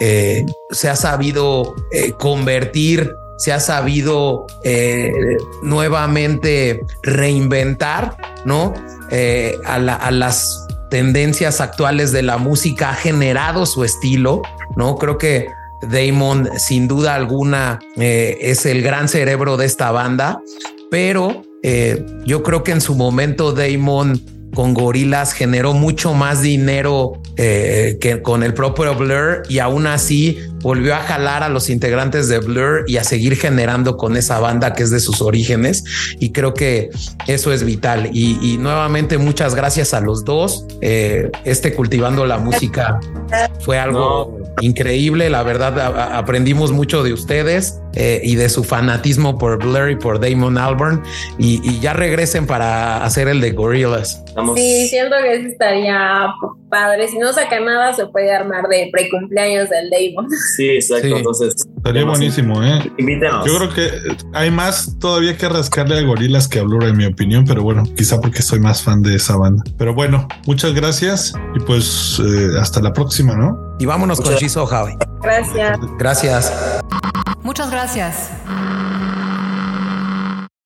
eh, 0.00 0.46
se 0.70 0.88
ha 0.88 0.96
sabido 0.96 1.74
convertir, 2.18 3.14
se 3.36 3.52
ha 3.52 3.60
sabido 3.60 4.46
nuevamente 5.62 6.80
reinventar, 7.02 8.16
no 8.44 8.72
a, 9.66 9.74
a 9.74 10.10
las 10.10 10.66
tendencias 10.90 11.60
actuales 11.60 12.12
de 12.12 12.22
la 12.22 12.38
música 12.38 12.90
ha 12.90 12.94
generado 12.94 13.66
su 13.66 13.84
estilo, 13.84 14.42
no 14.76 14.96
creo 14.96 15.18
que 15.18 15.48
Damon, 15.82 16.50
sin 16.58 16.88
duda 16.88 17.14
alguna, 17.14 17.78
eh, 17.96 18.38
es 18.40 18.66
el 18.66 18.82
gran 18.82 19.08
cerebro 19.08 19.56
de 19.56 19.66
esta 19.66 19.90
banda, 19.90 20.40
pero 20.90 21.42
eh, 21.62 22.04
yo 22.24 22.42
creo 22.42 22.64
que 22.64 22.72
en 22.72 22.80
su 22.80 22.94
momento 22.94 23.52
Damon 23.52 24.20
con 24.54 24.74
Gorilas 24.74 25.34
generó 25.34 25.74
mucho 25.74 26.14
más 26.14 26.40
dinero 26.40 27.20
eh, 27.36 27.98
que 28.00 28.22
con 28.22 28.42
el 28.42 28.54
propio 28.54 28.94
Blur 28.94 29.42
y 29.48 29.58
aún 29.58 29.86
así 29.86 30.38
volvió 30.62 30.94
a 30.94 31.00
jalar 31.00 31.42
a 31.42 31.48
los 31.48 31.68
integrantes 31.68 32.28
de 32.28 32.38
Blur 32.38 32.84
y 32.88 32.96
a 32.96 33.04
seguir 33.04 33.36
generando 33.36 33.96
con 33.96 34.16
esa 34.16 34.40
banda 34.40 34.72
que 34.72 34.82
es 34.82 34.90
de 34.90 35.00
sus 35.00 35.20
orígenes 35.20 35.84
y 36.18 36.32
creo 36.32 36.54
que 36.54 36.88
eso 37.26 37.52
es 37.52 37.62
vital. 37.62 38.10
Y, 38.12 38.56
nuevamente 38.58 39.18
muchas 39.18 39.54
gracias 39.54 39.94
a 39.94 40.00
los 40.00 40.24
dos. 40.24 40.64
Este 40.80 41.74
cultivando 41.74 42.26
la 42.26 42.38
música 42.38 42.98
fue 43.60 43.78
algo 43.78 44.38
increíble. 44.60 45.30
La 45.30 45.42
verdad, 45.42 46.16
aprendimos 46.16 46.72
mucho 46.72 47.02
de 47.02 47.12
ustedes 47.12 47.80
eh, 47.98 48.20
y 48.22 48.36
de 48.36 48.48
su 48.48 48.62
fanatismo 48.62 49.38
por 49.38 49.58
Blur 49.58 49.90
y 49.90 49.96
por 49.96 50.20
Damon 50.20 50.56
Albarn. 50.56 51.02
Y, 51.36 51.80
ya 51.80 51.92
regresen 51.92 52.46
para 52.46 53.04
hacer 53.04 53.26
el 53.26 53.40
de 53.40 53.50
Gorillaz. 53.50 54.22
Sí, 54.54 54.88
siento 54.88 55.16
que 55.20 55.34
eso 55.34 55.48
estaría 55.48 56.32
padre. 56.70 57.08
Si 57.08 57.18
no 57.18 57.32
saca 57.32 57.58
nada, 57.58 57.92
se 57.94 58.06
puede 58.06 58.32
armar 58.32 58.68
de 58.68 58.88
precumpleaños 58.92 59.68
del 59.68 59.90
Damon. 59.90 60.28
Sí, 60.56 60.68
exacto. 60.70 61.16
Entonces, 61.16 61.54
estaría 61.76 62.04
buenísimo, 62.04 62.62
¿eh? 62.62 62.88
Invítenos. 62.98 63.44
Yo 63.44 63.58
creo 63.58 63.74
que 63.74 63.90
hay 64.32 64.50
más 64.50 64.96
todavía 65.00 65.36
que 65.36 65.48
rascarle 65.48 65.98
a 65.98 66.02
Gorillaz 66.02 66.46
que 66.46 66.60
a 66.60 66.62
Blur, 66.62 66.84
en 66.84 66.96
mi 66.96 67.04
opinión, 67.04 67.44
pero 67.44 67.62
bueno, 67.62 67.82
quizá 67.96 68.20
porque 68.20 68.42
soy 68.42 68.60
más 68.60 68.82
fan 68.82 69.02
de 69.02 69.16
esa 69.16 69.36
banda. 69.36 69.64
Pero 69.76 69.92
bueno, 69.92 70.28
muchas 70.46 70.72
gracias 70.72 71.32
y 71.56 71.60
pues 71.60 72.20
eh, 72.24 72.58
hasta 72.60 72.80
la 72.80 72.92
próxima, 72.92 73.34
¿no? 73.34 73.76
Y 73.80 73.86
vámonos 73.86 74.20
con 74.20 74.34
Shizo 74.34 74.66
Javi. 74.66 74.92
Gracias. 75.20 75.78
Gracias. 75.98 76.52
Muchas 77.48 77.70
gracias. 77.70 78.30